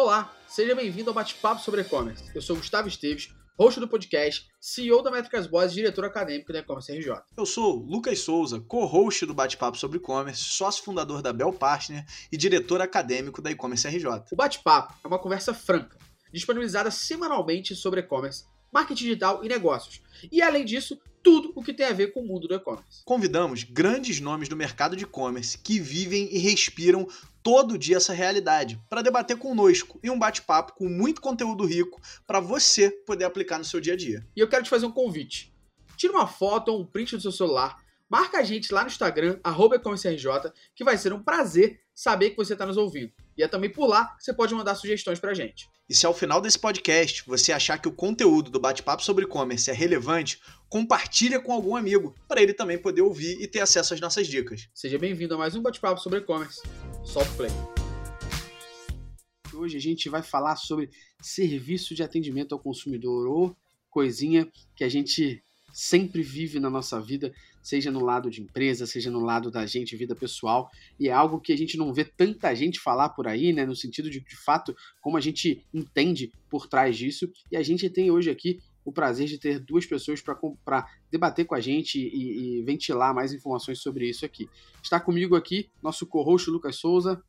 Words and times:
Olá, 0.00 0.32
seja 0.46 0.76
bem-vindo 0.76 1.10
ao 1.10 1.14
Bate-Papo 1.14 1.60
sobre 1.60 1.80
E-Commerce. 1.80 2.22
Eu 2.32 2.40
sou 2.40 2.54
Gustavo 2.54 2.86
Esteves, 2.86 3.34
host 3.58 3.80
do 3.80 3.88
podcast, 3.88 4.46
CEO 4.60 5.02
da 5.02 5.10
Métricas 5.10 5.48
Boas 5.48 5.72
e 5.72 5.74
diretor 5.74 6.04
acadêmico 6.04 6.52
da 6.52 6.60
E-Commerce 6.60 6.96
RJ. 6.96 7.14
Eu 7.36 7.44
sou 7.44 7.74
Lucas 7.80 8.20
Souza, 8.20 8.60
co-host 8.60 9.26
do 9.26 9.34
Bate-Papo 9.34 9.76
sobre 9.76 9.98
E-Commerce, 9.98 10.40
sócio 10.40 10.84
fundador 10.84 11.20
da 11.20 11.32
Bell 11.32 11.52
Partner 11.52 12.06
e 12.30 12.36
diretor 12.36 12.80
acadêmico 12.80 13.42
da 13.42 13.50
E-Commerce 13.50 13.88
RJ. 13.88 14.06
O 14.30 14.36
Bate-Papo 14.36 14.94
é 15.02 15.08
uma 15.08 15.18
conversa 15.18 15.52
franca, 15.52 15.98
disponibilizada 16.32 16.92
semanalmente 16.92 17.74
sobre 17.74 17.98
e-commerce, 17.98 18.44
marketing 18.72 19.04
digital 19.04 19.44
e 19.44 19.48
negócios. 19.48 20.00
E 20.30 20.42
além 20.42 20.64
disso, 20.64 20.98
tudo 21.22 21.52
o 21.54 21.62
que 21.62 21.74
tem 21.74 21.86
a 21.86 21.92
ver 21.92 22.12
com 22.12 22.20
o 22.20 22.26
mundo 22.26 22.48
do 22.48 22.54
e-commerce. 22.54 23.02
Convidamos 23.04 23.64
grandes 23.64 24.20
nomes 24.20 24.48
do 24.48 24.56
mercado 24.56 24.96
de 24.96 25.04
e-commerce 25.04 25.58
que 25.58 25.78
vivem 25.78 26.28
e 26.32 26.38
respiram 26.38 27.06
todo 27.42 27.78
dia 27.78 27.96
essa 27.96 28.12
realidade 28.12 28.80
para 28.88 29.02
debater 29.02 29.36
conosco 29.36 29.98
em 30.02 30.10
um 30.10 30.18
bate-papo 30.18 30.74
com 30.74 30.88
muito 30.88 31.20
conteúdo 31.20 31.64
rico 31.64 32.00
para 32.26 32.40
você 32.40 32.90
poder 32.90 33.24
aplicar 33.24 33.58
no 33.58 33.64
seu 33.64 33.80
dia 33.80 33.94
a 33.94 33.96
dia. 33.96 34.26
E 34.36 34.40
eu 34.40 34.48
quero 34.48 34.64
te 34.64 34.70
fazer 34.70 34.86
um 34.86 34.92
convite. 34.92 35.52
Tira 35.96 36.12
uma 36.12 36.26
foto 36.26 36.68
ou 36.70 36.80
um 36.80 36.86
print 36.86 37.16
do 37.16 37.22
seu 37.22 37.32
celular, 37.32 37.76
marca 38.08 38.38
a 38.38 38.42
gente 38.42 38.72
lá 38.72 38.82
no 38.82 38.88
Instagram, 38.88 39.38
arroba 39.42 39.80
que 40.74 40.84
vai 40.84 40.96
ser 40.96 41.12
um 41.12 41.22
prazer 41.22 41.80
saber 41.94 42.30
que 42.30 42.36
você 42.36 42.52
está 42.52 42.64
nos 42.64 42.76
ouvindo. 42.76 43.12
E 43.38 43.42
é 43.44 43.46
também 43.46 43.70
por 43.70 43.86
lá 43.86 44.16
que 44.16 44.24
você 44.24 44.34
pode 44.34 44.52
mandar 44.52 44.74
sugestões 44.74 45.20
para 45.20 45.30
a 45.30 45.34
gente. 45.34 45.68
E 45.88 45.94
se 45.94 46.04
ao 46.04 46.12
final 46.12 46.40
desse 46.40 46.58
podcast 46.58 47.22
você 47.24 47.52
achar 47.52 47.78
que 47.78 47.86
o 47.86 47.92
conteúdo 47.92 48.50
do 48.50 48.58
bate-papo 48.58 49.00
sobre 49.00 49.24
e-commerce 49.24 49.70
é 49.70 49.72
relevante, 49.72 50.40
compartilha 50.68 51.40
com 51.40 51.52
algum 51.52 51.76
amigo, 51.76 52.12
para 52.26 52.42
ele 52.42 52.52
também 52.52 52.76
poder 52.76 53.02
ouvir 53.02 53.40
e 53.40 53.46
ter 53.46 53.60
acesso 53.60 53.94
às 53.94 54.00
nossas 54.00 54.26
dicas. 54.26 54.68
Seja 54.74 54.98
bem-vindo 54.98 55.36
a 55.36 55.38
mais 55.38 55.54
um 55.54 55.62
bate-papo 55.62 56.00
sobre 56.00 56.18
e-commerce. 56.18 56.60
Solta 57.04 57.30
o 57.30 57.36
play. 57.36 57.50
Hoje 59.54 59.76
a 59.76 59.80
gente 59.80 60.08
vai 60.08 60.22
falar 60.22 60.56
sobre 60.56 60.90
serviço 61.22 61.94
de 61.94 62.02
atendimento 62.02 62.56
ao 62.56 62.58
consumidor, 62.58 63.28
ou 63.28 63.56
coisinha 63.88 64.50
que 64.74 64.82
a 64.82 64.88
gente 64.88 65.44
sempre 65.72 66.22
vive 66.22 66.58
na 66.58 66.70
nossa 66.70 67.00
vida, 67.00 67.32
seja 67.62 67.90
no 67.90 68.04
lado 68.04 68.30
de 68.30 68.42
empresa, 68.42 68.86
seja 68.86 69.10
no 69.10 69.20
lado 69.20 69.50
da 69.50 69.66
gente, 69.66 69.96
vida 69.96 70.14
pessoal, 70.14 70.70
e 70.98 71.08
é 71.08 71.12
algo 71.12 71.40
que 71.40 71.52
a 71.52 71.56
gente 71.56 71.76
não 71.76 71.92
vê 71.92 72.04
tanta 72.04 72.54
gente 72.54 72.80
falar 72.80 73.10
por 73.10 73.26
aí, 73.26 73.52
né, 73.52 73.64
no 73.66 73.76
sentido 73.76 74.10
de, 74.10 74.20
de 74.20 74.36
fato, 74.36 74.74
como 75.00 75.16
a 75.16 75.20
gente 75.20 75.64
entende 75.72 76.32
por 76.48 76.66
trás 76.66 76.96
disso, 76.96 77.30
e 77.50 77.56
a 77.56 77.62
gente 77.62 77.88
tem 77.90 78.10
hoje 78.10 78.30
aqui 78.30 78.60
o 78.88 78.92
prazer 78.92 79.26
de 79.26 79.38
ter 79.38 79.58
duas 79.58 79.84
pessoas 79.84 80.22
para 80.22 80.86
debater 81.10 81.44
com 81.44 81.54
a 81.54 81.60
gente 81.60 81.98
e, 81.98 82.60
e, 82.60 82.62
ventilar 82.62 83.14
mais 83.14 83.32
informações 83.34 83.80
sobre 83.80 84.08
isso 84.08 84.24
aqui. 84.24 84.48
Está 84.82 84.98
comigo 84.98 85.36
aqui 85.36 85.70
nosso 85.82 86.06
co-host 86.06 86.48
Lucas 86.50 86.76
Souza. 86.76 87.22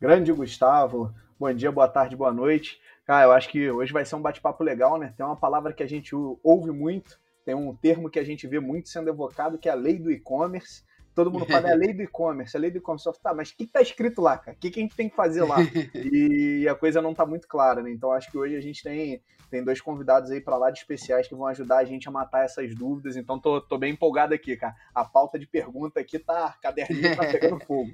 Grande 0.00 0.32
Gustavo, 0.32 1.12
bom 1.38 1.52
dia, 1.52 1.72
boa 1.72 1.88
tarde, 1.88 2.14
boa 2.14 2.32
noite. 2.32 2.80
Cara, 3.04 3.24
eu 3.24 3.32
acho 3.32 3.48
que 3.48 3.68
hoje 3.68 3.92
vai 3.92 4.04
ser 4.04 4.14
um 4.14 4.22
bate-papo 4.22 4.62
legal, 4.62 4.98
né? 4.98 5.12
Tem 5.16 5.26
uma 5.26 5.34
palavra 5.34 5.72
que 5.72 5.82
a 5.82 5.88
gente 5.88 6.14
ouve 6.14 6.70
muito, 6.70 7.18
tem 7.50 7.54
um 7.56 7.74
termo 7.74 8.08
que 8.08 8.18
a 8.20 8.24
gente 8.24 8.46
vê 8.46 8.60
muito 8.60 8.88
sendo 8.88 9.10
evocado, 9.10 9.58
que 9.58 9.68
é 9.68 9.72
a 9.72 9.74
lei 9.74 9.98
do 9.98 10.10
e-commerce. 10.10 10.84
Todo 11.12 11.32
mundo 11.32 11.46
fala, 11.46 11.68
é 11.68 11.72
a 11.72 11.76
lei 11.76 11.92
do 11.92 12.02
e-commerce, 12.02 12.56
a 12.56 12.60
lei 12.60 12.70
do 12.70 12.78
e-commerce. 12.78 13.10
Tá, 13.20 13.34
mas 13.34 13.50
o 13.50 13.56
que 13.56 13.64
está 13.64 13.82
escrito 13.82 14.22
lá, 14.22 14.38
cara? 14.38 14.56
O 14.56 14.60
que, 14.60 14.70
que 14.70 14.78
a 14.78 14.82
gente 14.82 14.94
tem 14.94 15.08
que 15.08 15.16
fazer 15.16 15.42
lá? 15.42 15.56
E 15.94 16.68
a 16.68 16.74
coisa 16.76 17.02
não 17.02 17.10
está 17.10 17.26
muito 17.26 17.48
clara, 17.48 17.82
né? 17.82 17.90
Então 17.90 18.12
acho 18.12 18.30
que 18.30 18.38
hoje 18.38 18.54
a 18.54 18.60
gente 18.60 18.84
tem, 18.84 19.20
tem 19.50 19.64
dois 19.64 19.80
convidados 19.80 20.30
aí 20.30 20.40
para 20.40 20.56
lá 20.56 20.70
de 20.70 20.78
especiais 20.78 21.26
que 21.26 21.34
vão 21.34 21.48
ajudar 21.48 21.78
a 21.78 21.84
gente 21.84 22.06
a 22.06 22.12
matar 22.12 22.44
essas 22.44 22.72
dúvidas. 22.72 23.16
Então 23.16 23.40
tô, 23.40 23.60
tô 23.60 23.76
bem 23.76 23.94
empolgado 23.94 24.32
aqui, 24.32 24.56
cara. 24.56 24.76
A 24.94 25.04
pauta 25.04 25.36
de 25.36 25.46
pergunta 25.48 25.98
aqui 25.98 26.20
tá, 26.20 26.56
caderninho 26.62 27.16
tá 27.16 27.26
pegando 27.26 27.58
fogo. 27.64 27.90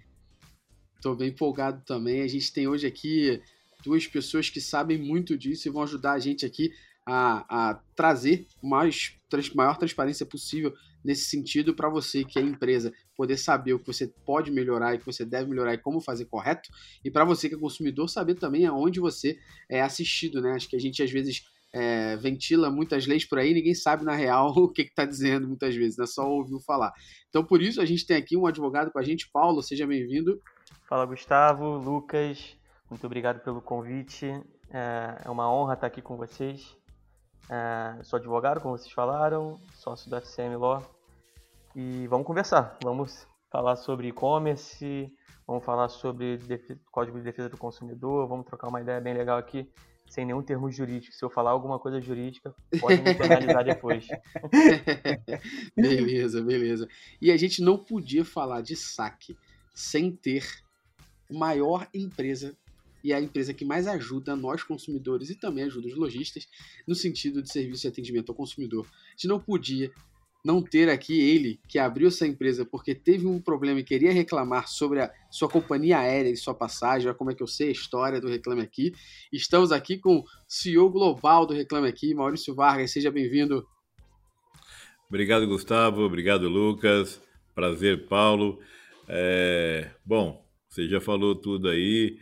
tô 1.00 1.14
bem 1.14 1.30
empolgado 1.30 1.82
também. 1.86 2.20
A 2.20 2.28
gente 2.28 2.52
tem 2.52 2.68
hoje 2.68 2.86
aqui 2.86 3.42
duas 3.82 4.06
pessoas 4.06 4.50
que 4.50 4.60
sabem 4.60 4.98
muito 4.98 5.38
disso 5.38 5.66
e 5.66 5.70
vão 5.70 5.82
ajudar 5.82 6.12
a 6.12 6.18
gente 6.18 6.44
aqui 6.44 6.70
a, 7.06 7.70
a 7.70 7.74
trazer 7.94 8.48
mais, 8.60 9.15
trans, 9.28 9.52
maior 9.54 9.76
transparência 9.76 10.24
possível 10.24 10.72
nesse 11.04 11.24
sentido 11.24 11.74
para 11.74 11.88
você 11.88 12.24
que 12.24 12.38
é 12.38 12.42
empresa 12.42 12.92
poder 13.16 13.36
saber 13.36 13.74
o 13.74 13.78
que 13.78 13.86
você 13.86 14.08
pode 14.24 14.50
melhorar 14.50 14.94
e 14.94 14.98
que 14.98 15.06
você 15.06 15.24
deve 15.24 15.48
melhorar 15.48 15.74
e 15.74 15.78
como 15.78 16.00
fazer 16.00 16.26
correto 16.26 16.68
e 17.04 17.10
para 17.10 17.24
você 17.24 17.48
que 17.48 17.54
é 17.54 17.58
consumidor 17.58 18.08
saber 18.08 18.34
também 18.34 18.66
aonde 18.66 19.00
você 19.00 19.38
é 19.68 19.80
assistido, 19.80 20.40
né? 20.40 20.52
Acho 20.52 20.68
que 20.68 20.76
a 20.76 20.80
gente 20.80 21.02
às 21.02 21.10
vezes 21.10 21.44
é, 21.72 22.16
ventila 22.16 22.70
muitas 22.70 23.06
leis 23.06 23.24
por 23.24 23.38
aí, 23.38 23.52
ninguém 23.52 23.74
sabe 23.74 24.04
na 24.04 24.14
real 24.14 24.48
o 24.56 24.68
que 24.68 24.82
está 24.82 25.04
dizendo 25.04 25.46
muitas 25.46 25.74
vezes, 25.74 25.96
né? 25.96 26.06
Só 26.06 26.28
ouviu 26.28 26.58
falar. 26.60 26.92
Então 27.28 27.44
por 27.44 27.62
isso 27.62 27.80
a 27.80 27.86
gente 27.86 28.06
tem 28.06 28.16
aqui 28.16 28.36
um 28.36 28.46
advogado 28.46 28.90
com 28.90 28.98
a 28.98 29.02
gente, 29.02 29.28
Paulo, 29.30 29.62
seja 29.62 29.86
bem-vindo. 29.86 30.40
Fala 30.88 31.04
Gustavo, 31.04 31.78
Lucas, 31.78 32.56
muito 32.88 33.04
obrigado 33.06 33.40
pelo 33.40 33.60
convite. 33.60 34.26
É, 34.70 35.22
é 35.24 35.30
uma 35.30 35.52
honra 35.52 35.74
estar 35.74 35.86
aqui 35.86 36.00
com 36.00 36.16
vocês. 36.16 36.76
É, 37.48 38.02
sou 38.02 38.18
advogado, 38.18 38.60
como 38.60 38.76
vocês 38.76 38.92
falaram, 38.92 39.60
sócio 39.74 40.10
da 40.10 40.18
FCM 40.18 40.56
Law. 40.56 40.82
E 41.74 42.06
vamos 42.08 42.26
conversar. 42.26 42.76
Vamos 42.82 43.26
falar 43.50 43.76
sobre 43.76 44.08
e-commerce, 44.08 45.12
vamos 45.46 45.64
falar 45.64 45.88
sobre 45.88 46.38
Código 46.90 47.18
de 47.18 47.24
Defesa 47.24 47.48
do 47.48 47.56
Consumidor, 47.56 48.26
vamos 48.26 48.46
trocar 48.46 48.68
uma 48.68 48.80
ideia 48.80 49.00
bem 49.00 49.14
legal 49.14 49.38
aqui, 49.38 49.70
sem 50.08 50.24
nenhum 50.24 50.42
termo 50.42 50.70
jurídico. 50.70 51.14
Se 51.14 51.24
eu 51.24 51.30
falar 51.30 51.50
alguma 51.50 51.78
coisa 51.78 52.00
jurídica, 52.00 52.54
pode 52.80 53.00
me 53.00 53.14
penalizar 53.14 53.62
depois. 53.64 54.08
beleza, 55.76 56.42
beleza. 56.42 56.88
E 57.20 57.30
a 57.30 57.36
gente 57.36 57.62
não 57.62 57.78
podia 57.78 58.24
falar 58.24 58.60
de 58.60 58.74
saque 58.74 59.36
sem 59.74 60.10
ter 60.10 60.44
maior 61.30 61.86
empresa 61.94 62.56
e 63.06 63.12
é 63.12 63.14
a 63.14 63.20
empresa 63.20 63.54
que 63.54 63.64
mais 63.64 63.86
ajuda 63.86 64.34
nós 64.34 64.64
consumidores 64.64 65.30
e 65.30 65.36
também 65.36 65.62
ajuda 65.62 65.86
os 65.86 65.94
lojistas 65.94 66.48
no 66.88 66.92
sentido 66.92 67.40
de 67.40 67.52
serviço 67.52 67.86
e 67.86 67.88
atendimento 67.88 68.32
ao 68.32 68.34
consumidor. 68.34 68.84
A 68.84 69.10
gente 69.12 69.28
não 69.28 69.38
podia 69.38 69.92
não 70.44 70.60
ter 70.60 70.88
aqui 70.88 71.20
ele 71.20 71.60
que 71.68 71.78
abriu 71.78 72.08
essa 72.08 72.26
empresa 72.26 72.66
porque 72.66 72.96
teve 72.96 73.24
um 73.24 73.40
problema 73.40 73.78
e 73.78 73.84
queria 73.84 74.12
reclamar 74.12 74.66
sobre 74.66 75.00
a 75.00 75.12
sua 75.30 75.48
companhia 75.48 76.00
aérea 76.00 76.30
e 76.30 76.36
sua 76.36 76.52
passagem, 76.52 77.06
olha 77.06 77.16
como 77.16 77.30
é 77.30 77.34
que 77.34 77.44
eu 77.44 77.46
sei 77.46 77.68
a 77.68 77.72
história 77.72 78.20
do 78.20 78.28
Reclame 78.28 78.62
Aqui. 78.62 78.92
Estamos 79.32 79.70
aqui 79.70 79.98
com 79.98 80.18
o 80.18 80.24
CEO 80.48 80.90
global 80.90 81.46
do 81.46 81.54
Reclame 81.54 81.86
Aqui, 81.86 82.12
Maurício 82.12 82.56
Vargas, 82.56 82.90
seja 82.90 83.12
bem-vindo. 83.12 83.64
Obrigado, 85.08 85.46
Gustavo, 85.46 86.02
obrigado, 86.02 86.48
Lucas, 86.48 87.22
prazer, 87.54 88.08
Paulo. 88.08 88.58
É... 89.08 89.90
Bom, 90.04 90.44
você 90.76 90.86
já 90.86 91.00
falou 91.00 91.34
tudo 91.34 91.70
aí. 91.70 92.18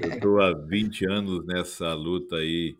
Eu 0.00 0.12
estou 0.14 0.40
há 0.40 0.52
20 0.52 1.10
anos 1.10 1.44
nessa 1.44 1.92
luta 1.92 2.36
aí 2.36 2.76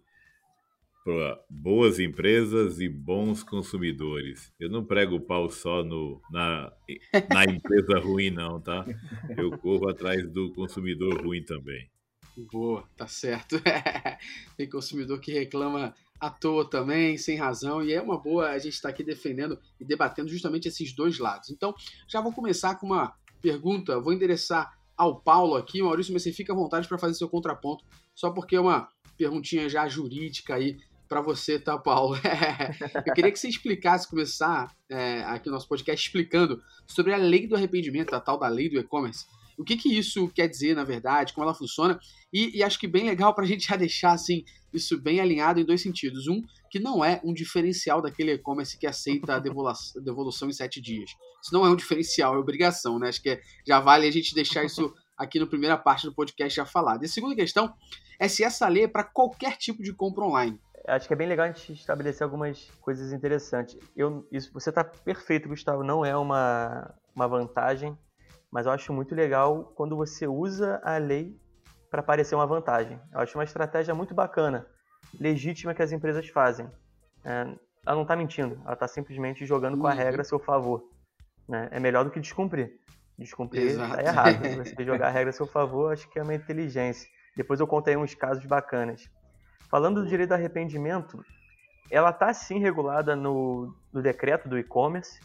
para 1.05 1.41
boas 1.51 1.99
empresas 1.99 2.79
e 2.79 2.89
bons 2.89 3.43
consumidores. 3.43 4.53
Eu 4.59 4.71
não 4.71 4.85
prego 4.85 5.17
o 5.17 5.21
pau 5.21 5.51
só 5.51 5.83
no, 5.83 6.23
na, 6.31 6.73
na 7.29 7.45
empresa 7.45 7.99
ruim, 7.99 8.31
não, 8.31 8.61
tá? 8.61 8.87
Eu 9.37 9.51
corro 9.59 9.89
atrás 9.89 10.31
do 10.31 10.53
consumidor 10.53 11.21
ruim 11.21 11.43
também. 11.43 11.91
Boa, 12.53 12.85
tá 12.97 13.09
certo. 13.09 13.61
Tem 14.57 14.69
consumidor 14.69 15.19
que 15.21 15.33
reclama 15.33 15.93
à 16.21 16.31
toa 16.31 16.71
também, 16.71 17.19
sem 17.19 17.37
razão, 17.37 17.83
e 17.83 17.93
é 17.93 18.01
uma 18.01 18.17
boa 18.19 18.51
a 18.51 18.59
gente 18.59 18.75
estar 18.75 18.91
tá 18.91 18.95
aqui 18.95 19.03
defendendo 19.03 19.59
e 19.81 19.85
debatendo 19.85 20.29
justamente 20.29 20.69
esses 20.69 20.95
dois 20.95 21.19
lados. 21.19 21.51
Então, 21.51 21.75
já 22.07 22.21
vou 22.21 22.33
começar 22.33 22.77
com 22.77 22.87
uma 22.87 23.13
pergunta, 23.43 24.01
vou 24.01 24.13
endereçar 24.13 24.76
ao 24.97 25.21
Paulo 25.21 25.57
aqui. 25.57 25.83
Maurício, 25.83 26.13
mas 26.13 26.23
você 26.23 26.33
fica 26.33 26.53
à 26.53 26.57
vontade 26.57 26.89
para 26.89 26.99
fazer 26.99 27.15
seu 27.15 27.29
contraponto, 27.29 27.85
só 28.15 28.31
porque 28.31 28.57
é 28.57 28.61
uma 28.61 28.89
perguntinha 29.17 29.69
já 29.69 29.89
jurídica 29.89 30.55
aí 30.55 30.79
para 31.09 31.21
você, 31.21 31.59
tá, 31.59 31.79
Paulo? 31.79 32.17
eu 33.07 33.15
queria 33.15 33.31
que 33.31 33.39
você 33.39 33.49
explicasse, 33.49 34.09
começar 34.09 34.75
é, 34.89 35.23
aqui 35.25 35.49
o 35.49 35.53
nosso 35.53 35.69
podcast 35.69 36.05
explicando 36.05 36.61
sobre 36.87 37.13
a 37.13 37.17
lei 37.17 37.47
do 37.47 37.55
arrependimento, 37.55 38.15
a 38.15 38.21
tal 38.21 38.39
da 38.39 38.49
lei 38.49 38.69
do 38.69 38.79
e-commerce. 38.79 39.25
O 39.57 39.65
que, 39.65 39.77
que 39.77 39.97
isso 39.97 40.29
quer 40.29 40.49
dizer, 40.49 40.75
na 40.75 40.85
verdade, 40.85 41.33
como 41.33 41.45
ela 41.45 41.55
funciona, 41.55 41.99
e, 42.33 42.59
e 42.59 42.63
acho 42.63 42.79
que 42.79 42.87
bem 42.87 43.07
legal 43.07 43.35
para 43.35 43.45
a 43.45 43.47
gente 43.47 43.67
já 43.69 43.77
deixar 43.77 44.13
assim, 44.13 44.45
isso 44.77 45.01
bem 45.01 45.21
alinhado 45.21 45.61
em 45.61 45.65
dois 45.65 45.83
sentidos. 45.83 46.27
Um, 46.29 46.43
que 46.71 46.79
não 46.79 47.05
é 47.05 47.21
um 47.25 47.33
diferencial 47.33 48.03
daquele 48.03 48.33
e-commerce 48.33 48.79
que 48.79 48.87
aceita 48.87 49.37
a 49.37 49.39
devolução, 49.39 50.49
em 50.49 50.53
sete 50.53 50.81
dias. 50.81 51.11
Isso 51.43 51.53
não 51.53 51.65
é 51.65 51.71
um 51.71 51.77
diferencial, 51.77 52.35
é 52.35 52.39
obrigação, 52.39 52.99
né? 52.99 53.09
Acho 53.09 53.23
que 53.23 53.41
já 53.67 53.81
vale 53.81 54.07
a 54.07 54.11
gente 54.11 54.35
deixar 54.35 54.65
isso 54.65 54.93
aqui 55.17 55.39
na 55.39 55.47
primeira 55.47 55.77
parte 55.79 56.07
do 56.07 56.15
podcast 56.15 56.55
já 56.55 56.67
falado. 56.67 57.03
E 57.03 57.07
a 57.07 57.09
segunda 57.09 57.35
questão 57.35 57.73
é 58.19 58.29
se 58.29 58.45
essa 58.45 58.69
lei 58.69 58.85
é 58.85 58.89
para 58.89 59.05
qualquer 59.05 59.57
tipo 59.57 59.83
de 59.83 59.93
compra 59.93 60.25
online. 60.25 60.61
Acho 60.87 61.09
que 61.09 61.15
é 61.15 61.17
bem 61.17 61.27
legal 61.27 61.47
a 61.47 61.53
gente 61.53 61.73
estabelecer 61.73 62.23
algumas 62.23 62.71
coisas 62.81 63.13
interessantes. 63.13 63.77
Eu, 63.97 64.27
isso, 64.31 64.53
você 64.53 64.71
está 64.71 64.85
perfeito, 64.85 65.49
Gustavo. 65.49 65.83
Não 65.83 66.05
é 66.05 66.17
uma, 66.17 66.95
uma 67.15 67.27
vantagem, 67.27 67.97
mas 68.51 68.67
eu 68.67 68.73
acho 68.73 68.93
muito 68.93 69.15
legal 69.15 69.73
quando 69.75 69.97
você 69.97 70.27
usa 70.27 70.81
a 70.85 70.97
lei 70.99 71.37
para 71.97 72.03
parecer 72.03 72.35
uma 72.35 72.47
vantagem. 72.47 73.01
Eu 73.11 73.21
acho 73.21 73.39
uma 73.39 73.45
estratégia 73.45 73.95
muito 73.95 74.15
bacana, 74.15 74.67
legítima 75.19 75.73
que 75.73 75.83
as 75.83 75.93
empresas 75.93 76.29
fazem. 76.29 76.71
É, 77.25 77.41
ela 77.87 77.97
não 77.97 78.03
está 78.03 78.15
mentindo, 78.15 78.61
ela 78.65 78.75
está 78.75 78.87
simplesmente 78.87 79.47
jogando 79.47 79.79
com 79.79 79.87
a 79.87 79.93
uhum. 79.93 79.97
regra 79.97 80.21
a 80.21 80.25
seu 80.25 80.39
favor. 80.39 80.85
Né? 81.49 81.69
É 81.71 81.81
melhor 81.81 82.05
do 82.05 82.11
que 82.11 82.21
descumprir. 82.21 82.71
Descumprir 83.19 83.69
está 83.69 84.03
errado. 84.03 84.43
Você 84.63 84.85
jogar 84.85 85.07
a 85.07 85.11
regra 85.11 85.31
a 85.31 85.33
seu 85.33 85.47
favor, 85.47 85.91
acho 85.91 86.07
que 86.11 86.19
é 86.19 86.23
uma 86.23 86.35
inteligência. 86.35 87.09
Depois 87.35 87.61
eu 87.61 87.67
conto 87.67 87.89
aí 87.89 87.97
uns 87.97 88.15
casos 88.15 88.45
bacanas. 88.45 89.09
Falando 89.71 90.03
do 90.03 90.07
direito 90.07 90.29
do 90.29 90.35
arrependimento, 90.35 91.25
ela 91.91 92.11
está 92.11 92.31
sim 92.35 92.59
regulada 92.59 93.17
no, 93.17 93.75
no 93.91 94.03
decreto 94.03 94.51
do 94.51 94.59
e-commerce, 94.59 95.19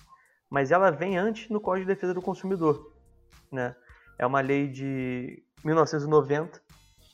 mas 0.50 0.71
ela 0.71 0.89
vem 0.89 1.18
antes 1.18 1.50
no 1.50 1.59
Código 1.59 1.85
de 1.85 1.94
Defesa 1.94 2.13
do 2.13 2.21
Consumidor. 2.21 2.94
Né? 3.51 3.75
É 4.18 4.25
uma 4.25 4.39
lei 4.39 4.69
de 4.69 5.44
1990, 5.63 6.61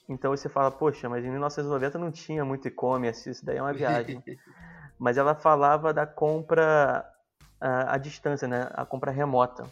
então 0.10 0.32
você 0.32 0.48
fala, 0.48 0.72
poxa, 0.72 1.10
mas 1.10 1.24
em 1.26 1.30
1990 1.30 1.98
não 2.00 2.12
tinha 2.12 2.46
muito 2.46 2.68
e-commerce, 2.68 3.30
isso 3.30 3.46
daí 3.46 3.58
é 3.58 3.62
uma 3.62 3.74
viagem. 3.74 4.24
mas 4.98 5.18
ela 5.18 5.36
falava 5.36 5.94
da 5.94 6.06
compra 6.06 7.06
à, 7.60 7.96
à 7.96 7.98
distância, 7.98 8.48
né? 8.48 8.70
a 8.74 8.86
compra 8.86 9.12
remota, 9.12 9.66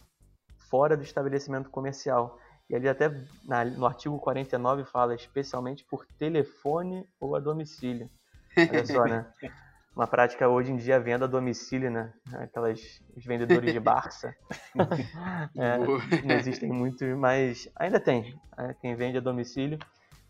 fora 0.69 0.98
do 0.98 1.04
estabelecimento 1.04 1.69
comercial. 1.69 2.39
E 2.69 2.75
ali 2.75 2.89
até 2.89 3.10
na, 3.44 3.63
no 3.63 3.86
artigo 3.86 4.18
49 4.19 4.86
fala 4.86 5.16
especialmente 5.16 5.86
por 5.86 6.06
telefone 6.18 7.07
ou 7.19 7.36
a 7.36 7.39
domicílio. 7.39 8.10
Olha 8.57 8.86
só, 8.86 9.06
né? 9.06 9.25
Uma 9.96 10.06
prática 10.06 10.50
hoje 10.50 10.74
em 10.74 10.76
dia 10.76 11.00
venda 11.00 11.24
a 11.24 11.28
domicílio, 11.28 11.90
né? 11.90 12.12
Aquelas 12.34 13.02
os 13.16 13.24
vendedores 13.24 13.72
de 13.72 13.80
Barça. 13.80 14.36
é, 15.58 15.78
não 16.26 16.36
existem 16.36 16.70
muito, 16.70 17.06
mas 17.16 17.70
ainda 17.78 17.98
tem. 17.98 18.38
É, 18.58 18.74
quem 18.74 18.94
vende 18.94 19.18
a 19.18 19.22
domicílio. 19.22 19.80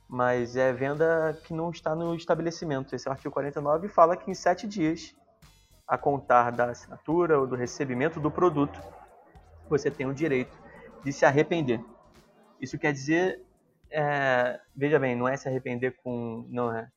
Mas 0.08 0.56
é 0.56 0.72
venda 0.72 1.36
que 1.46 1.54
não 1.54 1.72
está 1.72 1.96
no 1.96 2.14
estabelecimento. 2.14 2.96
Esse 2.96 3.08
é 3.08 3.10
o 3.10 3.14
artigo 3.14 3.34
49 3.34 3.88
fala 3.88 4.16
que 4.16 4.30
em 4.30 4.36
sete 4.36 4.68
dias, 4.68 5.16
a 5.88 5.98
contar 5.98 6.52
da 6.52 6.66
assinatura 6.66 7.40
ou 7.40 7.48
do 7.48 7.56
recebimento 7.56 8.20
do 8.20 8.30
produto, 8.30 8.80
você 9.68 9.90
tem 9.90 10.06
o 10.06 10.14
direito 10.14 10.56
de 11.04 11.12
se 11.12 11.26
arrepender. 11.26 11.84
Isso 12.62 12.78
quer 12.78 12.94
dizer, 12.94 13.44
é, 13.90 14.60
veja 14.76 15.00
bem, 15.00 15.16
não 15.16 15.28
é 15.28 15.36
se 15.36 15.48
arrepender 15.48 15.96
com, 16.04 16.48
não 16.52 16.72
é, 16.72 16.88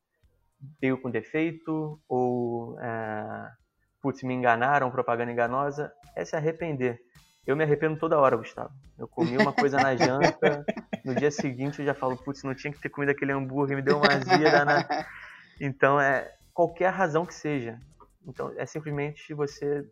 veio 0.80 1.00
com 1.00 1.10
defeito 1.10 2.00
ou, 2.08 2.78
é, 2.80 3.50
putz, 4.02 4.22
me 4.22 4.34
enganaram, 4.34 4.90
propaganda 4.90 5.32
enganosa, 5.32 5.92
é 6.16 6.24
se 6.24 6.36
arrepender. 6.36 7.00
Eu 7.46 7.56
me 7.56 7.64
arrependo 7.64 7.98
toda 7.98 8.18
hora, 8.18 8.36
Gustavo. 8.36 8.74
Eu 8.98 9.08
comi 9.08 9.36
uma 9.38 9.52
coisa 9.52 9.78
na 9.78 9.96
janta, 9.96 10.64
no 11.04 11.14
dia 11.14 11.30
seguinte 11.30 11.78
eu 11.78 11.86
já 11.86 11.94
falo, 11.94 12.16
putz, 12.16 12.42
não 12.42 12.54
tinha 12.54 12.72
que 12.72 12.80
ter 12.80 12.90
comido 12.90 13.10
aquele 13.10 13.32
hambúrguer, 13.32 13.76
me 13.76 13.82
deu 13.82 13.96
uma 13.96 14.12
azia 14.12 14.64
na... 14.64 14.86
Então, 15.60 16.00
é 16.00 16.32
qualquer 16.54 16.90
razão 16.90 17.26
que 17.26 17.34
seja. 17.34 17.80
Então, 18.24 18.52
é 18.56 18.64
simplesmente 18.64 19.34
você 19.34 19.84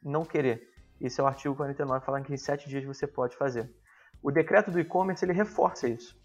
não 0.00 0.24
querer. 0.24 0.62
Esse 1.00 1.20
é 1.20 1.24
o 1.24 1.26
artigo 1.26 1.56
49, 1.56 2.04
falando 2.04 2.24
que 2.24 2.34
em 2.34 2.36
sete 2.36 2.68
dias 2.68 2.84
você 2.84 3.06
pode 3.06 3.36
fazer. 3.36 3.68
O 4.22 4.30
decreto 4.30 4.70
do 4.70 4.78
e-commerce 4.78 5.24
ele 5.24 5.32
reforça 5.32 5.88
isso, 5.88 6.16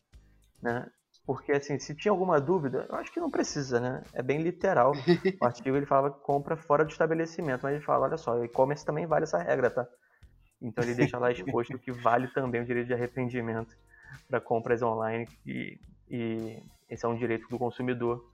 né? 0.62 0.88
Porque 1.25 1.54
assim, 1.54 1.80
se 1.80 1.96
tinha 1.96 2.12
alguma 2.12 2.40
dúvida, 2.40 2.86
eu 2.90 2.96
acho 2.96 3.12
que 3.12 3.20
não 3.20 3.31
precisa, 3.31 3.80
né? 3.80 4.04
É 4.14 4.22
bem 4.22 4.42
literal. 4.42 4.94
O 5.42 5.46
artigo 5.46 5.75
ele 5.75 5.86
falava 5.86 6.12
compra 6.12 6.56
fora 6.56 6.84
do 6.84 6.92
estabelecimento, 6.92 7.62
mas 7.64 7.75
ele 7.75 7.84
fala, 7.84 8.06
olha 8.08 8.18
só, 8.18 8.44
e-commerce 8.44 8.86
também 8.86 9.06
vale 9.06 9.24
essa 9.24 9.38
regra, 9.38 9.70
tá? 9.70 9.88
Então 10.62 10.84
ele 10.84 10.96
deixa 10.96 11.18
lá 11.18 11.31
exposto 11.31 11.78
que 11.78 11.92
vale 11.92 12.28
também 12.30 12.62
o 12.62 12.66
direito 12.66 12.88
de 12.88 12.94
arrependimento 12.94 13.75
para 14.30 14.40
compras 14.40 14.81
online 14.81 15.28
e, 15.46 15.80
e 16.10 16.64
esse 16.90 17.06
é 17.06 17.08
um 17.08 17.16
direito 17.16 17.48
do 17.50 17.58
consumidor. 17.58 18.26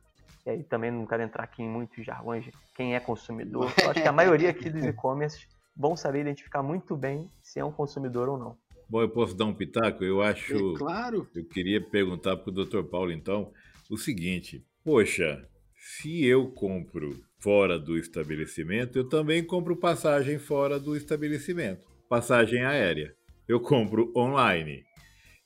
E 0.45 0.49
aí 0.49 0.63
também 0.63 0.91
não 0.91 1.05
quero 1.05 1.23
entrar 1.23 1.43
aqui 1.43 1.63
em 1.63 1.69
muitos 1.69 2.05
jargões 2.05 2.43
de 2.45 2.51
quem 2.75 2.95
é 2.95 2.99
consumidor. 2.99 3.71
Eu 3.81 3.89
acho 3.89 4.01
que 4.01 4.07
a 4.07 4.11
maioria 4.11 4.49
aqui 4.49 4.69
dos 4.69 4.83
e-commerce 4.83 5.47
vão 5.75 5.95
saber 5.95 6.21
identificar 6.21 6.61
muito 6.61 6.95
bem 6.95 7.29
se 7.41 7.59
é 7.59 7.65
um 7.65 7.71
consumidor 7.71 8.29
ou 8.29 8.37
não. 8.37 8.57
Bom, 8.89 9.01
eu 9.01 9.09
posso 9.09 9.35
dar 9.35 9.45
um 9.45 9.53
pitaco? 9.53 10.03
Eu 10.03 10.21
acho. 10.21 10.73
É 10.75 10.77
claro. 10.77 11.27
Eu 11.35 11.45
queria 11.45 11.79
perguntar 11.79 12.35
para 12.37 12.49
o 12.49 12.65
Dr. 12.65 12.81
Paulo, 12.83 13.11
então, 13.11 13.53
o 13.89 13.97
seguinte: 13.97 14.65
poxa, 14.83 15.47
se 15.77 16.25
eu 16.25 16.49
compro 16.51 17.23
fora 17.39 17.77
do 17.77 17.97
estabelecimento, 17.97 18.97
eu 18.97 19.07
também 19.07 19.43
compro 19.43 19.75
passagem 19.77 20.39
fora 20.39 20.79
do 20.79 20.95
estabelecimento, 20.95 21.87
passagem 22.09 22.63
aérea. 22.63 23.15
Eu 23.47 23.59
compro 23.59 24.11
online. 24.15 24.83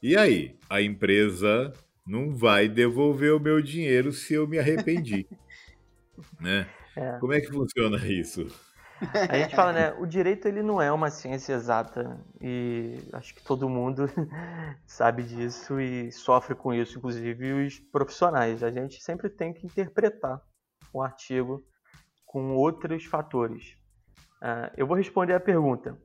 E 0.02 0.16
aí, 0.18 0.56
a 0.70 0.82
empresa 0.82 1.72
não 2.06 2.36
vai 2.36 2.68
devolver 2.68 3.34
o 3.34 3.40
meu 3.40 3.62
dinheiro 3.62 4.12
se 4.12 4.34
eu 4.34 4.48
me 4.48 4.58
arrependi, 4.58 5.26
né? 6.40 6.68
É. 6.96 7.18
Como 7.20 7.34
é 7.34 7.42
que 7.42 7.48
funciona 7.48 7.98
isso? 8.08 8.48
A 9.30 9.38
gente 9.38 9.56
fala, 9.56 9.74
né? 9.74 9.94
O 10.00 10.06
direito 10.06 10.48
ele 10.48 10.62
não 10.62 10.82
é 10.82 10.92
uma 10.92 11.10
ciência 11.10 11.54
exata 11.54 12.20
e 12.42 12.98
acho 13.14 13.34
que 13.36 13.44
todo 13.44 13.70
mundo 13.70 14.08
sabe 14.86 15.24
disso 15.24 15.80
e 15.80 16.12
sofre 16.12 16.56
com 16.56 16.74
isso, 16.74 16.98
inclusive 16.98 17.54
os 17.54 17.80
profissionais. 17.80 18.64
A 18.64 18.72
gente 18.72 19.02
sempre 19.02 19.30
tem 19.30 19.54
que 19.54 19.66
interpretar 19.66 20.42
um 20.94 21.02
artigo 21.02 21.64
com 22.26 22.56
outros 22.56 23.06
fatores. 23.06 23.78
Uh, 24.42 24.70
eu 24.76 24.88
vou 24.88 24.98
responder 24.98 25.34
a 25.34 25.40
pergunta, 25.40 25.98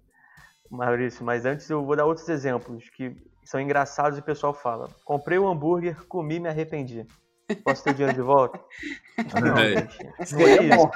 Maurício, 0.70 1.24
mas 1.24 1.44
antes 1.44 1.68
eu 1.68 1.84
vou 1.84 1.96
dar 1.96 2.04
outros 2.04 2.28
exemplos 2.28 2.88
que 2.90 3.16
são 3.44 3.60
engraçados 3.60 4.18
e 4.18 4.20
o 4.20 4.24
pessoal 4.24 4.52
fala. 4.52 4.88
Comprei 5.04 5.38
um 5.38 5.48
hambúrguer, 5.48 6.06
comi, 6.06 6.38
me 6.38 6.48
arrependi. 6.48 7.06
Posso 7.64 7.84
ter 7.84 7.94
dinheiro 7.94 8.14
de 8.14 8.22
volta? 8.22 8.60
Não, 9.40 9.56
é. 9.56 9.80
gente. 9.80 10.34
Não 10.34 10.46
é. 10.46 10.76
Bom. 10.76 10.90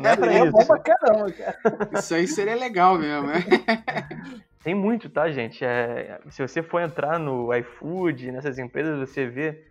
Não 0.00 0.10
é 0.10 0.16
pra 0.16 0.32
isso. 0.32 0.52
Bom 0.52 0.66
caramba, 0.82 1.32
cara. 1.32 1.58
Isso 1.98 2.14
aí 2.14 2.26
seria 2.26 2.56
legal 2.56 2.98
mesmo, 2.98 3.28
né? 3.28 3.34
Tem 4.64 4.74
muito, 4.74 5.08
tá, 5.10 5.30
gente? 5.30 5.64
É, 5.64 6.20
se 6.30 6.46
você 6.46 6.62
for 6.62 6.80
entrar 6.80 7.18
no 7.18 7.52
iFood, 7.54 8.30
nessas 8.30 8.58
empresas, 8.58 8.98
você 8.98 9.26
vê 9.26 9.64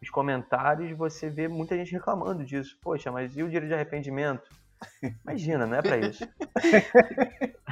os 0.00 0.10
comentários, 0.10 0.96
você 0.96 1.28
vê 1.28 1.46
muita 1.46 1.76
gente 1.76 1.92
reclamando 1.92 2.44
disso. 2.44 2.76
Poxa, 2.82 3.10
mas 3.10 3.36
e 3.36 3.42
o 3.42 3.48
direito 3.48 3.68
de 3.68 3.74
arrependimento? 3.74 4.48
Imagina, 5.24 5.66
não 5.66 5.76
é 5.76 5.82
para 5.82 5.98
isso. 5.98 6.24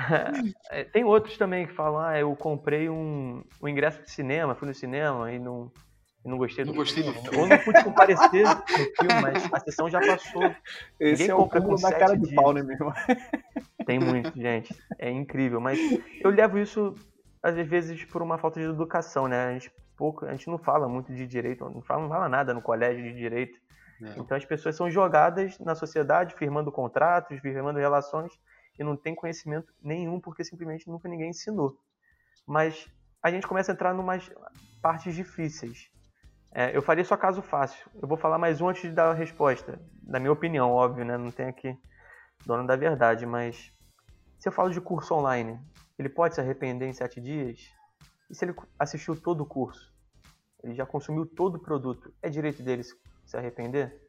É, 0.71 0.83
tem 0.85 1.05
outros 1.05 1.37
também 1.37 1.67
que 1.67 1.75
falam, 1.75 2.01
ah, 2.01 2.19
eu 2.19 2.35
comprei 2.35 2.89
um, 2.89 3.45
um 3.63 3.69
ingresso 3.69 4.03
de 4.03 4.11
cinema, 4.11 4.55
fui 4.55 4.67
no 4.67 4.75
cinema 4.75 5.31
e 5.31 5.39
não 5.39 5.71
não 6.25 6.37
gostei 6.37 6.65
do 6.65 6.69
não 6.69 6.77
gostei 6.77 7.03
filme. 7.03 7.19
Do 7.23 7.41
Ou 7.41 7.47
não 7.47 7.59
pude 7.59 7.83
comparecer 7.83 8.45
no 8.45 8.63
filme, 8.67 9.23
mas 9.23 9.53
a 9.53 9.61
sessão 9.61 9.89
já 9.89 10.01
passou. 10.01 10.55
Esse 10.99 11.23
Ninguém 11.23 11.31
é 11.31 11.35
compra 11.35 11.61
o 11.63 11.77
da 11.77 11.93
cara 11.93 12.17
de 12.17 12.35
pau, 12.35 12.53
né, 12.53 12.63
mesmo? 12.63 12.93
Tem 13.87 13.99
muito, 13.99 14.39
gente. 14.39 14.75
É 14.99 15.11
incrível. 15.11 15.61
Mas 15.61 15.79
eu 16.21 16.31
levo 16.31 16.59
isso, 16.59 16.95
às 17.43 17.55
vezes, 17.67 18.05
por 18.05 18.21
uma 18.21 18.37
falta 18.37 18.61
de 18.61 18.67
educação, 18.67 19.27
né? 19.27 19.47
A 19.47 19.53
gente, 19.55 19.73
pouco, 19.97 20.27
a 20.27 20.33
gente 20.33 20.49
não 20.49 20.59
fala 20.59 20.87
muito 20.87 21.13
de 21.13 21.27
direito, 21.27 21.65
não 21.65 21.81
fala, 21.81 22.03
não 22.03 22.09
fala 22.11 22.29
nada 22.29 22.53
no 22.53 22.61
colégio 22.61 23.03
de 23.03 23.15
direito. 23.15 23.59
É. 24.03 24.19
Então 24.19 24.37
as 24.37 24.45
pessoas 24.45 24.77
são 24.77 24.91
jogadas 24.91 25.59
na 25.59 25.75
sociedade, 25.75 26.35
firmando 26.35 26.71
contratos, 26.71 27.39
firmando 27.41 27.79
relações, 27.79 28.33
e 28.79 28.85
não 28.85 28.95
tem 28.95 29.15
conhecimento 29.15 29.73
nenhum, 29.83 30.21
porque 30.21 30.45
simplesmente 30.45 30.87
nunca 30.87 31.09
ninguém 31.09 31.31
ensinou. 31.31 31.79
Mas 32.47 32.87
a 33.23 33.31
gente 33.31 33.47
começa 33.47 33.73
a 33.73 33.75
entrar 33.75 33.95
em 33.95 33.99
umas 33.99 34.31
partes 34.83 35.15
difíceis 35.15 35.91
é, 36.53 36.77
eu 36.77 36.83
faria 36.83 37.05
só 37.05 37.17
caso 37.17 37.41
fácil. 37.43 37.89
Eu 38.01 38.09
vou 38.09 38.17
falar 38.17 38.39
mais 38.39 38.61
um 38.61 38.69
antes 38.69 38.83
de 38.83 38.91
dar 38.91 39.11
a 39.11 39.15
resposta. 39.15 39.81
Da 40.03 40.19
minha 40.19 40.33
opinião, 40.33 40.71
óbvio, 40.71 41.05
né? 41.05 41.17
Não 41.17 41.31
tem 41.31 41.47
aqui 41.47 41.79
dono 42.45 42.67
da 42.67 42.75
verdade, 42.75 43.25
mas 43.25 43.73
se 44.39 44.49
eu 44.49 44.53
falo 44.53 44.71
de 44.71 44.81
curso 44.81 45.15
online, 45.15 45.61
ele 45.99 46.09
pode 46.09 46.35
se 46.35 46.41
arrepender 46.41 46.87
em 46.87 46.93
sete 46.93 47.21
dias? 47.21 47.61
E 48.29 48.35
se 48.35 48.45
ele 48.45 48.55
assistiu 48.79 49.15
todo 49.15 49.43
o 49.43 49.47
curso? 49.47 49.95
Ele 50.63 50.75
já 50.75 50.85
consumiu 50.85 51.25
todo 51.25 51.57
o 51.57 51.63
produto? 51.63 52.13
É 52.21 52.29
direito 52.29 52.63
dele 52.63 52.83
se 52.83 53.37
arrepender? 53.37 54.09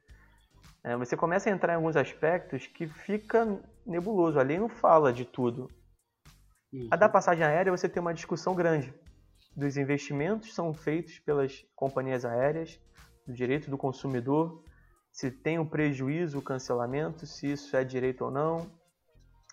É, 0.83 0.97
você 0.97 1.15
começa 1.15 1.47
a 1.47 1.53
entrar 1.53 1.73
em 1.73 1.75
alguns 1.75 1.95
aspectos 1.95 2.65
que 2.65 2.87
fica 2.87 3.61
nebuloso. 3.85 4.39
A 4.39 4.43
lei 4.43 4.57
não 4.57 4.67
fala 4.67 5.13
de 5.13 5.25
tudo. 5.25 5.69
Uhum. 6.73 6.87
A 6.89 6.95
da 6.95 7.07
passagem 7.07 7.45
aérea 7.45 7.71
você 7.71 7.87
tem 7.87 8.01
uma 8.01 8.13
discussão 8.13 8.55
grande 8.55 8.91
dos 9.55 9.77
investimentos 9.77 10.53
são 10.53 10.73
feitos 10.73 11.19
pelas 11.19 11.65
companhias 11.75 12.25
aéreas, 12.25 12.79
do 13.25 13.33
direito 13.33 13.69
do 13.69 13.77
consumidor, 13.77 14.63
se 15.11 15.29
tem 15.29 15.59
um 15.59 15.65
prejuízo, 15.65 16.39
o 16.39 16.41
cancelamento, 16.41 17.25
se 17.25 17.51
isso 17.51 17.75
é 17.75 17.83
direito 17.83 18.23
ou 18.25 18.31
não. 18.31 18.71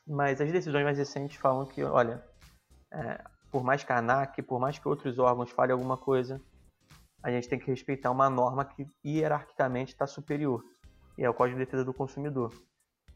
Mas 0.06 0.40
as 0.40 0.50
decisões 0.50 0.84
mais 0.84 0.96
recentes 0.96 1.36
falam 1.36 1.66
que, 1.66 1.82
olha, 1.82 2.24
é, 2.92 3.22
por 3.50 3.62
mais 3.62 3.82
que 3.82 3.92
a 3.92 3.98
ANAC, 3.98 4.40
por 4.42 4.60
mais 4.60 4.78
que 4.78 4.88
outros 4.88 5.18
órgãos 5.18 5.50
falem 5.50 5.72
alguma 5.72 5.96
coisa, 5.96 6.40
a 7.22 7.30
gente 7.30 7.48
tem 7.48 7.58
que 7.58 7.66
respeitar 7.66 8.10
uma 8.10 8.30
norma 8.30 8.64
que 8.64 8.86
hierarquicamente 9.04 9.92
está 9.92 10.06
superior, 10.06 10.64
e 11.16 11.24
é 11.24 11.28
o 11.28 11.34
Código 11.34 11.58
de 11.58 11.64
Defesa 11.64 11.84
do 11.84 11.92
Consumidor. 11.92 12.54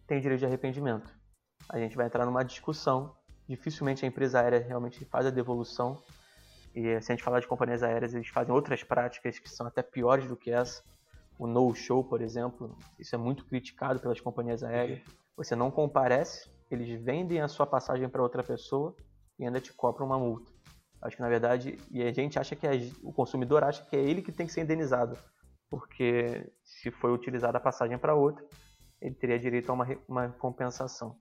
Tem 0.06 0.20
direito 0.20 0.40
de 0.40 0.46
arrependimento. 0.46 1.14
A 1.68 1.78
gente 1.78 1.96
vai 1.96 2.06
entrar 2.06 2.26
numa 2.26 2.42
discussão. 2.42 3.16
Dificilmente 3.48 4.04
a 4.04 4.08
empresa 4.08 4.40
aérea 4.40 4.58
realmente 4.58 5.04
faz 5.04 5.26
a 5.26 5.30
devolução 5.30 6.02
e 6.74 7.00
se 7.00 7.12
a 7.12 7.14
gente 7.14 7.22
falar 7.22 7.40
de 7.40 7.46
companhias 7.46 7.82
aéreas, 7.82 8.14
eles 8.14 8.28
fazem 8.28 8.54
outras 8.54 8.82
práticas 8.82 9.38
que 9.38 9.48
são 9.48 9.66
até 9.66 9.82
piores 9.82 10.26
do 10.26 10.36
que 10.36 10.50
essa. 10.50 10.82
O 11.38 11.46
no-show, 11.46 12.02
por 12.02 12.22
exemplo, 12.22 12.76
isso 12.98 13.14
é 13.14 13.18
muito 13.18 13.44
criticado 13.44 14.00
pelas 14.00 14.20
companhias 14.20 14.62
aéreas. 14.62 15.02
Você 15.36 15.54
não 15.54 15.70
comparece, 15.70 16.50
eles 16.70 16.88
vendem 17.02 17.40
a 17.40 17.48
sua 17.48 17.66
passagem 17.66 18.08
para 18.08 18.22
outra 18.22 18.42
pessoa 18.42 18.94
e 19.38 19.44
ainda 19.44 19.60
te 19.60 19.72
cobram 19.72 20.06
uma 20.06 20.18
multa. 20.18 20.50
Acho 21.02 21.16
que 21.16 21.22
na 21.22 21.28
verdade, 21.28 21.78
e 21.90 22.02
a 22.02 22.12
gente 22.12 22.38
acha 22.38 22.54
que 22.54 22.66
é, 22.66 22.72
o 23.02 23.12
consumidor 23.12 23.64
acha 23.64 23.84
que 23.84 23.96
é 23.96 24.00
ele 24.00 24.22
que 24.22 24.32
tem 24.32 24.46
que 24.46 24.52
ser 24.52 24.62
indenizado, 24.62 25.18
porque 25.68 26.50
se 26.62 26.90
foi 26.90 27.12
utilizada 27.12 27.58
a 27.58 27.60
passagem 27.60 27.98
para 27.98 28.14
outro, 28.14 28.46
ele 29.00 29.14
teria 29.14 29.38
direito 29.38 29.68
a 29.70 29.72
uma, 29.72 29.86
uma 30.08 30.28
compensação. 30.28 31.18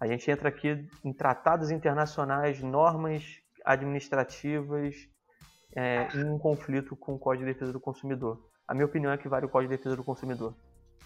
A 0.00 0.06
gente 0.06 0.30
entra 0.30 0.48
aqui 0.48 0.88
em 1.02 1.12
tratados 1.12 1.70
internacionais, 1.70 2.62
normas 2.62 3.43
administrativas, 3.64 4.94
é, 5.74 6.08
em 6.14 6.24
um 6.24 6.38
conflito 6.38 6.94
com 6.94 7.14
o 7.14 7.18
Código 7.18 7.46
de 7.46 7.52
Defesa 7.52 7.72
do 7.72 7.80
Consumidor. 7.80 8.48
A 8.66 8.74
minha 8.74 8.86
opinião 8.86 9.12
é 9.12 9.18
que 9.18 9.28
vale 9.28 9.46
o 9.46 9.48
Código 9.48 9.72
de 9.72 9.76
Defesa 9.76 9.96
do 9.96 10.04
Consumidor. 10.04 10.54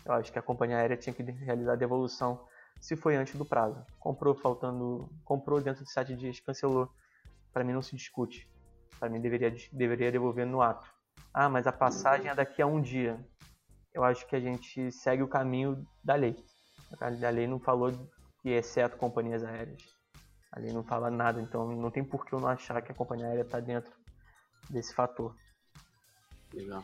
Eu 0.04 0.12
acho 0.12 0.32
que 0.32 0.38
a 0.38 0.42
companhia 0.42 0.78
aérea 0.78 0.96
tinha 0.96 1.12
que 1.12 1.22
realizar 1.22 1.72
a 1.72 1.76
devolução 1.76 2.44
se 2.80 2.96
foi 2.96 3.16
antes 3.16 3.34
do 3.34 3.44
prazo. 3.44 3.84
Comprou 3.98 4.34
faltando, 4.34 5.08
comprou 5.24 5.60
dentro 5.60 5.84
de 5.84 5.90
sete 5.90 6.14
dias, 6.14 6.40
cancelou. 6.40 6.88
Para 7.52 7.64
mim 7.64 7.72
não 7.72 7.82
se 7.82 7.96
discute. 7.96 8.48
Para 8.98 9.08
mim 9.08 9.20
deveria 9.20 9.54
deveria 9.72 10.12
devolver 10.12 10.46
no 10.46 10.62
ato. 10.62 10.88
Ah, 11.32 11.48
mas 11.48 11.66
a 11.66 11.72
passagem 11.72 12.30
é 12.30 12.34
daqui 12.34 12.62
a 12.62 12.66
um 12.66 12.80
dia. 12.80 13.18
Eu 13.92 14.04
acho 14.04 14.26
que 14.26 14.36
a 14.36 14.40
gente 14.40 14.92
segue 14.92 15.22
o 15.22 15.28
caminho 15.28 15.84
da 16.04 16.14
lei. 16.14 16.36
A 17.00 17.30
lei 17.30 17.46
não 17.46 17.58
falou 17.58 17.92
que 18.40 18.50
exceto 18.50 18.96
companhias 18.96 19.44
aéreas. 19.44 19.97
A 20.50 20.58
lei 20.60 20.72
não 20.72 20.82
fala 20.82 21.10
nada, 21.10 21.40
então 21.40 21.66
não 21.76 21.90
tem 21.90 22.04
por 22.04 22.24
que 22.24 22.32
eu 22.34 22.40
não 22.40 22.48
achar 22.48 22.80
que 22.82 22.92
a 22.92 22.94
companhia 22.94 23.26
aérea 23.26 23.42
está 23.42 23.60
dentro 23.60 23.92
desse 24.70 24.94
fator. 24.94 25.34
Legal. 26.52 26.82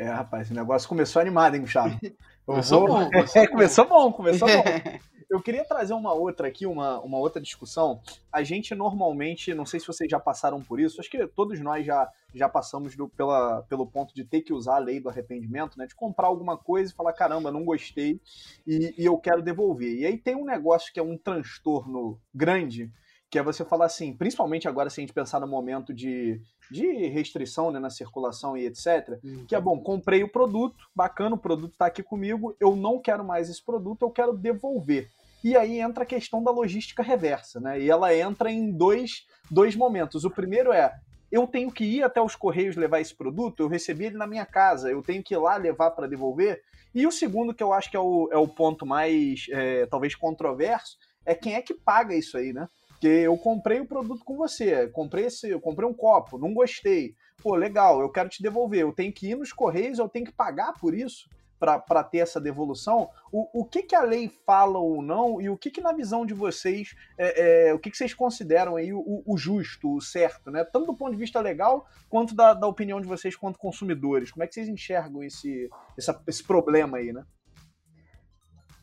É, 0.00 0.08
rapaz, 0.08 0.50
o 0.50 0.54
negócio 0.54 0.88
começou 0.88 1.20
animado, 1.20 1.54
hein, 1.54 1.60
Gustavo? 1.60 1.94
Começou 2.46 2.86
bom. 2.86 3.10
Começou, 3.10 3.48
começou 3.52 3.86
bom, 3.86 4.12
começou 4.12 4.48
bom. 4.48 4.64
Eu 5.28 5.42
queria 5.42 5.62
trazer 5.62 5.92
uma 5.92 6.14
outra 6.14 6.48
aqui, 6.48 6.64
uma, 6.66 6.98
uma 7.00 7.18
outra 7.18 7.40
discussão. 7.40 8.00
A 8.32 8.42
gente 8.42 8.74
normalmente, 8.74 9.52
não 9.52 9.66
sei 9.66 9.78
se 9.78 9.86
vocês 9.86 10.10
já 10.10 10.18
passaram 10.18 10.60
por 10.62 10.80
isso, 10.80 11.00
acho 11.00 11.10
que 11.10 11.24
todos 11.28 11.60
nós 11.60 11.84
já, 11.84 12.10
já 12.34 12.48
passamos 12.48 12.96
do, 12.96 13.08
pela, 13.10 13.62
pelo 13.68 13.86
ponto 13.86 14.14
de 14.14 14.24
ter 14.24 14.40
que 14.40 14.54
usar 14.54 14.76
a 14.76 14.78
lei 14.78 14.98
do 14.98 15.10
arrependimento, 15.10 15.78
né? 15.78 15.86
De 15.86 15.94
comprar 15.94 16.28
alguma 16.28 16.56
coisa 16.56 16.90
e 16.90 16.96
falar, 16.96 17.12
caramba, 17.12 17.52
não 17.52 17.62
gostei 17.62 18.18
e, 18.66 18.94
e 18.96 19.04
eu 19.04 19.18
quero 19.18 19.42
devolver. 19.42 19.98
E 19.98 20.06
aí 20.06 20.16
tem 20.16 20.34
um 20.34 20.46
negócio 20.46 20.92
que 20.94 20.98
é 20.98 21.02
um 21.02 21.18
transtorno 21.18 22.18
grande, 22.34 22.90
que 23.30 23.38
é 23.38 23.42
você 23.42 23.66
falar 23.66 23.84
assim, 23.84 24.14
principalmente 24.14 24.66
agora 24.66 24.88
se 24.88 24.98
a 24.98 25.02
gente 25.02 25.12
pensar 25.12 25.38
no 25.38 25.46
momento 25.46 25.94
de, 25.94 26.40
de 26.70 27.08
restrição 27.08 27.70
né, 27.70 27.78
na 27.78 27.90
circulação 27.90 28.56
e 28.56 28.66
etc, 28.66 29.18
uhum. 29.22 29.44
que 29.46 29.54
é 29.54 29.60
bom, 29.60 29.78
comprei 29.80 30.22
o 30.22 30.28
produto, 30.28 30.88
bacana, 30.94 31.34
o 31.34 31.38
produto 31.38 31.72
está 31.72 31.86
aqui 31.86 32.02
comigo, 32.02 32.54
eu 32.60 32.76
não 32.76 32.98
quero 32.98 33.24
mais 33.24 33.50
esse 33.50 33.64
produto, 33.64 34.02
eu 34.02 34.10
quero 34.10 34.32
devolver. 34.32 35.08
E 35.42 35.56
aí 35.56 35.80
entra 35.80 36.04
a 36.04 36.06
questão 36.06 36.42
da 36.44 36.50
logística 36.50 37.02
reversa, 37.02 37.58
né? 37.58 37.80
E 37.80 37.90
ela 37.90 38.14
entra 38.14 38.50
em 38.50 38.70
dois, 38.70 39.26
dois 39.50 39.74
momentos. 39.74 40.24
O 40.24 40.30
primeiro 40.30 40.70
é, 40.70 40.94
eu 41.32 41.46
tenho 41.46 41.70
que 41.70 41.84
ir 41.84 42.02
até 42.02 42.20
os 42.20 42.36
correios 42.36 42.76
levar 42.76 43.00
esse 43.00 43.14
produto, 43.14 43.60
eu 43.60 43.68
recebi 43.68 44.04
ele 44.04 44.16
na 44.16 44.26
minha 44.26 44.44
casa, 44.44 44.90
eu 44.90 45.02
tenho 45.02 45.22
que 45.22 45.34
ir 45.34 45.38
lá 45.38 45.56
levar 45.56 45.92
para 45.92 46.06
devolver. 46.06 46.62
E 46.94 47.06
o 47.06 47.12
segundo, 47.12 47.54
que 47.54 47.62
eu 47.62 47.72
acho 47.72 47.90
que 47.90 47.96
é 47.96 48.00
o, 48.00 48.28
é 48.32 48.36
o 48.36 48.48
ponto 48.48 48.84
mais, 48.84 49.46
é, 49.50 49.86
talvez, 49.86 50.14
controverso, 50.14 50.98
é 51.24 51.34
quem 51.34 51.54
é 51.54 51.62
que 51.62 51.72
paga 51.72 52.14
isso 52.14 52.36
aí, 52.36 52.52
né? 52.52 52.68
Porque 53.00 53.08
eu 53.08 53.34
comprei 53.38 53.80
o 53.80 53.86
produto 53.86 54.22
com 54.22 54.36
você, 54.36 54.86
comprei 54.88 55.24
esse, 55.24 55.48
eu 55.48 55.58
comprei 55.58 55.88
um 55.88 55.94
copo, 55.94 56.36
não 56.36 56.52
gostei. 56.52 57.14
Pô, 57.42 57.54
legal, 57.54 58.02
eu 58.02 58.10
quero 58.10 58.28
te 58.28 58.42
devolver. 58.42 58.82
Eu 58.82 58.92
tenho 58.92 59.10
que 59.10 59.30
ir 59.30 59.36
nos 59.36 59.54
correios, 59.54 59.98
eu 59.98 60.06
tenho 60.06 60.26
que 60.26 60.32
pagar 60.32 60.74
por 60.74 60.94
isso 60.94 61.26
para 61.58 62.04
ter 62.04 62.18
essa 62.18 62.38
devolução. 62.38 63.08
O, 63.32 63.62
o 63.62 63.64
que, 63.64 63.84
que 63.84 63.94
a 63.94 64.02
lei 64.02 64.30
fala 64.44 64.78
ou 64.78 65.00
não 65.00 65.40
e 65.40 65.48
o 65.48 65.56
que, 65.56 65.70
que 65.70 65.80
na 65.80 65.94
visão 65.94 66.26
de 66.26 66.34
vocês, 66.34 66.94
é, 67.16 67.68
é, 67.68 67.74
o 67.74 67.78
que, 67.78 67.90
que 67.90 67.96
vocês 67.96 68.12
consideram 68.12 68.76
aí 68.76 68.92
o, 68.92 69.22
o, 69.24 69.36
justo, 69.38 69.96
o 69.96 70.00
certo, 70.02 70.50
né? 70.50 70.62
Tanto 70.62 70.86
do 70.86 70.96
ponto 70.96 71.12
de 71.12 71.18
vista 71.18 71.40
legal 71.40 71.86
quanto 72.06 72.34
da, 72.34 72.52
da 72.52 72.66
opinião 72.66 73.00
de 73.00 73.08
vocês 73.08 73.34
quanto 73.34 73.58
consumidores. 73.58 74.30
Como 74.30 74.44
é 74.44 74.46
que 74.46 74.52
vocês 74.52 74.68
enxergam 74.68 75.22
esse, 75.22 75.70
essa, 75.96 76.22
esse 76.26 76.44
problema 76.44 76.98
aí, 76.98 77.14
né? 77.14 77.24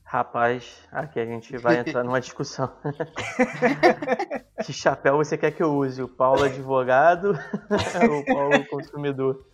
Rapaz, 0.10 0.88
aqui 0.90 1.20
a 1.20 1.26
gente 1.26 1.58
vai 1.58 1.80
entrar 1.80 2.02
numa 2.02 2.22
discussão. 2.22 2.72
que 4.64 4.72
chapéu 4.72 5.18
você 5.18 5.38
quer 5.38 5.52
que 5.52 5.62
eu 5.62 5.76
use? 5.76 6.02
O 6.02 6.08
Paulo 6.08 6.46
advogado 6.46 7.34
ou 8.10 8.20
o 8.20 8.26
Paulo 8.26 8.66
consumidor? 8.70 9.46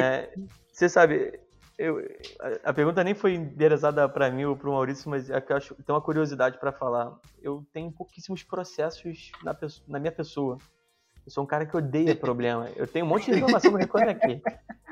É, 0.00 0.32
você 0.72 0.88
sabe, 0.88 1.36
eu, 1.76 1.98
a, 2.38 2.70
a, 2.70 2.72
pergunta 2.72 3.02
nem 3.02 3.12
foi 3.12 3.34
endereçada 3.34 4.08
para 4.08 4.30
mim 4.30 4.44
ou 4.44 4.56
para 4.56 4.70
o 4.70 4.72
Maurício, 4.72 5.10
mas 5.10 5.28
é 5.28 5.40
que 5.40 5.50
eu 5.50 5.56
acho, 5.56 5.74
tem 5.74 5.92
uma 5.92 6.00
curiosidade 6.00 6.56
para 6.60 6.70
falar. 6.70 7.12
Eu 7.42 7.66
tenho 7.72 7.90
pouquíssimos 7.90 8.44
processos 8.44 9.32
na, 9.42 9.56
na 9.88 9.98
minha 9.98 10.12
pessoa. 10.12 10.58
Eu 11.24 11.30
sou 11.30 11.44
um 11.44 11.46
cara 11.46 11.66
que 11.66 11.76
odeia 11.76 12.16
problema. 12.16 12.68
Eu 12.76 12.86
tenho 12.86 13.04
um 13.04 13.08
monte 13.08 13.26
de 13.26 13.32
reclamação 13.32 13.70
no 13.70 13.78
Reclame 13.78 14.10
Aqui. 14.10 14.42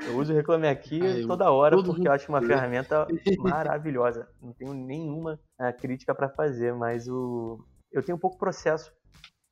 Eu 0.07 0.17
uso 0.17 0.31
o 0.31 0.35
Reclame 0.35 0.67
Aqui 0.67 1.01
ah, 1.01 1.27
toda 1.27 1.51
hora 1.51 1.81
porque 1.83 2.07
eu 2.07 2.11
acho 2.11 2.29
uma 2.29 2.41
ferramenta 2.41 3.07
maravilhosa. 3.39 4.27
Não 4.41 4.53
tenho 4.53 4.73
nenhuma 4.73 5.39
uh, 5.59 5.73
crítica 5.79 6.13
para 6.13 6.29
fazer, 6.29 6.73
mas 6.73 7.07
o... 7.07 7.63
eu 7.91 8.03
tenho 8.03 8.17
um 8.17 8.19
pouco 8.19 8.37
processo. 8.37 8.91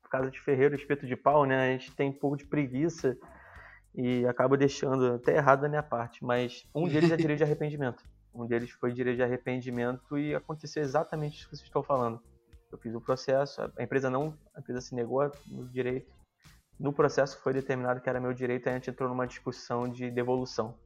Por 0.02 0.10
causa 0.10 0.32
de 0.32 0.40
Ferreiro, 0.40 0.76
espeto 0.76 1.06
de 1.06 1.18
pau, 1.18 1.44
né? 1.46 1.68
A 1.68 1.72
gente 1.74 1.94
tem 1.94 2.10
um 2.10 2.14
pouco 2.14 2.38
de 2.38 2.46
preguiça 2.46 3.18
e 3.94 4.26
acaba 4.26 4.56
deixando 4.56 5.16
até 5.16 5.36
errado 5.36 5.62
da 5.62 5.70
minha 5.70 5.84
parte. 5.84 6.24
Mas 6.24 6.66
um 6.74 6.88
deles 6.88 7.12
é 7.12 7.18
direito 7.18 7.40
de 7.40 7.44
arrependimento. 7.44 8.02
Um 8.34 8.46
deles 8.46 8.70
foi 8.72 8.94
direito 8.94 9.18
de 9.18 9.24
arrependimento 9.24 10.18
e 10.18 10.34
aconteceu 10.34 10.82
exatamente 10.82 11.40
isso 11.40 11.50
que 11.50 11.58
vocês 11.58 11.68
estão 11.68 11.84
falando. 11.84 12.22
Eu 12.72 12.78
fiz 12.78 12.94
o 12.94 13.02
processo, 13.02 13.62
a 13.78 13.84
empresa 13.84 14.10
não, 14.10 14.38
a 14.56 14.60
empresa 14.60 14.80
se 14.80 14.94
negou 14.94 15.30
no 15.48 15.68
direito 15.70 16.17
no 16.80 16.94
processo 16.94 17.42
foi 17.42 17.54
determinado 17.54 18.00
que 18.00 18.10
era 18.10 18.20
meu 18.20 18.34
direito, 18.34 18.70
a 18.70 18.74
gente 18.74 18.90
entrou 18.90 19.10
numa 19.10 19.26
discussão 19.26 19.88
de 19.88 20.12
devolução. 20.12 20.78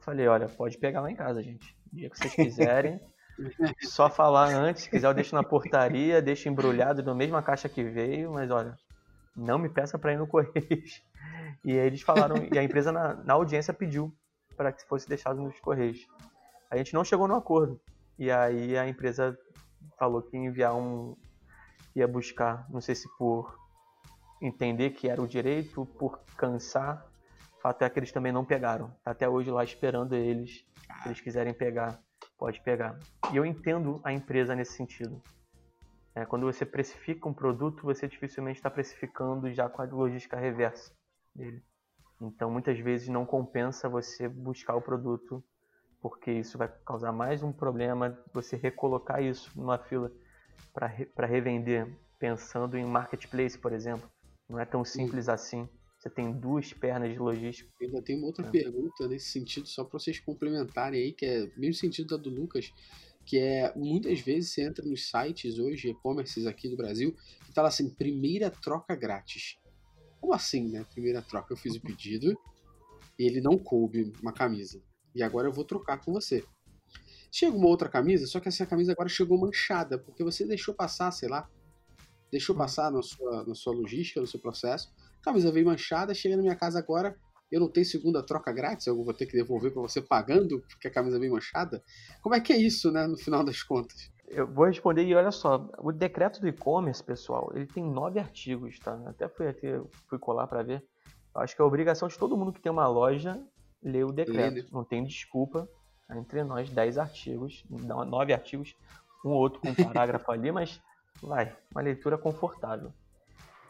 Falei, 0.00 0.26
olha, 0.26 0.48
pode 0.48 0.78
pegar 0.78 1.02
lá 1.02 1.10
em 1.10 1.14
casa, 1.14 1.42
gente. 1.42 1.76
O 1.92 1.96
dia 1.96 2.08
que 2.08 2.18
vocês 2.18 2.34
quiserem, 2.34 3.00
só 3.82 4.08
falar 4.08 4.48
antes, 4.48 4.84
se 4.84 4.90
quiser 4.90 5.06
eu 5.06 5.14
deixo 5.14 5.34
na 5.34 5.42
portaria, 5.42 6.22
deixo 6.22 6.48
embrulhado 6.48 7.02
na 7.02 7.14
mesma 7.14 7.42
caixa 7.42 7.68
que 7.68 7.84
veio, 7.84 8.32
mas 8.32 8.50
olha, 8.50 8.74
não 9.36 9.58
me 9.58 9.68
peça 9.68 9.98
para 9.98 10.12
ir 10.12 10.18
no 10.18 10.26
Correios. 10.26 11.02
E 11.62 11.72
aí 11.72 11.86
eles 11.86 12.00
falaram, 12.00 12.36
e 12.50 12.58
a 12.58 12.62
empresa 12.62 12.90
na, 12.90 13.16
na 13.16 13.34
audiência 13.34 13.74
pediu 13.74 14.10
para 14.56 14.72
que 14.72 14.82
fosse 14.86 15.06
deixado 15.06 15.42
nos 15.42 15.60
Correios. 15.60 16.06
A 16.70 16.76
gente 16.76 16.94
não 16.94 17.04
chegou 17.04 17.28
no 17.28 17.34
acordo. 17.34 17.78
E 18.18 18.30
aí 18.30 18.78
a 18.78 18.88
empresa 18.88 19.36
falou 19.98 20.22
que 20.22 20.38
ia 20.38 20.42
enviar 20.42 20.74
um. 20.74 21.14
ia 21.94 22.08
buscar, 22.08 22.66
não 22.70 22.80
sei 22.80 22.94
se 22.94 23.06
por 23.18 23.59
entender 24.40 24.90
que 24.90 25.08
era 25.08 25.20
o 25.20 25.28
direito, 25.28 25.84
por 25.98 26.20
cansar. 26.36 27.06
Fato 27.62 27.82
é 27.82 27.90
que 27.90 27.98
eles 27.98 28.12
também 28.12 28.32
não 28.32 28.44
pegaram. 28.44 28.90
Tá 29.04 29.10
até 29.10 29.28
hoje 29.28 29.50
lá 29.50 29.62
esperando 29.62 30.14
eles. 30.14 30.64
Se 31.02 31.08
eles 31.08 31.20
quiserem 31.20 31.52
pegar, 31.52 32.00
pode 32.38 32.60
pegar. 32.62 32.98
E 33.32 33.36
eu 33.36 33.44
entendo 33.44 34.00
a 34.02 34.12
empresa 34.12 34.54
nesse 34.54 34.72
sentido. 34.72 35.20
É, 36.14 36.24
quando 36.24 36.46
você 36.46 36.64
precifica 36.64 37.28
um 37.28 37.34
produto, 37.34 37.82
você 37.82 38.08
dificilmente 38.08 38.58
está 38.58 38.70
precificando 38.70 39.52
já 39.52 39.68
com 39.68 39.82
a 39.82 39.84
logística 39.84 40.38
reversa 40.38 40.92
dele. 41.34 41.62
Então, 42.20 42.50
muitas 42.50 42.78
vezes 42.78 43.08
não 43.08 43.24
compensa 43.24 43.88
você 43.88 44.28
buscar 44.28 44.74
o 44.74 44.82
produto, 44.82 45.42
porque 46.00 46.30
isso 46.30 46.58
vai 46.58 46.68
causar 46.84 47.12
mais 47.12 47.42
um 47.42 47.52
problema. 47.52 48.18
Você 48.32 48.56
recolocar 48.56 49.22
isso 49.22 49.50
numa 49.58 49.78
fila 49.78 50.10
para 50.74 50.86
re, 50.86 51.08
revender, 51.18 51.96
pensando 52.18 52.76
em 52.76 52.84
marketplace, 52.84 53.58
por 53.58 53.72
exemplo. 53.72 54.10
Não 54.50 54.58
é 54.58 54.64
tão 54.64 54.84
simples 54.84 55.26
Sim. 55.26 55.30
assim. 55.30 55.68
Você 55.96 56.10
tem 56.10 56.32
duas 56.32 56.72
pernas 56.72 57.12
de 57.12 57.18
logística. 57.18 57.70
Eu 57.80 57.88
ainda 57.88 58.02
tenho 58.02 58.18
uma 58.18 58.26
outra 58.26 58.46
é. 58.46 58.50
pergunta 58.50 59.06
nesse 59.06 59.30
sentido, 59.30 59.68
só 59.68 59.84
para 59.84 59.98
vocês 59.98 60.18
complementarem 60.18 61.00
aí, 61.00 61.12
que 61.12 61.24
é 61.24 61.46
mesmo 61.56 61.74
sentido 61.74 62.16
da 62.16 62.22
do 62.22 62.30
Lucas, 62.30 62.72
que 63.24 63.38
é 63.38 63.72
muitas 63.76 64.18
vezes 64.20 64.50
você 64.50 64.62
entra 64.62 64.84
nos 64.84 65.08
sites 65.08 65.58
hoje, 65.58 65.90
e-commerces 65.90 66.46
aqui 66.46 66.68
do 66.68 66.76
Brasil, 66.76 67.14
que 67.44 67.52
tá 67.52 67.62
lá 67.62 67.68
assim, 67.68 67.88
primeira 67.88 68.50
troca 68.50 68.96
grátis. 68.96 69.58
Como 70.20 70.34
assim, 70.34 70.68
né? 70.68 70.84
Primeira 70.92 71.22
troca. 71.22 71.52
Eu 71.52 71.56
fiz 71.56 71.76
o 71.76 71.80
pedido, 71.80 72.36
ele 73.18 73.40
não 73.40 73.58
coube 73.58 74.12
uma 74.22 74.32
camisa. 74.32 74.82
E 75.14 75.22
agora 75.22 75.48
eu 75.48 75.52
vou 75.52 75.64
trocar 75.64 76.02
com 76.02 76.12
você. 76.12 76.42
Chega 77.30 77.56
uma 77.56 77.68
outra 77.68 77.88
camisa, 77.88 78.26
só 78.26 78.40
que 78.40 78.48
essa 78.48 78.66
camisa 78.66 78.92
agora 78.92 79.08
chegou 79.08 79.38
manchada, 79.38 79.98
porque 79.98 80.24
você 80.24 80.44
deixou 80.44 80.74
passar, 80.74 81.10
sei 81.12 81.28
lá, 81.28 81.48
deixou 82.30 82.54
passar 82.54 82.90
na 82.90 83.02
sua, 83.02 83.44
na 83.44 83.54
sua 83.54 83.74
logística, 83.74 84.20
no 84.20 84.26
seu 84.26 84.40
processo. 84.40 84.92
A 85.20 85.24
camisa 85.24 85.52
veio 85.52 85.66
manchada, 85.66 86.14
chega 86.14 86.36
na 86.36 86.42
minha 86.42 86.56
casa 86.56 86.78
agora, 86.78 87.16
eu 87.50 87.60
não 87.60 87.68
tenho 87.68 87.84
segunda 87.84 88.22
troca 88.22 88.52
grátis, 88.52 88.86
eu 88.86 89.02
vou 89.02 89.12
ter 89.12 89.26
que 89.26 89.32
devolver 89.32 89.72
para 89.72 89.82
você 89.82 90.00
pagando 90.00 90.60
porque 90.68 90.88
a 90.88 90.90
camisa 90.90 91.18
veio 91.18 91.32
manchada. 91.32 91.82
Como 92.22 92.34
é 92.34 92.40
que 92.40 92.52
é 92.52 92.56
isso, 92.56 92.92
né, 92.92 93.06
no 93.06 93.16
final 93.16 93.44
das 93.44 93.62
contas? 93.62 94.10
Eu 94.28 94.46
vou 94.46 94.66
responder 94.66 95.04
e 95.04 95.14
olha 95.14 95.32
só, 95.32 95.68
o 95.78 95.90
decreto 95.90 96.40
do 96.40 96.46
e-commerce, 96.46 97.02
pessoal, 97.02 97.50
ele 97.54 97.66
tem 97.66 97.82
nove 97.84 98.20
artigos, 98.20 98.78
tá? 98.78 98.94
Até 99.06 99.28
fui, 99.28 99.48
até, 99.48 99.80
fui 100.08 100.18
colar 100.20 100.46
para 100.46 100.62
ver. 100.62 100.84
Acho 101.34 101.56
que 101.56 101.60
é 101.60 101.64
a 101.64 101.66
obrigação 101.66 102.06
de 102.06 102.16
todo 102.16 102.36
mundo 102.36 102.52
que 102.52 102.60
tem 102.60 102.70
uma 102.70 102.86
loja 102.86 103.42
ler 103.82 104.04
o 104.04 104.12
decreto. 104.12 104.54
Lê, 104.54 104.62
né? 104.62 104.68
Não 104.70 104.84
tem 104.84 105.04
desculpa. 105.04 105.68
Entre 106.12 106.44
nós, 106.44 106.70
dez 106.70 106.98
artigos, 106.98 107.64
nove 107.68 108.32
artigos, 108.32 108.74
um 109.24 109.30
outro 109.30 109.60
com 109.60 109.70
um 109.70 109.74
parágrafo 109.74 110.30
ali, 110.30 110.50
mas 110.50 110.80
vai, 111.22 111.56
uma 111.70 111.82
leitura 111.82 112.16
confortável. 112.18 112.92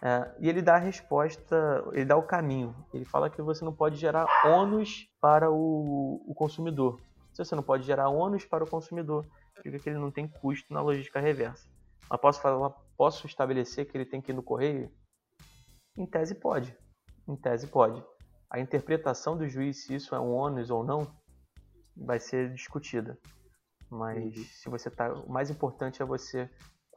É, 0.03 0.35
e 0.41 0.49
ele 0.49 0.63
dá 0.63 0.77
a 0.77 0.79
resposta, 0.79 1.85
ele 1.93 2.07
dá 2.07 2.17
o 2.17 2.23
caminho. 2.23 2.75
Ele 2.93 3.05
fala 3.05 3.29
que 3.29 3.43
você 3.43 3.65
não 3.65 3.73
pode 3.73 3.97
gerar 3.97 4.27
ônus 4.47 5.09
para 5.21 5.51
o, 5.51 6.25
o 6.27 6.35
consumidor. 6.35 6.99
Se 7.33 7.45
você 7.45 7.55
não 7.55 7.63
pode 7.63 7.85
gerar 7.85 8.09
ônus 8.09 8.45
para 8.45 8.65
o 8.65 8.71
consumidor, 8.71 9.27
significa 9.57 9.85
que 9.85 9.91
ele 9.91 9.99
não 9.99 10.11
tem 10.11 10.27
custo 10.27 10.73
na 10.73 10.81
logística 10.81 11.21
reversa. 11.21 11.69
Mas 12.09 12.21
posso, 12.21 12.41
falar, 12.41 12.71
posso 12.97 13.27
estabelecer 13.27 13.87
que 13.87 13.97
ele 13.97 14.07
tem 14.07 14.21
que 14.21 14.33
ir 14.33 14.35
no 14.35 14.43
correio? 14.43 14.91
Em 15.97 16.07
tese 16.07 16.35
pode. 16.35 16.77
Em 17.29 17.37
tese 17.37 17.67
pode. 17.67 18.03
A 18.49 18.59
interpretação 18.59 19.37
do 19.37 19.49
juiz 19.49 19.85
se 19.85 19.95
isso 19.95 20.15
é 20.15 20.21
um 20.21 20.33
ônus 20.33 20.71
ou 20.71 20.83
não 20.83 21.07
vai 21.97 22.19
ser 22.19 22.53
discutida. 22.53 23.19
Mas 23.89 24.35
se 24.61 24.69
você 24.69 24.91
tá, 24.91 25.13
o 25.13 25.31
mais 25.31 25.51
importante 25.51 26.03
é 26.03 26.05
você 26.05 26.51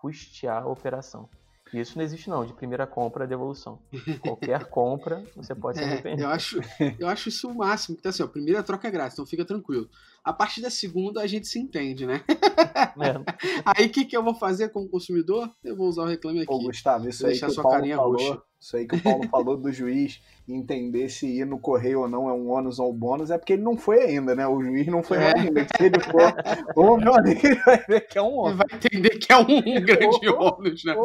custear 0.04 0.64
a 0.64 0.68
operação. 0.68 1.30
E 1.74 1.80
isso 1.80 1.98
não 1.98 2.04
existe 2.04 2.30
não, 2.30 2.46
de 2.46 2.54
primeira 2.54 2.86
compra 2.86 3.24
a 3.24 3.28
devolução. 3.28 3.80
Qualquer 4.20 4.66
compra, 4.70 5.24
você 5.34 5.56
pode 5.56 5.78
se 5.78 5.84
é, 5.84 5.88
arrepender. 5.88 6.24
É, 6.24 6.26
eu, 6.26 6.30
acho, 6.30 6.60
eu 7.00 7.08
acho 7.08 7.30
isso 7.30 7.50
o 7.50 7.56
máximo, 7.56 7.96
porque 7.96 8.10
assim, 8.10 8.22
ó, 8.22 8.26
a 8.26 8.30
primeira 8.30 8.62
troca 8.62 8.86
é 8.86 8.92
grátis, 8.92 9.14
então 9.14 9.26
fica 9.26 9.46
tranquilo. 9.46 9.90
A 10.24 10.32
partir 10.32 10.62
da 10.62 10.70
segunda 10.70 11.22
a 11.22 11.28
gente 11.28 11.48
se 11.48 11.60
entende, 11.60 12.06
né? 12.06 12.24
É. 12.28 12.32
aí 13.66 13.88
o 13.88 13.90
que, 13.90 14.06
que 14.06 14.16
eu 14.16 14.24
vou 14.24 14.34
fazer 14.34 14.70
como 14.70 14.88
consumidor? 14.88 15.52
Eu 15.62 15.76
vou 15.76 15.90
usar 15.90 16.04
o 16.04 16.08
reclame 16.08 16.42
aqui. 16.42 16.54
Ô, 16.54 16.60
Gustavo, 16.60 17.10
isso 17.10 17.28
aí 17.28 17.38
que 17.38 17.46
o 17.46 17.56
Paulo 17.62 17.86
falou, 17.86 18.12
roxa. 18.12 18.42
isso 18.58 18.78
aí 18.78 18.88
que 18.88 18.96
o 18.96 19.04
Paulo 19.04 19.28
falou 19.28 19.58
do 19.58 19.70
juiz 19.70 20.22
entender 20.48 21.10
se 21.10 21.28
ir 21.28 21.46
no 21.46 21.60
correio 21.60 22.02
ou 22.02 22.08
não 22.08 22.30
é 22.30 22.34
um 22.34 22.50
ônus 22.50 22.80
ou 22.80 22.94
um 22.94 22.98
bônus, 22.98 23.32
é 23.32 23.38
porque 23.38 23.54
ele 23.54 23.64
não 23.64 23.78
foi 23.78 24.02
ainda, 24.02 24.34
né? 24.34 24.48
O 24.48 24.62
juiz 24.64 24.88
não 24.88 25.04
foi 25.04 25.18
é. 25.18 25.38
ainda. 25.38 25.68
Se 25.76 25.84
ele 25.84 26.00
for, 26.00 26.34
ô 26.76 26.98
meu 26.98 27.16
amigo, 27.16 27.46
ele 27.46 27.60
vai 27.64 27.84
ver 27.86 28.08
que 28.08 28.18
é 28.18 28.22
um 28.22 28.34
ônus. 28.34 28.60
Ele 28.60 28.70
vai 28.70 28.78
entender 28.78 29.18
que 29.18 29.32
é 29.32 29.38
um, 29.38 29.58
um 29.58 29.82
grande 29.84 30.30
ônus, 30.30 30.84
né? 30.86 30.96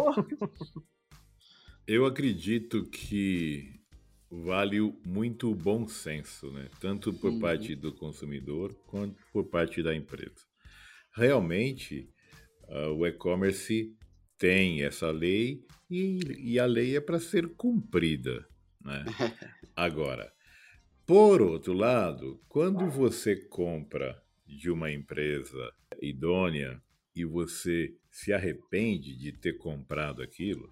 Eu 1.89 2.07
acredito 2.07 2.85
que 2.85 3.78
vale 4.31 4.81
muito 5.05 5.55
bom 5.55 5.87
senso, 5.89 6.51
né? 6.53 6.69
Tanto 6.81 7.13
por 7.13 7.33
uhum. 7.33 7.41
parte 7.41 7.75
do 7.75 7.93
consumidor 7.95 8.75
quanto 8.87 9.17
por 9.33 9.49
parte 9.49 9.83
da 9.83 9.95
empresa. 9.95 10.47
Realmente, 11.15 12.09
uh, 12.69 12.93
o 12.93 13.07
e-commerce 13.07 13.95
tem 14.37 14.83
essa 14.83 15.11
lei 15.11 15.65
e, 15.91 16.21
e 16.53 16.59
a 16.59 16.67
lei 16.67 16.97
é 16.97 17.01
para 17.01 17.19
ser 17.19 17.49
cumprida, 17.57 18.47
né? 18.81 19.05
Agora, 19.75 20.31
por 21.07 21.41
outro 21.41 21.73
lado, 21.73 22.41
quando 22.49 22.89
você 22.91 23.35
compra 23.35 24.23
de 24.47 24.71
uma 24.71 24.91
empresa 24.91 25.73
idônea 26.03 26.81
e 27.15 27.25
você 27.25 27.95
se 28.11 28.33
arrepende 28.33 29.17
de 29.17 29.33
ter 29.33 29.55
comprado 29.55 30.23
aquilo, 30.23 30.71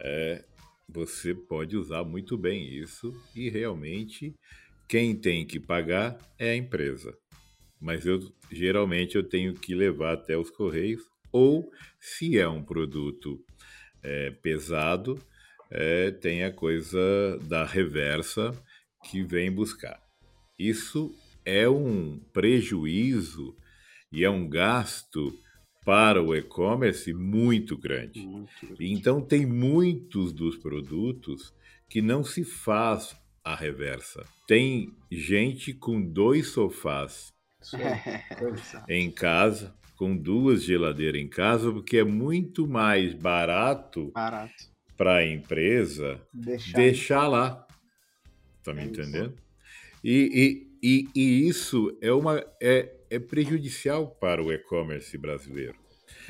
é, 0.00 0.44
você 0.88 1.34
pode 1.34 1.76
usar 1.76 2.04
muito 2.04 2.36
bem 2.36 2.72
isso 2.74 3.14
e 3.34 3.48
realmente 3.48 4.34
quem 4.88 5.16
tem 5.16 5.46
que 5.46 5.58
pagar 5.58 6.18
é 6.38 6.50
a 6.50 6.56
empresa. 6.56 7.16
Mas 7.80 8.06
eu 8.06 8.20
geralmente 8.50 9.16
eu 9.16 9.22
tenho 9.22 9.54
que 9.54 9.74
levar 9.74 10.14
até 10.14 10.36
os 10.36 10.50
correios 10.50 11.02
ou 11.32 11.70
se 11.98 12.38
é 12.38 12.48
um 12.48 12.62
produto 12.62 13.42
é, 14.02 14.30
pesado, 14.30 15.20
é, 15.70 16.10
tem 16.10 16.44
a 16.44 16.52
coisa 16.52 17.38
da 17.42 17.64
reversa 17.64 18.52
que 19.04 19.22
vem 19.22 19.50
buscar. 19.50 20.00
Isso 20.58 21.14
é 21.44 21.68
um 21.68 22.20
prejuízo 22.32 23.56
e 24.12 24.24
é 24.24 24.30
um 24.30 24.48
gasto 24.48 25.36
para 25.84 26.22
o 26.22 26.34
e-commerce 26.34 27.12
muito 27.12 27.76
grande. 27.76 28.20
muito 28.20 28.50
grande. 28.66 28.92
Então, 28.92 29.20
tem 29.20 29.44
muitos 29.44 30.32
dos 30.32 30.56
produtos 30.56 31.52
que 31.88 32.00
não 32.00 32.22
se 32.22 32.44
faz 32.44 33.16
a 33.44 33.54
reversa. 33.54 34.24
Tem 34.46 34.94
gente 35.10 35.72
com 35.72 36.00
dois 36.00 36.48
sofás 36.48 37.32
em 38.88 39.10
casa, 39.10 39.74
com 39.96 40.16
duas 40.16 40.62
geladeiras 40.62 41.20
em 41.20 41.28
casa, 41.28 41.70
porque 41.72 41.98
é 41.98 42.04
muito 42.04 42.66
mais 42.66 43.14
barato, 43.14 44.10
barato. 44.12 44.52
para 44.96 45.16
a 45.16 45.26
empresa 45.26 46.20
deixar, 46.32 46.76
deixar 46.76 47.28
lá. 47.28 47.66
Tá 48.62 48.72
me 48.72 48.82
é 48.82 48.84
entendendo? 48.84 49.34
E, 50.02 50.66
e, 50.82 51.08
e, 51.14 51.20
e, 51.20 51.48
isso 51.48 51.96
é, 52.00 52.12
uma, 52.12 52.44
é, 52.60 52.92
é 53.12 53.18
prejudicial 53.18 54.08
para 54.08 54.42
o 54.42 54.50
e-commerce 54.50 55.16
brasileiro. 55.18 55.76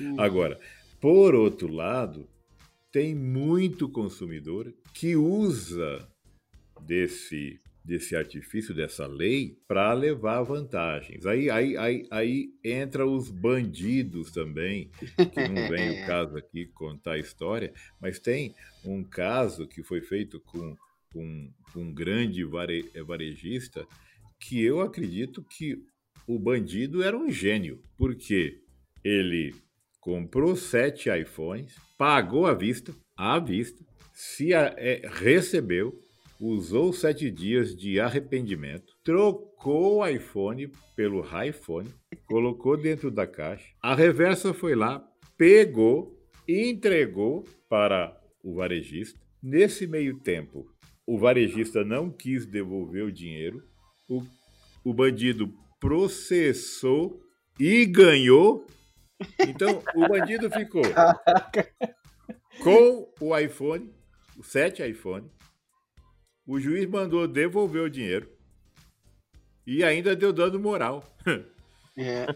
Hum. 0.00 0.16
Agora, 0.18 0.58
por 1.00 1.34
outro 1.34 1.72
lado, 1.72 2.28
tem 2.90 3.14
muito 3.14 3.88
consumidor 3.88 4.74
que 4.92 5.16
usa 5.16 6.06
desse 6.80 7.60
desse 7.84 8.14
artifício, 8.14 8.72
dessa 8.72 9.08
lei, 9.08 9.58
para 9.66 9.92
levar 9.92 10.40
vantagens. 10.44 11.26
Aí, 11.26 11.50
aí, 11.50 11.76
aí, 11.76 12.06
aí 12.12 12.54
entra 12.62 13.04
os 13.04 13.28
bandidos 13.28 14.30
também, 14.30 14.88
que 15.00 15.48
não 15.48 15.68
vem 15.68 16.00
o 16.00 16.06
caso 16.06 16.36
aqui 16.36 16.66
contar 16.66 17.14
a 17.14 17.18
história, 17.18 17.74
mas 18.00 18.20
tem 18.20 18.54
um 18.84 19.02
caso 19.02 19.66
que 19.66 19.82
foi 19.82 20.00
feito 20.00 20.38
com, 20.38 20.76
com, 21.12 21.52
com 21.72 21.80
um 21.80 21.92
grande 21.92 22.44
vare, 22.44 22.88
varejista 23.04 23.84
que 24.38 24.62
eu 24.62 24.80
acredito 24.80 25.42
que 25.42 25.84
o 26.26 26.38
bandido 26.38 27.02
era 27.02 27.16
um 27.16 27.30
gênio, 27.30 27.82
porque 27.96 28.60
ele 29.04 29.54
comprou 30.00 30.56
sete 30.56 31.08
iPhones, 31.10 31.74
pagou 31.96 32.46
à 32.46 32.54
vista, 32.54 32.94
à 33.16 33.38
vista, 33.38 33.84
se 34.12 34.52
a, 34.54 34.74
é, 34.76 35.02
recebeu, 35.04 35.98
usou 36.40 36.92
sete 36.92 37.30
dias 37.30 37.74
de 37.74 38.00
arrependimento, 38.00 38.92
trocou 39.04 39.98
o 39.98 40.06
iPhone 40.06 40.70
pelo 40.96 41.22
iPhone, 41.42 41.88
colocou 42.26 42.76
dentro 42.76 43.10
da 43.10 43.26
caixa, 43.26 43.72
a 43.80 43.94
reversa 43.94 44.52
foi 44.52 44.74
lá, 44.74 45.02
pegou, 45.36 46.18
entregou 46.48 47.44
para 47.68 48.16
o 48.42 48.54
varejista. 48.54 49.20
Nesse 49.42 49.86
meio 49.86 50.18
tempo, 50.18 50.66
o 51.06 51.18
varejista 51.18 51.84
não 51.84 52.10
quis 52.10 52.46
devolver 52.46 53.04
o 53.04 53.12
dinheiro, 53.12 53.62
o, 54.08 54.22
o 54.84 54.92
bandido 54.92 55.52
processou 55.82 57.20
e 57.58 57.84
ganhou. 57.84 58.64
Então, 59.40 59.82
o 59.96 60.08
bandido 60.08 60.48
ficou 60.48 60.82
com 62.62 63.12
o 63.18 63.36
iPhone, 63.36 63.92
o 64.38 64.44
7 64.44 64.88
iPhone, 64.88 65.28
o 66.46 66.60
juiz 66.60 66.86
mandou 66.86 67.26
devolver 67.26 67.82
o 67.82 67.90
dinheiro 67.90 68.30
e 69.66 69.82
ainda 69.82 70.14
deu 70.14 70.32
dano 70.32 70.58
moral. 70.60 71.04
É. 71.98 72.26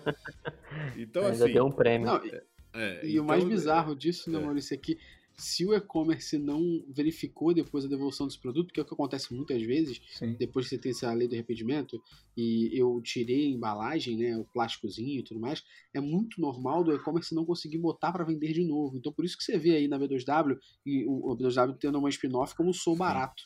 então, 0.96 1.24
ainda 1.24 1.44
assim. 1.44 1.54
Deu 1.54 1.66
um 1.66 1.72
prêmio. 1.72 2.06
Não, 2.06 2.26
e, 2.26 2.30
é, 2.74 3.06
e 3.06 3.12
então, 3.12 3.24
o 3.24 3.26
mais 3.28 3.44
bizarro 3.44 3.94
disso, 3.94 4.28
né, 4.28 4.38
é. 4.38 4.42
Maurício, 4.42 4.74
é 4.74 4.76
que 4.76 4.98
se 5.36 5.66
o 5.66 5.74
e-commerce 5.74 6.38
não 6.38 6.82
verificou 6.88 7.52
depois 7.52 7.84
a 7.84 7.88
devolução 7.88 8.26
desse 8.26 8.38
produto, 8.38 8.72
que 8.72 8.80
é 8.80 8.82
o 8.82 8.86
que 8.86 8.94
acontece 8.94 9.34
muitas 9.34 9.62
vezes, 9.62 10.00
Sim. 10.14 10.34
depois 10.38 10.66
que 10.66 10.76
você 10.76 10.80
tem 10.80 10.90
essa 10.92 11.12
lei 11.12 11.28
do 11.28 11.34
arrependimento, 11.34 12.02
e 12.36 12.70
eu 12.72 13.00
tirei 13.02 13.46
a 13.46 13.50
embalagem, 13.50 14.16
né, 14.16 14.36
o 14.36 14.44
plásticozinho 14.44 15.20
e 15.20 15.22
tudo 15.22 15.40
mais, 15.40 15.62
é 15.92 16.00
muito 16.00 16.40
normal 16.40 16.82
do 16.82 16.94
e-commerce 16.94 17.34
não 17.34 17.44
conseguir 17.44 17.78
botar 17.78 18.12
para 18.12 18.24
vender 18.24 18.52
de 18.52 18.64
novo. 18.64 18.96
Então 18.96 19.12
por 19.12 19.24
isso 19.24 19.36
que 19.36 19.44
você 19.44 19.58
vê 19.58 19.76
aí 19.76 19.88
na 19.88 19.98
B2W, 19.98 20.58
e 20.84 21.04
o 21.06 21.36
B2W 21.36 21.76
tendo 21.78 21.98
uma 21.98 22.08
spin-off 22.08 22.54
como 22.54 22.72
Sou 22.72 22.96
Barato 22.96 23.44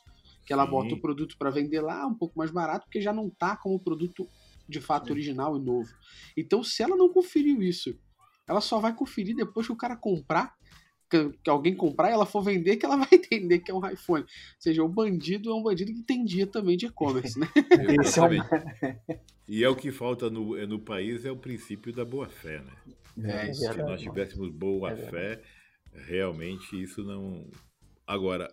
que 0.51 0.53
ela 0.53 0.65
Sim. 0.65 0.71
bota 0.73 0.95
o 0.97 1.01
produto 1.01 1.37
para 1.39 1.49
vender 1.49 1.81
lá 1.81 2.05
um 2.07 2.15
pouco 2.15 2.37
mais 2.37 2.51
barato, 2.51 2.85
porque 2.87 3.01
já 3.01 3.13
não 3.13 3.31
tá 3.31 3.57
como 3.57 3.79
produto 3.79 4.27
de 4.69 4.81
fato 4.81 5.11
original 5.13 5.57
e 5.57 5.61
novo. 5.61 5.89
Então, 6.37 6.65
se 6.65 6.83
ela 6.83 6.97
não 6.97 7.09
conferiu 7.09 7.63
isso, 7.63 7.97
ela 8.49 8.61
só 8.61 8.81
vai 8.81 8.93
conferir 8.93 9.37
depois 9.37 9.67
que 9.67 9.73
o 9.73 9.77
cara 9.77 9.97
comprar, 9.97 10.57
que, 11.11 11.31
que 11.43 11.51
alguém 11.51 11.75
comprar 11.75 12.09
e 12.09 12.13
ela 12.13 12.25
for 12.25 12.43
vender, 12.43 12.77
que 12.77 12.87
ela 12.87 12.97
vai 13.05 13.09
entender 13.13 13.59
que 13.59 13.71
é 13.71 13.75
um 13.75 13.87
iPhone. 13.87 14.23
Ou 14.23 14.29
seja, 14.59 14.83
o 14.83 14.89
bandido 14.89 15.51
é 15.51 15.55
um 15.55 15.63
bandido 15.63 15.93
que 15.93 15.99
entendia 15.99 16.47
também 16.47 16.77
de 16.77 16.87
e-commerce, 16.87 17.39
né? 17.39 17.49
É 19.11 19.21
e 19.49 19.65
é 19.65 19.69
o 19.69 19.75
que 19.75 19.91
falta 19.91 20.31
no, 20.31 20.57
é, 20.57 20.65
no 20.65 20.79
país 20.79 21.25
é 21.25 21.31
o 21.31 21.37
princípio 21.37 21.93
da 21.93 22.05
boa-fé, 22.05 22.63
né? 22.63 23.49
É, 23.49 23.53
Se 23.53 23.77
nós 23.79 24.01
tivéssemos 24.01 24.49
boa-fé, 24.51 25.43
realmente 25.93 26.81
isso 26.81 27.03
não. 27.03 27.51
Agora, 28.07 28.49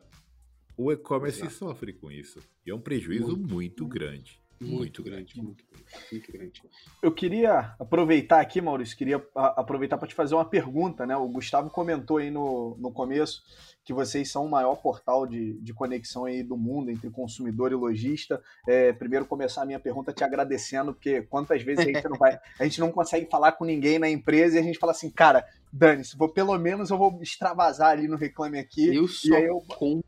o 0.75 0.91
e-commerce 0.91 1.47
sofre 1.51 1.93
com 1.93 2.11
isso. 2.11 2.39
E 2.65 2.71
é 2.71 2.75
um 2.75 2.79
prejuízo 2.79 3.37
muito, 3.37 3.53
muito 3.53 3.87
grande. 3.87 4.41
Muito 4.59 5.03
grande, 5.03 5.39
muito 5.41 5.63
grande, 5.69 5.85
muito 6.11 6.31
grande. 6.31 6.63
Eu 7.01 7.11
queria 7.11 7.75
aproveitar 7.79 8.41
aqui, 8.41 8.59
Maurício, 8.59 8.97
queria 8.97 9.23
aproveitar 9.35 9.97
para 9.97 10.07
te 10.07 10.15
fazer 10.15 10.33
uma 10.33 10.45
pergunta, 10.45 11.05
né? 11.05 11.15
O 11.15 11.27
Gustavo 11.27 11.69
comentou 11.69 12.17
aí 12.17 12.31
no, 12.31 12.75
no 12.79 12.91
começo 12.91 13.43
que 13.85 13.93
vocês 13.93 14.29
são 14.29 14.45
o 14.45 14.49
maior 14.49 14.75
portal 14.75 15.27
de, 15.27 15.53
de 15.61 15.73
conexão 15.73 16.25
aí 16.25 16.41
do 16.43 16.57
mundo 16.57 16.89
entre 16.89 17.09
consumidor 17.09 17.71
e 17.71 17.75
lojista. 17.75 18.41
É, 18.67 18.91
primeiro 18.91 19.25
começar 19.25 19.61
a 19.61 19.65
minha 19.65 19.79
pergunta 19.79 20.11
te 20.11 20.23
agradecendo, 20.23 20.93
porque 20.93 21.21
quantas 21.21 21.61
vezes 21.61 21.85
a 21.85 21.87
gente 21.87 22.03
não 22.09 22.17
vai, 22.17 22.37
a 22.59 22.63
gente 22.63 22.79
não 22.79 22.91
consegue 22.91 23.29
falar 23.29 23.53
com 23.53 23.63
ninguém 23.63 23.99
na 23.99 24.09
empresa 24.09 24.57
e 24.57 24.59
a 24.59 24.63
gente 24.63 24.79
fala 24.79 24.91
assim, 24.91 25.09
cara, 25.09 25.45
dane-se, 25.71 26.17
vou 26.17 26.27
pelo 26.27 26.57
menos 26.57 26.89
eu 26.89 26.97
vou 26.97 27.19
extravasar 27.21 27.91
ali 27.91 28.07
no 28.07 28.17
Reclame 28.17 28.57
Aqui. 28.57 28.93
Eu 28.93 29.07
só 29.07 29.37
eu... 29.37 29.61
compro 29.67 30.03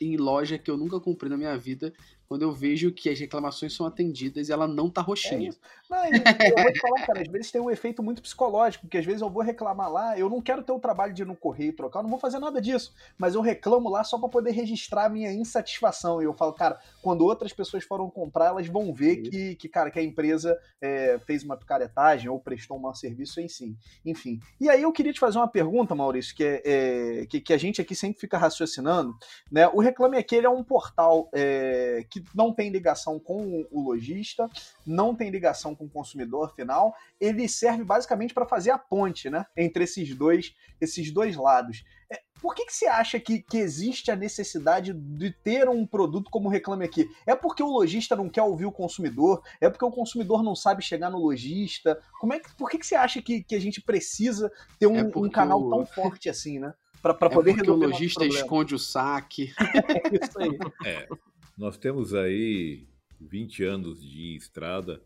em 0.00 0.16
loja 0.16 0.56
que 0.56 0.70
eu 0.70 0.78
nunca 0.78 0.98
comprei 0.98 1.28
na 1.28 1.36
minha 1.36 1.58
vida 1.58 1.92
quando 2.30 2.42
eu 2.42 2.52
vejo 2.52 2.92
que 2.92 3.10
as 3.10 3.18
reclamações 3.18 3.72
são 3.72 3.84
atendidas 3.84 4.48
e 4.48 4.52
ela 4.52 4.68
não 4.68 4.88
tá 4.88 5.02
roxinha. 5.02 5.50
É 5.50 5.54
não, 5.90 6.04
eu 6.04 6.62
vou 6.62 6.72
te 6.72 6.80
falar, 6.80 7.06
cara, 7.06 7.20
às 7.20 7.28
vezes 7.28 7.50
tem 7.50 7.60
um 7.60 7.70
efeito 7.70 8.00
muito 8.00 8.22
psicológico, 8.22 8.84
porque 8.84 8.98
às 8.98 9.04
vezes 9.04 9.20
eu 9.20 9.28
vou 9.28 9.42
reclamar 9.42 9.90
lá, 9.90 10.16
eu 10.16 10.30
não 10.30 10.40
quero 10.40 10.62
ter 10.62 10.70
o 10.70 10.78
trabalho 10.78 11.12
de 11.12 11.22
ir 11.22 11.24
no 11.24 11.34
correio 11.34 11.74
trocar, 11.74 11.98
eu 11.98 12.04
não 12.04 12.10
vou 12.10 12.18
fazer 12.18 12.38
nada 12.38 12.60
disso, 12.60 12.94
mas 13.18 13.34
eu 13.34 13.40
reclamo 13.40 13.88
lá 13.88 14.04
só 14.04 14.16
para 14.16 14.28
poder 14.28 14.52
registrar 14.52 15.06
a 15.06 15.08
minha 15.08 15.32
insatisfação. 15.32 16.22
E 16.22 16.24
eu 16.24 16.32
falo, 16.32 16.52
cara, 16.52 16.78
quando 17.02 17.24
outras 17.24 17.52
pessoas 17.52 17.82
foram 17.82 18.08
comprar, 18.08 18.46
elas 18.46 18.68
vão 18.68 18.94
ver 18.94 19.16
que, 19.16 19.56
que 19.56 19.68
cara, 19.68 19.90
que 19.90 19.98
a 19.98 20.02
empresa 20.02 20.56
é, 20.80 21.18
fez 21.26 21.42
uma 21.42 21.56
picaretagem 21.56 22.28
ou 22.28 22.38
prestou 22.38 22.76
um 22.76 22.80
mau 22.80 22.94
serviço 22.94 23.40
em 23.40 23.48
si. 23.48 23.76
Enfim. 24.06 24.38
E 24.60 24.68
aí 24.68 24.82
eu 24.82 24.92
queria 24.92 25.12
te 25.12 25.18
fazer 25.18 25.38
uma 25.38 25.48
pergunta, 25.48 25.94
Maurício, 25.94 26.36
que, 26.36 26.44
é, 26.44 26.62
é 26.64 27.26
que, 27.26 27.40
que, 27.40 27.52
a 27.52 27.58
gente 27.58 27.80
aqui 27.80 27.96
sempre 27.96 28.20
fica 28.20 28.38
raciocinando, 28.38 29.16
né? 29.50 29.66
O 29.68 29.80
Reclame 29.80 30.18
Aqui 30.18 30.38
é 30.38 30.48
um 30.48 30.62
portal 30.62 31.28
é, 31.32 32.04
que 32.08 32.22
não 32.32 32.52
tem 32.52 32.70
ligação 32.70 33.18
com 33.18 33.66
o 33.70 33.80
lojista, 33.82 34.48
não 34.86 35.14
tem 35.14 35.30
ligação 35.30 35.74
com 35.80 35.86
o 35.86 35.90
consumidor 35.90 36.54
final, 36.54 36.94
ele 37.18 37.48
serve 37.48 37.82
basicamente 37.82 38.34
para 38.34 38.46
fazer 38.46 38.70
a 38.70 38.78
ponte 38.78 39.30
né, 39.30 39.46
entre 39.56 39.84
esses 39.84 40.14
dois, 40.14 40.54
esses 40.78 41.10
dois 41.10 41.36
lados. 41.36 41.82
É, 42.12 42.20
por 42.42 42.54
que, 42.54 42.66
que 42.66 42.74
você 42.74 42.86
acha 42.86 43.18
que, 43.18 43.40
que 43.40 43.56
existe 43.56 44.10
a 44.10 44.16
necessidade 44.16 44.92
de 44.92 45.30
ter 45.30 45.68
um 45.68 45.86
produto 45.86 46.30
como 46.30 46.50
Reclame 46.50 46.84
Aqui? 46.84 47.08
É 47.26 47.34
porque 47.34 47.62
o 47.62 47.70
lojista 47.70 48.14
não 48.14 48.28
quer 48.28 48.42
ouvir 48.42 48.66
o 48.66 48.72
consumidor? 48.72 49.42
É 49.60 49.70
porque 49.70 49.84
o 49.84 49.90
consumidor 49.90 50.42
não 50.42 50.54
sabe 50.54 50.82
chegar 50.82 51.10
no 51.10 51.18
lojista? 51.18 51.98
Como 52.20 52.34
é 52.34 52.38
que, 52.40 52.54
por 52.56 52.68
que, 52.68 52.78
que 52.78 52.86
você 52.86 52.94
acha 52.94 53.22
que, 53.22 53.42
que 53.42 53.54
a 53.54 53.60
gente 53.60 53.80
precisa 53.80 54.52
ter 54.78 54.86
um, 54.86 54.98
é 54.98 55.12
um 55.16 55.30
canal 55.30 55.62
o... 55.62 55.70
tão 55.70 55.86
forte 55.86 56.28
assim, 56.28 56.58
né? 56.58 56.74
Para 57.00 57.12
é 57.12 57.28
poder 57.30 57.52
é 57.52 57.54
porque 57.54 57.70
o 57.70 57.76
lojista 57.76 58.26
esconde 58.26 58.74
o 58.74 58.78
saque. 58.78 59.54
é 60.12 60.24
isso 60.24 60.38
aí. 60.38 60.58
É, 60.84 61.08
nós 61.56 61.78
temos 61.78 62.12
aí 62.12 62.86
20 63.20 63.64
anos 63.64 64.02
de 64.02 64.36
estrada 64.36 65.02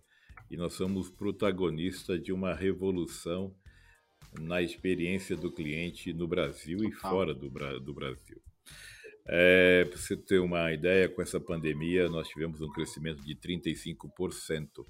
e 0.51 0.57
nós 0.57 0.75
somos 0.75 1.11
protagonistas 1.11 2.23
de 2.23 2.33
uma 2.33 2.55
revolução 2.55 3.55
na 4.41 4.63
experiência 4.63 5.37
do 5.37 5.51
cliente 5.51 6.13
no 6.13 6.27
Brasil 6.27 6.79
Total. 6.79 6.91
e 6.91 6.93
fora 6.95 7.35
do, 7.35 7.49
do 7.81 7.95
Brasil. 7.95 8.41
É, 9.27 9.85
para 9.85 9.97
você 9.97 10.17
ter 10.17 10.39
uma 10.39 10.73
ideia, 10.73 11.09
com 11.09 11.23
essa 11.23 11.41
pandemia 11.41 12.09
nós 12.09 12.29
tivemos 12.29 12.61
um 12.61 12.69
crescimento 12.71 13.23
de 13.23 13.35
35%. 13.35 14.85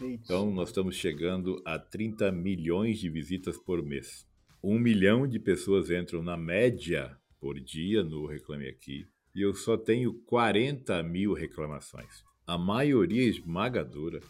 Então 0.00 0.50
nós 0.50 0.68
estamos 0.68 0.96
chegando 0.96 1.60
a 1.64 1.78
30 1.78 2.30
milhões 2.32 2.98
de 2.98 3.08
visitas 3.08 3.56
por 3.58 3.82
mês. 3.82 4.26
Um 4.62 4.78
milhão 4.78 5.26
de 5.26 5.38
pessoas 5.38 5.90
entram 5.90 6.22
na 6.22 6.36
média 6.36 7.16
por 7.40 7.58
dia 7.58 8.04
no 8.04 8.26
Reclame 8.26 8.68
Aqui 8.68 9.06
e 9.34 9.40
eu 9.40 9.54
só 9.54 9.76
tenho 9.76 10.14
40 10.26 11.02
mil 11.02 11.32
reclamações. 11.32 12.22
A 12.46 12.56
maioria 12.56 13.24
esmagadora 13.24 14.20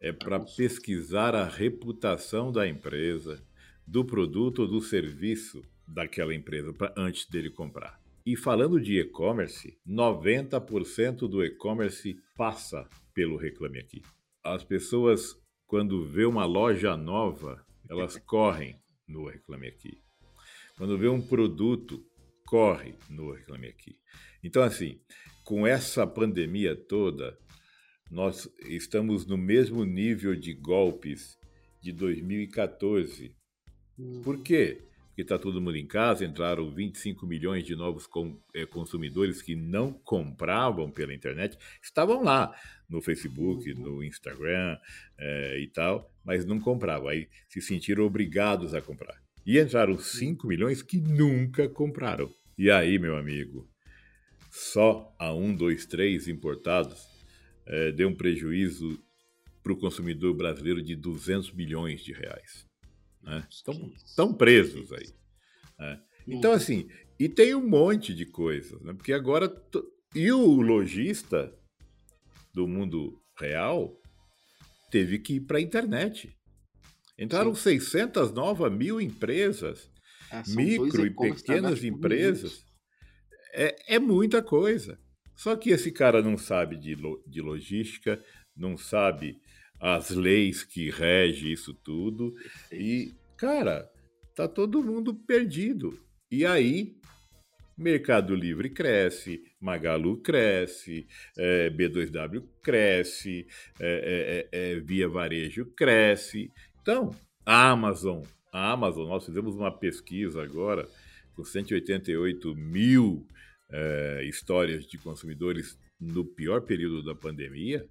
é 0.00 0.12
para 0.12 0.40
pesquisar 0.40 1.34
a 1.34 1.44
reputação 1.44 2.52
da 2.52 2.66
empresa, 2.68 3.42
do 3.86 4.04
produto 4.04 4.62
ou 4.62 4.68
do 4.68 4.80
serviço 4.80 5.62
daquela 5.86 6.34
empresa 6.34 6.72
pra, 6.72 6.92
antes 6.96 7.26
dele 7.28 7.50
comprar. 7.50 8.00
E 8.24 8.36
falando 8.36 8.80
de 8.80 8.98
e-commerce, 8.98 9.78
90% 9.86 11.28
do 11.28 11.44
e-commerce 11.44 12.20
passa 12.36 12.88
pelo 13.14 13.36
Reclame 13.36 13.78
Aqui. 13.78 14.02
As 14.42 14.64
pessoas, 14.64 15.40
quando 15.66 16.04
vê 16.04 16.24
uma 16.24 16.44
loja 16.44 16.96
nova, 16.96 17.64
elas 17.88 18.16
correm 18.26 18.76
no 19.06 19.26
Reclame 19.26 19.68
Aqui. 19.68 20.02
Quando 20.76 20.98
vê 20.98 21.08
um 21.08 21.22
produto, 21.22 22.04
corre 22.44 22.96
no 23.08 23.32
Reclame 23.32 23.68
Aqui. 23.68 23.96
Então, 24.42 24.62
assim, 24.62 25.00
com 25.44 25.64
essa 25.64 26.04
pandemia 26.04 26.74
toda, 26.74 27.38
nós 28.10 28.48
estamos 28.66 29.26
no 29.26 29.36
mesmo 29.36 29.84
nível 29.84 30.34
de 30.36 30.54
golpes 30.54 31.38
de 31.80 31.92
2014. 31.92 33.34
Uhum. 33.98 34.22
Por 34.22 34.42
quê? 34.42 34.82
Porque 35.08 35.22
está 35.22 35.38
todo 35.38 35.60
mundo 35.60 35.76
em 35.76 35.86
casa, 35.86 36.26
entraram 36.26 36.70
25 36.70 37.26
milhões 37.26 37.64
de 37.64 37.74
novos 37.74 38.06
é, 38.54 38.66
consumidores 38.66 39.40
que 39.40 39.56
não 39.56 39.92
compravam 39.92 40.90
pela 40.90 41.14
internet, 41.14 41.56
estavam 41.82 42.22
lá 42.22 42.54
no 42.88 43.00
Facebook, 43.00 43.72
uhum. 43.72 43.80
no 43.80 44.04
Instagram 44.04 44.76
é, 45.18 45.58
e 45.58 45.68
tal, 45.68 46.12
mas 46.22 46.44
não 46.44 46.60
compravam. 46.60 47.08
Aí 47.08 47.28
se 47.48 47.62
sentiram 47.62 48.04
obrigados 48.04 48.74
a 48.74 48.82
comprar. 48.82 49.16
E 49.44 49.58
entraram 49.58 49.98
5 49.98 50.46
milhões 50.46 50.82
que 50.82 51.00
nunca 51.00 51.68
compraram. 51.68 52.30
E 52.58 52.70
aí, 52.70 52.98
meu 52.98 53.16
amigo, 53.16 53.66
só 54.50 55.14
a 55.18 55.32
1, 55.32 55.54
2, 55.54 55.86
3 55.86 56.28
importados 56.28 57.15
é, 57.66 57.92
deu 57.92 58.08
um 58.08 58.14
prejuízo 58.14 58.98
para 59.62 59.72
o 59.72 59.78
consumidor 59.78 60.34
brasileiro 60.34 60.82
de 60.82 60.94
200 60.94 61.50
bilhões 61.50 62.02
de 62.02 62.12
reais. 62.12 62.66
Né? 63.22 63.46
Estão, 63.50 63.92
estão 64.04 64.32
presos 64.32 64.92
aí. 64.92 65.08
Né? 65.78 66.00
Então, 66.28 66.52
assim, 66.52 66.88
e 67.18 67.28
tem 67.28 67.54
um 67.54 67.66
monte 67.66 68.14
de 68.14 68.24
coisas, 68.26 68.80
né? 68.82 68.92
porque 68.92 69.12
agora. 69.12 69.52
E 70.14 70.32
o 70.32 70.60
lojista 70.62 71.52
do 72.54 72.66
mundo 72.66 73.20
real 73.38 74.00
teve 74.90 75.18
que 75.18 75.34
ir 75.34 75.40
para 75.40 75.58
a 75.58 75.60
internet. 75.60 76.34
Entraram 77.18 77.54
Sim. 77.54 77.78
600 77.78 78.32
novas 78.32 78.72
mil 78.72 79.00
empresas, 79.00 79.90
é, 80.30 80.42
micro 80.54 81.06
e 81.06 81.10
pequenas 81.10 81.84
empresas 81.84 82.64
é, 83.56 83.94
é 83.94 83.98
muita 83.98 84.42
coisa. 84.42 84.98
Só 85.36 85.54
que 85.54 85.70
esse 85.70 85.92
cara 85.92 86.22
não 86.22 86.38
sabe 86.38 86.76
de, 86.76 86.96
de 87.26 87.40
logística, 87.40 88.20
não 88.56 88.76
sabe 88.76 89.38
as 89.78 90.10
leis 90.10 90.64
que 90.64 90.90
regem 90.90 91.52
isso 91.52 91.74
tudo. 91.74 92.34
E, 92.72 93.14
cara, 93.36 93.88
tá 94.34 94.48
todo 94.48 94.82
mundo 94.82 95.14
perdido. 95.14 96.00
E 96.30 96.46
aí, 96.46 96.96
Mercado 97.76 98.34
Livre 98.34 98.70
cresce, 98.70 99.42
Magalu 99.60 100.22
cresce, 100.22 101.06
é, 101.36 101.68
B2W 101.68 102.42
cresce, 102.62 103.46
é, 103.78 104.48
é, 104.50 104.70
é, 104.72 104.80
Via 104.80 105.06
Varejo 105.08 105.66
cresce. 105.76 106.50
Então, 106.80 107.10
a 107.44 107.70
Amazon, 107.70 108.22
a 108.50 108.72
Amazon, 108.72 109.06
nós 109.06 109.26
fizemos 109.26 109.54
uma 109.54 109.70
pesquisa 109.70 110.42
agora 110.42 110.88
com 111.34 111.44
188 111.44 112.54
mil 112.54 113.26
é, 113.70 114.24
histórias 114.24 114.86
de 114.86 114.98
consumidores 114.98 115.78
no 116.00 116.24
pior 116.24 116.62
período 116.62 117.02
da 117.02 117.14
pandemia, 117.14 117.88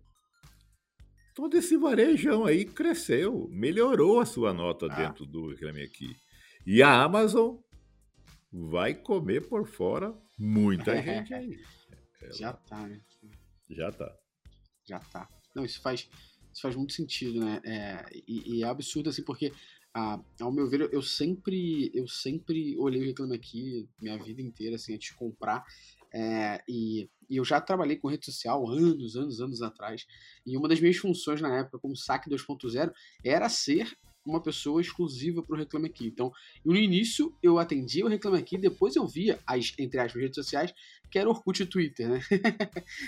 todo 1.34 1.58
esse 1.58 1.76
varejão 1.78 2.46
aí 2.46 2.66
cresceu, 2.66 3.48
melhorou 3.52 4.20
a 4.20 4.26
sua 4.26 4.54
nota 4.54 4.88
ah. 4.90 4.96
dentro 4.96 5.26
do 5.26 5.50
Reclame 5.50 5.84
Aqui. 5.84 6.16
E 6.66 6.82
a 6.82 7.04
Amazon 7.04 7.58
vai 8.52 8.94
comer 8.96 9.48
por 9.48 9.68
fora 9.68 10.16
muita 10.38 10.96
gente 11.04 11.34
aí. 11.34 11.60
Ela... 12.22 12.32
Já 12.34 12.54
tá, 12.54 12.88
né? 12.88 13.02
Já 13.70 13.92
tá. 13.92 14.16
Já 14.88 15.00
tá. 15.00 15.30
Não, 15.54 15.66
isso 15.66 15.82
faz, 15.82 16.08
isso 16.54 16.62
faz 16.62 16.76
muito 16.76 16.94
sentido, 16.94 17.44
né? 17.44 17.60
É, 17.64 18.06
e, 18.28 18.58
e, 18.58 18.64
é 18.64 18.68
absurdo, 18.68 19.10
assim, 19.10 19.24
porque, 19.24 19.52
ah, 19.98 20.20
ao 20.42 20.52
meu 20.52 20.68
ver, 20.68 20.90
eu 20.92 21.02
sempre, 21.02 21.90
eu 21.94 22.06
sempre 22.06 22.76
olhei 22.78 23.02
o 23.02 23.06
Reclame 23.06 23.34
Aqui 23.34 23.88
minha 23.98 24.18
vida 24.18 24.42
inteira, 24.42 24.76
assim, 24.76 24.94
antes 24.94 25.12
de 25.12 25.16
comprar. 25.16 25.64
É, 26.14 26.62
e, 26.68 27.10
e, 27.30 27.38
eu 27.38 27.46
já 27.46 27.62
trabalhei 27.62 27.96
com 27.96 28.10
rede 28.10 28.26
social 28.26 28.68
anos, 28.70 29.16
anos, 29.16 29.40
anos 29.40 29.62
atrás. 29.62 30.06
E 30.46 30.58
uma 30.58 30.68
das 30.68 30.82
minhas 30.82 30.98
funções 30.98 31.40
na 31.40 31.60
época, 31.60 31.80
como 31.80 31.96
saque 31.96 32.30
2.0, 32.30 32.92
era 33.24 33.48
ser 33.48 33.98
uma 34.26 34.42
pessoa 34.42 34.82
exclusiva 34.82 35.42
para 35.42 35.56
o 35.56 35.58
Reclame 35.58 35.88
Aqui. 35.88 36.08
Então, 36.08 36.30
no 36.66 36.76
início 36.76 37.34
eu 37.42 37.58
atendia 37.58 38.04
o 38.04 38.10
Reclame 38.10 38.40
Aqui, 38.40 38.58
depois 38.58 38.98
eu 38.98 39.08
via 39.08 39.40
as, 39.48 39.74
entre 39.80 40.00
as 40.02 40.14
redes 40.14 40.36
sociais, 40.36 40.74
que 41.16 41.20
era 41.20 41.30
Orkut 41.30 41.64
e 41.64 41.66
Twitter, 41.66 42.10
né? 42.10 42.20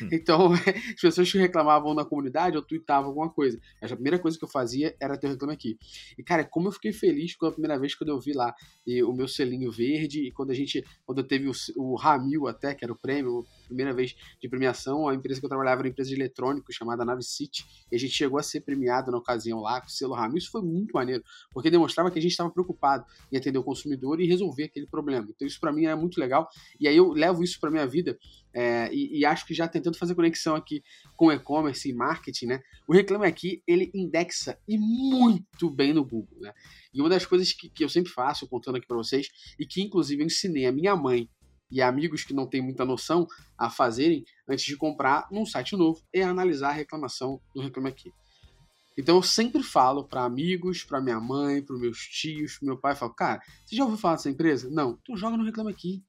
Hum. 0.02 0.08
então, 0.14 0.54
as 0.96 1.02
pessoas 1.02 1.30
que 1.30 1.38
reclamavam 1.38 1.94
na 1.94 2.06
comunidade, 2.06 2.56
eu 2.56 2.62
tweetava 2.62 3.06
alguma 3.06 3.30
coisa. 3.30 3.60
A 3.82 3.88
primeira 3.88 4.18
coisa 4.18 4.38
que 4.38 4.46
eu 4.46 4.48
fazia 4.48 4.96
era 4.98 5.18
ter 5.18 5.28
o 5.28 5.32
Reclame 5.32 5.54
Aqui. 5.54 5.78
E, 6.18 6.24
cara, 6.24 6.46
como 6.46 6.70
eu 6.70 6.72
fiquei 6.72 6.94
feliz 6.94 7.36
com 7.36 7.48
a 7.48 7.52
primeira 7.52 7.78
vez 7.78 7.96
quando 7.96 8.12
eu 8.12 8.18
vi 8.18 8.32
lá 8.32 8.56
e, 8.86 9.04
o 9.04 9.12
meu 9.12 9.28
selinho 9.28 9.70
verde 9.70 10.26
e 10.26 10.32
quando 10.32 10.52
a 10.52 10.54
gente, 10.54 10.86
quando 11.06 11.18
eu 11.18 11.28
teve 11.28 11.50
o, 11.50 11.52
o 11.76 11.96
Ramil 11.98 12.48
até, 12.48 12.74
que 12.74 12.86
era 12.86 12.94
o 12.94 12.96
prêmio, 12.96 13.46
primeira 13.66 13.94
vez 13.94 14.16
de 14.42 14.48
premiação, 14.48 15.10
a 15.10 15.14
empresa 15.14 15.42
que 15.42 15.46
eu 15.46 15.50
trabalhava 15.50 15.82
era 15.82 15.88
uma 15.88 15.92
empresa 15.92 16.10
de 16.10 16.16
eletrônicos 16.16 16.76
chamada 16.76 17.04
Nave 17.04 17.24
City, 17.24 17.66
e 17.92 17.96
a 17.98 18.00
gente 18.00 18.14
chegou 18.14 18.40
a 18.40 18.44
ser 18.44 18.62
premiado 18.62 19.12
na 19.12 19.18
ocasião 19.18 19.60
lá 19.60 19.82
com 19.82 19.88
o 19.88 19.90
selo 19.90 20.14
Ramil. 20.14 20.38
Isso 20.38 20.50
foi 20.50 20.62
muito 20.62 20.94
maneiro, 20.94 21.26
porque 21.52 21.70
demonstrava 21.70 22.10
que 22.10 22.20
a 22.20 22.22
gente 22.22 22.32
estava 22.32 22.50
preocupado 22.50 23.04
em 23.30 23.36
atender 23.36 23.58
o 23.58 23.64
consumidor 23.66 24.22
e 24.22 24.26
resolver 24.26 24.64
aquele 24.64 24.88
problema. 24.88 25.28
Então 25.30 25.46
isso 25.46 25.60
para 25.60 25.74
mim 25.74 25.84
era 25.84 25.98
muito 25.98 26.18
legal, 26.22 26.48
e 26.80 26.88
aí 26.88 26.96
eu 26.96 27.12
levo 27.12 27.44
isso 27.44 27.60
para 27.60 27.70
minha 27.70 27.86
vida 27.86 27.97
é, 28.54 28.92
e, 28.94 29.20
e, 29.20 29.26
acho 29.26 29.46
que 29.46 29.54
já 29.54 29.68
tentando 29.68 29.98
fazer 29.98 30.16
conexão 30.16 30.56
aqui 30.56 30.84
com 31.16 31.32
e-commerce 31.32 31.90
e 31.90 31.94
marketing, 31.94 32.48
né? 32.48 32.62
O 32.88 32.94
Reclame 32.94 33.28
Aqui, 33.28 33.62
ele 33.68 33.92
indexa 33.94 34.58
e 34.68 34.78
muito 34.78 35.70
bem 35.70 35.94
no 35.94 36.04
Google, 36.04 36.40
né? 36.40 36.54
E 36.94 37.00
uma 37.00 37.10
das 37.10 37.26
coisas 37.26 37.54
que, 37.54 37.70
que 37.70 37.84
eu 37.84 37.90
sempre 37.90 38.12
faço, 38.12 38.48
contando 38.48 38.78
aqui 38.78 38.88
para 38.88 38.98
vocês, 38.98 39.28
e 39.60 39.66
que 39.66 39.82
inclusive 39.82 40.22
eu 40.22 40.26
ensinei 40.26 40.66
a 40.66 40.72
minha 40.72 40.96
mãe 40.96 41.30
e 41.70 41.82
amigos 41.82 42.24
que 42.24 42.34
não 42.34 42.48
têm 42.48 42.62
muita 42.62 42.86
noção 42.86 43.28
a 43.58 43.70
fazerem 43.70 44.24
antes 44.48 44.66
de 44.66 44.78
comprar 44.78 45.28
num 45.32 45.46
site 45.46 45.76
novo 45.76 46.02
é 46.14 46.24
analisar 46.24 46.70
a 46.70 46.74
reclamação 46.74 47.42
do 47.54 47.62
Reclame 47.62 47.90
Aqui. 47.90 48.12
Então 48.98 49.18
eu 49.18 49.24
sempre 49.24 49.62
falo 49.62 50.08
para 50.08 50.24
amigos, 50.24 50.84
para 50.84 51.00
minha 51.00 51.20
mãe, 51.20 51.62
para 51.62 51.78
meus 51.78 52.00
tios, 52.00 52.58
pro 52.58 52.66
meu 52.66 52.78
pai, 52.78 52.96
falo, 52.96 53.14
cara, 53.14 53.40
você 53.64 53.76
já 53.76 53.84
ouviu 53.84 54.00
falar 54.00 54.16
dessa 54.16 54.30
empresa? 54.30 54.70
Não, 54.72 54.98
então 55.02 55.16
joga 55.16 55.38
no 55.38 55.44
Reclame 55.44 55.72
Aqui. 55.72 56.04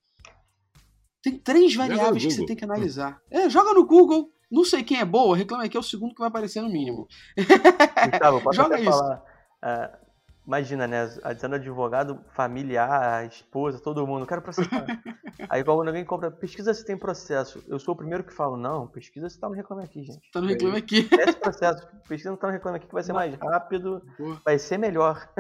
Tem 1.23 1.39
três 1.39 1.75
variáveis 1.75 2.25
que 2.25 2.31
você 2.33 2.47
tem 2.47 2.57
que 2.57 2.65
analisar. 2.65 3.21
É, 3.31 3.49
joga 3.49 3.75
no 3.75 3.87
Google. 3.87 4.33
Não 4.51 4.65
sei 4.65 4.83
quem 4.83 4.99
é 4.99 5.05
boa, 5.05 5.37
Reclame 5.37 5.67
Aqui 5.67 5.77
é 5.77 5.81
o 5.81 5.83
segundo 5.83 6.15
que 6.15 6.21
vai 6.21 6.29
aparecer 6.29 6.63
no 6.63 6.71
mínimo. 6.71 7.07
Gustavo, 8.11 8.41
posso 8.41 8.57
joga 8.57 8.81
isso. 8.81 8.91
Falar, 8.91 9.23
uh, 9.63 10.09
Imagina, 10.49 10.87
né? 10.87 11.07
Dizendo 11.35 11.57
advogado, 11.57 12.25
familiar, 12.31 13.27
esposa, 13.27 13.79
todo 13.79 14.07
mundo, 14.07 14.27
quero 14.27 14.41
processar. 14.41 14.87
Aí 15.47 15.63
quando 15.63 15.89
alguém 15.89 16.07
compra, 16.07 16.31
pesquisa 16.31 16.73
se 16.73 16.87
tem 16.87 16.97
processo. 16.97 17.63
Eu 17.69 17.79
sou 17.79 17.93
o 17.93 17.97
primeiro 17.97 18.25
que 18.25 18.33
falo, 18.33 18.57
não, 18.57 18.87
pesquisa 18.87 19.29
se 19.29 19.39
tá 19.39 19.47
no 19.47 19.55
Reclame 19.55 19.85
Aqui, 19.85 20.03
gente. 20.03 20.31
Tá 20.33 20.41
no 20.41 20.47
Reclame 20.47 20.79
Aqui. 20.79 21.07
Esse 21.13 21.39
processo, 21.39 21.87
pesquisa 22.09 22.33
se 22.33 22.41
tá 22.41 22.47
no 22.47 22.53
Reclame 22.55 22.79
Aqui 22.79 22.87
que 22.87 22.95
vai 22.95 23.03
ser 23.03 23.13
mais 23.13 23.35
rápido, 23.35 24.03
vai 24.43 24.59
ser 24.59 24.79
melhor. 24.79 25.31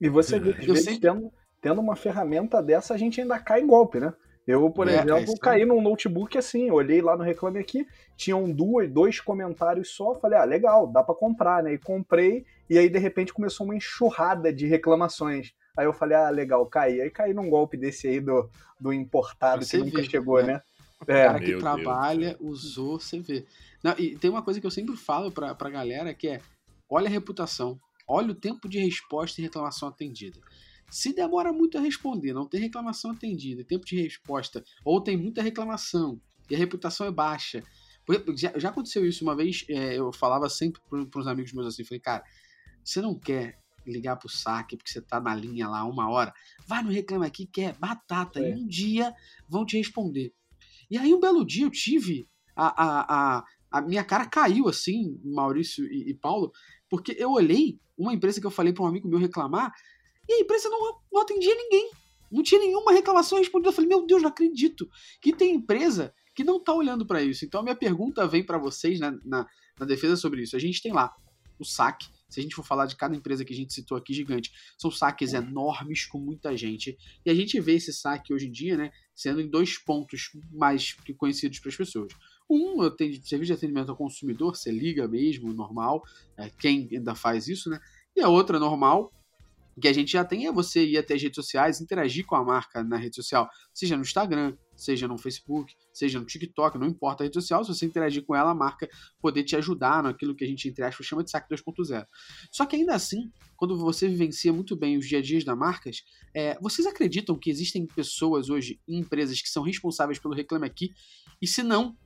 E 0.00 0.08
você 0.08 0.38
vê 0.38 0.52
que, 0.52 0.76
sempre... 0.76 1.00
tendo, 1.00 1.32
tendo 1.60 1.80
uma 1.80 1.96
ferramenta 1.96 2.62
dessa, 2.62 2.94
a 2.94 2.96
gente 2.96 3.20
ainda 3.20 3.40
cai 3.40 3.60
em 3.60 3.66
golpe, 3.66 3.98
né? 3.98 4.14
Eu, 4.46 4.68
por 4.70 4.88
é, 4.88 4.96
exemplo, 4.96 5.34
é 5.34 5.38
caí 5.38 5.64
num 5.64 5.80
notebook 5.80 6.36
assim, 6.36 6.70
olhei 6.70 7.00
lá 7.00 7.16
no 7.16 7.24
Reclame 7.24 7.58
Aqui, 7.58 7.86
tinham 8.16 8.50
duas, 8.50 8.90
dois 8.90 9.18
comentários 9.18 9.90
só, 9.90 10.14
falei, 10.14 10.38
ah, 10.38 10.44
legal, 10.44 10.86
dá 10.86 11.02
para 11.02 11.14
comprar, 11.14 11.62
né? 11.62 11.72
E 11.72 11.78
comprei, 11.78 12.44
e 12.68 12.78
aí 12.78 12.88
de 12.88 12.98
repente 12.98 13.32
começou 13.32 13.64
uma 13.66 13.74
enxurrada 13.74 14.52
de 14.52 14.66
reclamações. 14.66 15.54
Aí 15.76 15.86
eu 15.86 15.92
falei, 15.92 16.16
ah, 16.16 16.30
legal, 16.30 16.64
caí. 16.66 17.00
Aí 17.00 17.10
caí 17.10 17.32
num 17.32 17.48
golpe 17.48 17.76
desse 17.76 18.06
aí 18.06 18.20
do, 18.20 18.48
do 18.78 18.92
importado 18.92 19.64
você 19.64 19.78
que 19.78 19.84
nunca 19.84 20.02
chegou, 20.04 20.42
né? 20.42 20.60
O 21.00 21.10
é. 21.10 21.24
cara 21.24 21.40
que 21.40 21.48
Meu 21.48 21.58
trabalha, 21.58 22.36
Deus. 22.38 22.62
usou, 22.62 23.00
você 23.00 23.18
vê. 23.20 23.44
Não, 23.82 23.94
e 23.98 24.16
tem 24.16 24.30
uma 24.30 24.42
coisa 24.42 24.60
que 24.60 24.66
eu 24.66 24.70
sempre 24.70 24.96
falo 24.96 25.32
pra, 25.32 25.54
pra 25.54 25.70
galera 25.70 26.14
que 26.14 26.28
é, 26.28 26.40
olha 26.88 27.08
a 27.08 27.10
reputação, 27.10 27.78
olha 28.06 28.30
o 28.30 28.34
tempo 28.34 28.68
de 28.68 28.78
resposta 28.78 29.40
e 29.40 29.44
reclamação 29.44 29.88
atendida. 29.88 30.38
Se 30.90 31.12
demora 31.12 31.52
muito 31.52 31.78
a 31.78 31.80
responder, 31.80 32.32
não 32.32 32.46
tem 32.46 32.60
reclamação 32.60 33.10
atendida, 33.10 33.64
tempo 33.64 33.84
de 33.84 34.00
resposta, 34.00 34.64
ou 34.84 35.00
tem 35.00 35.16
muita 35.16 35.42
reclamação 35.42 36.20
e 36.48 36.54
a 36.54 36.58
reputação 36.58 37.06
é 37.06 37.10
baixa. 37.10 37.62
Já, 38.36 38.58
já 38.58 38.68
aconteceu 38.68 39.06
isso 39.06 39.24
uma 39.24 39.34
vez, 39.34 39.64
é, 39.68 39.98
eu 39.98 40.12
falava 40.12 40.48
sempre 40.48 40.80
para 41.10 41.20
os 41.20 41.26
amigos 41.26 41.52
meus 41.52 41.66
assim, 41.66 41.84
falei, 41.84 42.00
cara, 42.00 42.22
você 42.84 43.00
não 43.00 43.18
quer 43.18 43.58
ligar 43.86 44.16
pro 44.16 44.28
saque 44.28 44.76
porque 44.76 44.90
você 44.90 45.00
tá 45.00 45.20
na 45.20 45.34
linha 45.34 45.68
lá 45.68 45.84
uma 45.84 46.08
hora, 46.10 46.32
vai 46.66 46.82
no 46.82 46.90
Reclama 46.90 47.26
Aqui 47.26 47.46
que 47.46 47.62
é 47.62 47.72
batata, 47.72 48.40
é. 48.40 48.50
e 48.50 48.54
um 48.54 48.66
dia 48.66 49.14
vão 49.48 49.64
te 49.64 49.76
responder. 49.76 50.32
E 50.90 50.98
aí 50.98 51.12
um 51.14 51.20
belo 51.20 51.44
dia 51.44 51.64
eu 51.64 51.70
tive, 51.70 52.28
a, 52.54 52.66
a, 52.66 53.38
a, 53.38 53.44
a 53.70 53.82
minha 53.82 54.04
cara 54.04 54.26
caiu 54.26 54.68
assim, 54.68 55.18
Maurício 55.24 55.84
e, 55.86 56.10
e 56.10 56.14
Paulo, 56.14 56.52
porque 56.88 57.16
eu 57.18 57.30
olhei 57.32 57.78
uma 57.96 58.12
empresa 58.12 58.40
que 58.40 58.46
eu 58.46 58.50
falei 58.50 58.72
para 58.72 58.84
um 58.84 58.86
amigo 58.86 59.08
meu 59.08 59.18
reclamar, 59.18 59.72
e 60.28 60.32
a 60.34 60.40
empresa 60.40 60.68
não, 60.68 61.00
não 61.12 61.22
atendia 61.22 61.54
ninguém. 61.54 61.90
Não 62.30 62.42
tinha 62.42 62.60
nenhuma 62.60 62.92
reclamação 62.92 63.38
respondida. 63.38 63.68
Eu 63.68 63.72
falei, 63.72 63.88
meu 63.88 64.06
Deus, 64.06 64.22
não 64.22 64.28
acredito 64.28 64.88
que 65.20 65.32
tem 65.32 65.54
empresa 65.54 66.12
que 66.34 66.42
não 66.42 66.56
está 66.56 66.72
olhando 66.72 67.06
para 67.06 67.22
isso. 67.22 67.44
Então 67.44 67.60
a 67.60 67.62
minha 67.62 67.76
pergunta 67.76 68.26
vem 68.26 68.44
para 68.44 68.58
vocês 68.58 68.98
na, 68.98 69.12
na, 69.24 69.46
na, 69.78 69.86
defesa 69.86 70.16
sobre 70.16 70.42
isso. 70.42 70.56
A 70.56 70.58
gente 70.58 70.82
tem 70.82 70.92
lá 70.92 71.14
o 71.58 71.64
saque. 71.64 72.08
Se 72.28 72.40
a 72.40 72.42
gente 72.42 72.56
for 72.56 72.64
falar 72.64 72.86
de 72.86 72.96
cada 72.96 73.14
empresa 73.14 73.44
que 73.44 73.52
a 73.52 73.56
gente 73.56 73.72
citou 73.72 73.96
aqui, 73.96 74.12
gigante, 74.12 74.50
são 74.76 74.90
saques 74.90 75.32
enormes 75.32 76.04
com 76.04 76.18
muita 76.18 76.56
gente. 76.56 76.98
E 77.24 77.30
a 77.30 77.34
gente 77.34 77.60
vê 77.60 77.74
esse 77.74 77.92
saque 77.92 78.34
hoje 78.34 78.48
em 78.48 78.50
dia, 78.50 78.76
né, 78.76 78.90
sendo 79.14 79.40
em 79.40 79.48
dois 79.48 79.78
pontos 79.78 80.32
mais 80.50 80.96
conhecidos 81.16 81.60
para 81.60 81.68
as 81.68 81.76
pessoas. 81.76 82.12
Um, 82.50 82.82
eu 82.82 82.90
tenho 82.90 83.12
serviço 83.24 83.52
de 83.52 83.52
atendimento 83.52 83.90
ao 83.90 83.96
consumidor, 83.96 84.56
você 84.56 84.70
liga 84.70 85.06
mesmo, 85.06 85.52
normal, 85.52 86.02
é, 86.36 86.50
quem 86.50 86.88
ainda 86.92 87.14
faz 87.14 87.46
isso, 87.46 87.70
né? 87.70 87.80
E 88.16 88.20
a 88.20 88.28
outra, 88.28 88.58
normal, 88.58 89.12
que 89.80 89.88
a 89.88 89.92
gente 89.92 90.12
já 90.12 90.24
tem 90.24 90.46
é 90.46 90.52
você 90.52 90.84
ir 90.84 90.98
até 90.98 91.14
as 91.14 91.22
redes 91.22 91.36
sociais, 91.36 91.80
interagir 91.80 92.24
com 92.24 92.36
a 92.36 92.44
marca 92.44 92.82
na 92.82 92.96
rede 92.96 93.16
social, 93.16 93.48
seja 93.72 93.96
no 93.96 94.02
Instagram, 94.02 94.56
seja 94.76 95.08
no 95.08 95.18
Facebook, 95.18 95.74
seja 95.92 96.18
no 96.18 96.26
TikTok, 96.26 96.78
não 96.78 96.86
importa 96.86 97.22
a 97.22 97.24
rede 97.24 97.34
social, 97.34 97.64
se 97.64 97.74
você 97.74 97.86
interagir 97.86 98.24
com 98.24 98.34
ela, 98.34 98.50
a 98.50 98.54
marca 98.54 98.88
poder 99.20 99.44
te 99.44 99.56
ajudar 99.56 100.02
naquilo 100.02 100.34
que 100.34 100.44
a 100.44 100.46
gente, 100.46 100.68
entre 100.68 100.84
chama 101.02 101.24
de 101.24 101.30
saque 101.30 101.52
2.0. 101.52 102.06
Só 102.50 102.66
que 102.66 102.76
ainda 102.76 102.94
assim, 102.94 103.30
quando 103.56 103.76
você 103.76 104.08
vivencia 104.08 104.52
muito 104.52 104.76
bem 104.76 104.96
os 104.96 105.06
dia 105.06 105.18
a 105.18 105.22
dias 105.22 105.44
das 105.44 105.56
marcas, 105.56 106.04
é, 106.34 106.58
vocês 106.60 106.86
acreditam 106.86 107.38
que 107.38 107.50
existem 107.50 107.86
pessoas 107.86 108.48
hoje, 108.48 108.80
empresas 108.86 109.40
que 109.40 109.48
são 109.48 109.62
responsáveis 109.62 110.18
pelo 110.18 110.34
Reclame 110.34 110.66
Aqui? 110.66 110.92
E 111.40 111.46
se 111.46 111.62
não, 111.62 111.96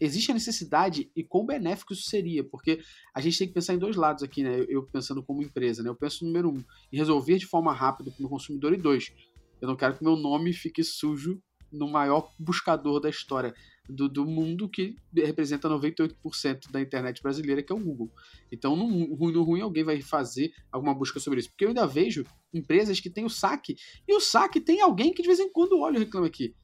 existe 0.00 0.30
a 0.30 0.34
necessidade 0.34 1.10
e 1.14 1.24
quão 1.24 1.44
benéfico 1.46 1.92
isso 1.92 2.08
seria, 2.08 2.44
porque 2.44 2.80
a 3.14 3.20
gente 3.20 3.38
tem 3.38 3.48
que 3.48 3.54
pensar 3.54 3.74
em 3.74 3.78
dois 3.78 3.96
lados 3.96 4.22
aqui, 4.22 4.42
né? 4.42 4.64
Eu 4.68 4.84
pensando 4.84 5.22
como 5.22 5.42
empresa, 5.42 5.82
né? 5.82 5.88
Eu 5.88 5.94
penso, 5.94 6.24
número 6.24 6.50
um, 6.50 6.64
em 6.92 6.96
resolver 6.96 7.38
de 7.38 7.46
forma 7.46 7.72
rápida 7.72 8.10
para 8.10 8.24
o 8.24 8.28
consumidor, 8.28 8.72
e 8.72 8.76
dois, 8.76 9.12
eu 9.60 9.68
não 9.68 9.76
quero 9.76 9.96
que 9.96 10.04
meu 10.04 10.16
nome 10.16 10.52
fique 10.52 10.82
sujo 10.84 11.40
no 11.70 11.88
maior 11.88 12.32
buscador 12.38 13.00
da 13.00 13.10
história 13.10 13.54
do, 13.88 14.08
do 14.08 14.26
mundo, 14.26 14.68
que 14.68 14.96
representa 15.14 15.68
98% 15.68 16.70
da 16.70 16.80
internet 16.80 17.22
brasileira, 17.22 17.62
que 17.62 17.72
é 17.72 17.74
o 17.74 17.80
Google. 17.80 18.10
Então, 18.52 18.76
no 18.76 18.88
no 18.88 19.42
ruim, 19.42 19.60
alguém 19.60 19.84
vai 19.84 20.00
fazer 20.00 20.52
alguma 20.70 20.94
busca 20.94 21.18
sobre 21.18 21.40
isso. 21.40 21.50
Porque 21.50 21.64
eu 21.64 21.68
ainda 21.68 21.86
vejo 21.86 22.24
empresas 22.52 23.00
que 23.00 23.10
têm 23.10 23.24
o 23.24 23.30
saque, 23.30 23.76
e 24.06 24.14
o 24.14 24.20
saque 24.20 24.60
tem 24.60 24.80
alguém 24.80 25.12
que 25.12 25.22
de 25.22 25.28
vez 25.28 25.40
em 25.40 25.50
quando 25.50 25.78
olha 25.78 25.96
o 25.96 26.00
reclame 26.00 26.26
aqui. 26.26 26.54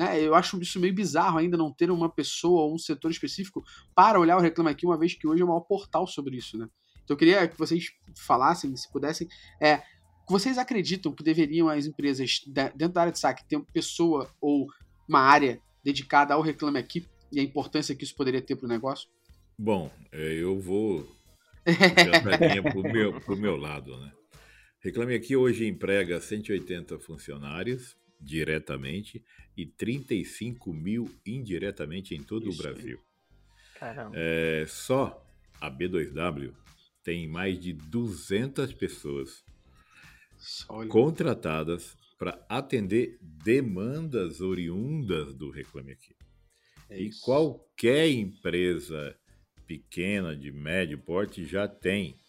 Né? 0.00 0.18
Eu 0.18 0.34
acho 0.34 0.58
isso 0.62 0.80
meio 0.80 0.94
bizarro 0.94 1.36
ainda 1.36 1.58
não 1.58 1.70
ter 1.70 1.90
uma 1.90 2.08
pessoa 2.08 2.62
ou 2.62 2.74
um 2.74 2.78
setor 2.78 3.10
específico 3.10 3.62
para 3.94 4.18
olhar 4.18 4.38
o 4.38 4.40
Reclame 4.40 4.70
Aqui, 4.70 4.86
uma 4.86 4.98
vez 4.98 5.12
que 5.12 5.28
hoje 5.28 5.42
é 5.42 5.44
o 5.44 5.48
maior 5.48 5.60
portal 5.60 6.06
sobre 6.06 6.38
isso. 6.38 6.56
Né? 6.56 6.66
Então 7.04 7.14
eu 7.14 7.18
queria 7.18 7.46
que 7.46 7.58
vocês 7.58 7.88
falassem, 8.16 8.74
se 8.74 8.90
pudessem, 8.90 9.28
é, 9.60 9.82
vocês 10.26 10.56
acreditam 10.56 11.12
que 11.12 11.22
deveriam 11.22 11.68
as 11.68 11.84
empresas 11.84 12.40
dentro 12.74 12.94
da 12.94 13.02
área 13.02 13.12
de 13.12 13.18
saque 13.18 13.44
ter 13.46 13.56
uma 13.56 13.66
pessoa 13.74 14.34
ou 14.40 14.68
uma 15.06 15.20
área 15.20 15.60
dedicada 15.84 16.32
ao 16.32 16.40
Reclame 16.40 16.78
Aqui 16.78 17.06
e 17.30 17.38
a 17.38 17.42
importância 17.42 17.94
que 17.94 18.02
isso 18.02 18.16
poderia 18.16 18.40
ter 18.40 18.56
para 18.56 18.64
o 18.64 18.70
negócio? 18.70 19.06
Bom, 19.58 19.90
é, 20.10 20.32
eu 20.32 20.58
vou 20.58 21.06
para 22.72 22.74
o 22.74 22.82
meu, 22.90 23.20
pro 23.20 23.36
meu 23.36 23.56
lado. 23.58 23.98
Né? 23.98 24.10
Reclame 24.82 25.14
Aqui 25.14 25.36
hoje 25.36 25.66
emprega 25.66 26.18
180 26.18 26.98
funcionários 27.00 27.99
diretamente 28.20 29.24
e 29.56 29.66
35 29.66 30.72
mil 30.72 31.10
indiretamente 31.26 32.14
em 32.14 32.22
todo 32.22 32.50
o 32.50 32.56
Brasil. 32.56 33.00
Caramba. 33.78 34.14
É, 34.14 34.64
só 34.68 35.26
a 35.60 35.70
B2W 35.70 36.52
tem 37.02 37.26
mais 37.26 37.58
de 37.58 37.72
200 37.72 38.72
pessoas 38.74 39.44
contratadas 40.88 41.96
para 42.18 42.44
atender 42.48 43.18
demandas 43.22 44.40
oriundas 44.40 45.34
do 45.34 45.50
Reclame 45.50 45.92
Aqui. 45.92 46.14
É 46.90 47.00
e 47.00 47.10
qualquer 47.20 48.10
empresa 48.10 49.16
pequena, 49.66 50.36
de 50.36 50.50
médio 50.50 50.98
porte, 50.98 51.44
já 51.44 51.68
tem. 51.68 52.20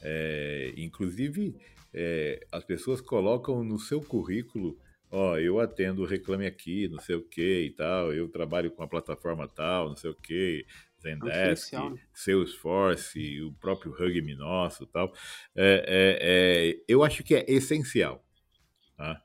É, 0.00 0.72
inclusive, 0.76 1.56
é, 1.92 2.46
as 2.52 2.64
pessoas 2.64 3.00
colocam 3.00 3.64
no 3.64 3.78
seu 3.78 4.00
currículo 4.00 4.78
ó, 5.10 5.32
oh, 5.32 5.38
eu 5.38 5.60
atendo 5.60 6.04
Reclame 6.04 6.46
Aqui, 6.46 6.88
não 6.88 6.98
sei 6.98 7.16
o 7.16 7.22
que 7.22 7.66
e 7.66 7.70
tal, 7.70 8.12
eu 8.12 8.28
trabalho 8.28 8.70
com 8.70 8.82
a 8.82 8.88
plataforma 8.88 9.48
tal, 9.48 9.88
não 9.88 9.96
sei 9.96 10.10
o 10.10 10.14
que, 10.14 10.66
Zendesk, 11.00 11.74
é 11.74 11.80
Salesforce, 12.12 13.42
o 13.42 13.52
próprio 13.52 13.92
Hugme 13.92 14.34
nosso 14.34 14.84
e 14.84 14.86
tal. 14.86 15.12
É, 15.54 15.84
é, 15.86 16.18
é, 16.20 16.84
eu 16.88 17.04
acho 17.04 17.22
que 17.22 17.34
é 17.34 17.44
essencial. 17.48 18.24
Tá? 18.96 19.22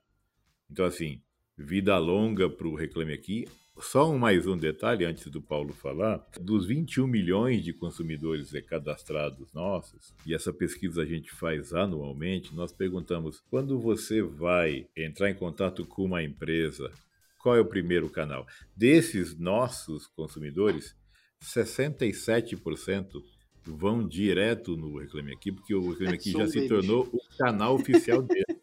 Então, 0.69 0.85
assim, 0.85 1.21
vida 1.57 1.97
longa 1.97 2.49
para 2.49 2.67
o 2.67 2.75
Reclame 2.75 3.13
Aqui, 3.13 3.45
só 3.79 4.09
um 4.09 4.17
mais 4.17 4.45
um 4.45 4.57
detalhe 4.57 5.05
antes 5.05 5.27
do 5.27 5.41
Paulo 5.41 5.73
falar: 5.73 6.25
dos 6.39 6.65
21 6.65 7.07
milhões 7.07 7.63
de 7.63 7.73
consumidores 7.73 8.51
cadastrados 8.67 9.51
nossos, 9.53 10.13
e 10.25 10.33
essa 10.33 10.53
pesquisa 10.53 11.01
a 11.01 11.05
gente 11.05 11.31
faz 11.31 11.73
anualmente, 11.73 12.53
nós 12.53 12.71
perguntamos: 12.71 13.41
quando 13.49 13.79
você 13.79 14.21
vai 14.21 14.87
entrar 14.95 15.29
em 15.29 15.35
contato 15.35 15.85
com 15.85 16.05
uma 16.05 16.23
empresa, 16.23 16.91
qual 17.39 17.55
é 17.55 17.59
o 17.59 17.65
primeiro 17.65 18.09
canal? 18.09 18.45
Desses 18.75 19.37
nossos 19.37 20.05
consumidores, 20.07 20.95
67% 21.41 23.23
vão 23.63 24.07
direto 24.07 24.77
no 24.77 24.99
Reclame 24.99 25.33
Aqui, 25.33 25.51
porque 25.51 25.73
o 25.73 25.89
Reclame 25.89 26.15
Aqui 26.15 26.31
já 26.31 26.47
se 26.47 26.67
tornou 26.67 27.09
o 27.11 27.37
canal 27.37 27.75
oficial 27.75 28.21
dele. 28.21 28.61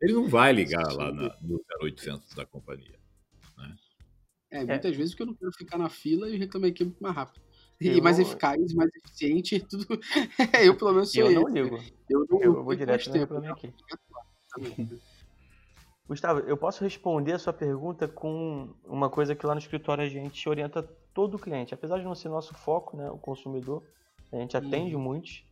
Ele 0.00 0.12
não 0.12 0.28
vai 0.28 0.52
ligar 0.54 0.92
lá 0.92 1.12
na, 1.12 1.36
no 1.40 1.60
0800 1.82 2.34
da 2.34 2.46
companhia. 2.46 3.01
Né? 4.52 4.60
É, 4.60 4.64
muitas 4.64 4.92
é. 4.92 4.96
vezes 4.96 5.12
porque 5.12 5.22
eu 5.22 5.26
não 5.28 5.34
quero 5.34 5.52
ficar 5.52 5.78
na 5.78 5.88
fila 5.88 6.28
e 6.28 6.36
o 6.36 6.38
Reclame 6.38 6.68
Aqui 6.68 6.82
é 6.82 6.86
muito 6.86 7.02
mais 7.02 7.14
rápido. 7.14 7.42
E 7.80 7.88
eu... 7.88 8.02
mais 8.02 8.18
eficaz, 8.18 8.74
mais 8.74 8.90
eficiente, 8.94 9.58
tudo. 9.68 9.86
eu, 10.62 10.76
pelo 10.76 10.92
menos, 10.92 11.10
sou 11.10 11.30
Eu 11.30 11.40
não 11.40 11.48
ligo. 11.48 11.78
Eu, 12.08 12.26
não, 12.28 12.40
eu 12.40 12.62
vou 12.62 12.74
direto 12.74 13.08
no 13.08 13.14
Reclame 13.14 13.48
Aqui. 13.48 13.74
Gustavo, 16.06 16.40
eu 16.40 16.56
posso 16.58 16.84
responder 16.84 17.32
a 17.32 17.38
sua 17.38 17.54
pergunta 17.54 18.06
com 18.06 18.74
uma 18.84 19.08
coisa 19.08 19.34
que 19.34 19.46
lá 19.46 19.54
no 19.54 19.60
escritório 19.60 20.04
a 20.04 20.08
gente 20.08 20.46
orienta 20.46 20.82
todo 21.14 21.36
o 21.36 21.38
cliente. 21.38 21.72
Apesar 21.72 21.98
de 21.98 22.04
não 22.04 22.14
ser 22.14 22.28
nosso 22.28 22.52
foco, 22.54 22.96
né, 22.96 23.10
o 23.10 23.16
consumidor, 23.16 23.82
a 24.30 24.36
gente 24.36 24.56
atende 24.56 24.94
uhum. 24.94 25.00
muitos 25.00 25.42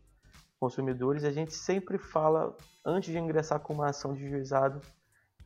consumidores, 0.59 1.25
a 1.25 1.31
gente 1.31 1.55
sempre 1.55 1.97
fala, 1.97 2.55
antes 2.85 3.11
de 3.11 3.19
ingressar 3.19 3.61
com 3.61 3.73
uma 3.73 3.89
ação 3.89 4.13
de 4.13 4.29
juizado, 4.29 4.83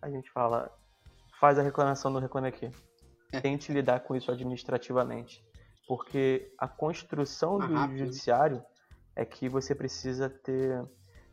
a 0.03 0.11
gente 0.11 0.29
fala, 0.33 0.69
faz 1.39 1.59
a 1.59 1.63
reclamação 1.63 2.11
no 2.11 2.19
Reclame 2.19 2.49
Aqui. 2.49 2.71
Tente 3.41 3.73
lidar 3.73 4.01
com 4.01 4.15
isso 4.15 4.31
administrativamente. 4.31 5.45
Porque 5.87 6.53
a 6.59 6.67
construção 6.67 7.61
ah, 7.61 7.67
do 7.67 7.75
rápido. 7.75 7.99
judiciário 7.99 8.63
é 9.15 9.25
que 9.25 9.49
você 9.49 9.75
precisa 9.75 10.29
ter. 10.29 10.85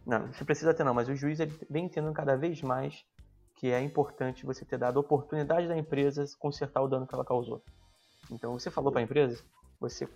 Não, 0.05 0.27
você 0.27 0.43
precisa 0.43 0.73
ter 0.73 0.83
não, 0.83 0.93
mas 0.93 1.07
o 1.07 1.15
juiz 1.15 1.39
ele 1.39 1.53
vem 1.69 1.85
entendendo 1.85 2.13
cada 2.13 2.35
vez 2.35 2.61
mais 2.61 3.05
que 3.55 3.71
é 3.71 3.79
importante 3.81 4.45
você 4.45 4.65
ter 4.65 4.77
dado 4.77 4.97
a 4.97 5.01
oportunidade 5.01 5.67
da 5.67 5.77
empresa 5.77 6.25
consertar 6.39 6.81
o 6.81 6.87
dano 6.87 7.05
que 7.05 7.13
ela 7.13 7.23
causou. 7.23 7.61
Então 8.31 8.57
você 8.57 8.71
falou 8.71 8.91
para 8.91 9.01
a 9.01 9.03
empresa, 9.03 9.43
você 9.79 10.09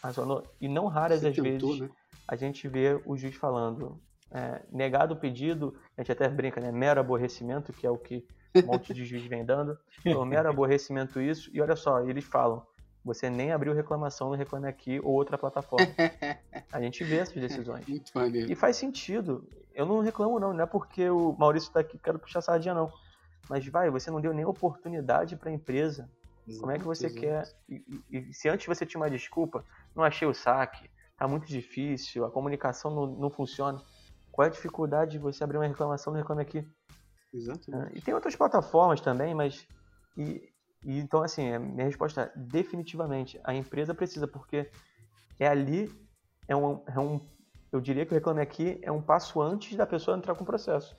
razonou, 0.00 0.44
e 0.60 0.68
não 0.68 0.86
raras 0.86 1.20
você 1.20 1.28
as 1.28 1.34
tentou, 1.34 1.70
vezes 1.70 1.80
né? 1.80 1.90
a 2.28 2.36
gente 2.36 2.68
vê 2.68 3.00
o 3.04 3.16
juiz 3.16 3.34
falando, 3.34 4.00
é, 4.30 4.62
negado 4.70 5.14
o 5.14 5.16
pedido, 5.16 5.76
a 5.96 6.02
gente 6.02 6.12
até 6.12 6.28
brinca, 6.28 6.60
né? 6.60 6.70
Mero 6.70 7.00
aborrecimento, 7.00 7.72
que 7.72 7.86
é 7.86 7.90
o 7.90 7.98
que 7.98 8.26
um 8.54 8.66
monte 8.66 8.92
de 8.92 9.04
juiz 9.04 9.24
vem 9.26 9.44
dando. 9.44 9.78
Então, 10.04 10.24
mero 10.24 10.48
aborrecimento 10.48 11.20
isso, 11.20 11.50
e 11.52 11.60
olha 11.60 11.76
só, 11.76 12.00
eles 12.00 12.24
falam, 12.24 12.66
você 13.04 13.28
nem 13.28 13.52
abriu 13.52 13.74
reclamação 13.74 14.30
no 14.30 14.36
Reclame 14.36 14.68
Aqui 14.68 15.00
ou 15.00 15.12
outra 15.12 15.36
plataforma. 15.36 15.86
A 16.72 16.80
gente 16.80 17.02
vê 17.02 17.16
essas 17.16 17.34
decisões. 17.34 17.84
e 18.48 18.54
faz 18.54 18.76
sentido. 18.76 19.48
Eu 19.74 19.86
não 19.86 20.00
reclamo, 20.00 20.38
não. 20.38 20.52
Não 20.52 20.62
é 20.62 20.66
porque 20.66 21.08
o 21.10 21.34
Maurício 21.36 21.68
está 21.68 21.80
aqui 21.80 21.98
quero 21.98 22.18
puxar 22.18 22.42
sardinha, 22.42 22.74
não. 22.74 22.92
Mas 23.48 23.66
vai, 23.66 23.90
você 23.90 24.10
não 24.10 24.20
deu 24.20 24.32
nem 24.32 24.44
oportunidade 24.44 25.36
para 25.36 25.50
a 25.50 25.52
empresa. 25.52 26.08
Exato, 26.46 26.60
Como 26.60 26.72
é 26.72 26.78
que 26.78 26.84
você 26.84 27.06
exato. 27.06 27.20
quer. 27.20 27.48
E, 27.68 28.02
e, 28.10 28.18
e, 28.18 28.32
se 28.32 28.48
antes 28.48 28.66
você 28.66 28.86
tinha 28.86 29.00
uma 29.00 29.10
desculpa, 29.10 29.64
não 29.94 30.04
achei 30.04 30.26
o 30.26 30.34
saque, 30.34 30.88
tá 31.16 31.26
muito 31.26 31.46
difícil, 31.46 32.24
a 32.24 32.30
comunicação 32.30 32.94
não, 32.94 33.06
não 33.06 33.30
funciona. 33.30 33.80
Qual 34.30 34.44
é 34.44 34.48
a 34.48 34.52
dificuldade 34.52 35.12
de 35.12 35.18
você 35.18 35.44
abrir 35.44 35.58
uma 35.58 35.66
reclamação 35.66 36.12
no 36.12 36.18
Reclame 36.18 36.42
Aqui? 36.42 36.66
Exato. 37.32 37.70
E 37.94 38.00
tem 38.00 38.14
outras 38.14 38.36
plataformas 38.36 39.00
também, 39.00 39.34
mas. 39.34 39.66
E, 40.16 40.52
e 40.84 40.98
então, 40.98 41.22
assim, 41.22 41.52
a 41.52 41.58
minha 41.58 41.86
resposta 41.86 42.22
é 42.22 42.32
definitivamente 42.38 43.40
a 43.44 43.54
empresa 43.54 43.94
precisa, 43.94 44.26
porque 44.28 44.70
é 45.38 45.48
ali, 45.48 45.90
é 46.46 46.54
um, 46.54 46.82
é 46.86 46.98
um. 47.00 47.20
Eu 47.70 47.80
diria 47.80 48.04
que 48.04 48.12
o 48.12 48.14
Reclame 48.14 48.42
Aqui 48.42 48.78
é 48.82 48.92
um 48.92 49.00
passo 49.00 49.40
antes 49.40 49.76
da 49.76 49.86
pessoa 49.86 50.16
entrar 50.16 50.34
com 50.34 50.42
o 50.42 50.46
processo. 50.46 50.94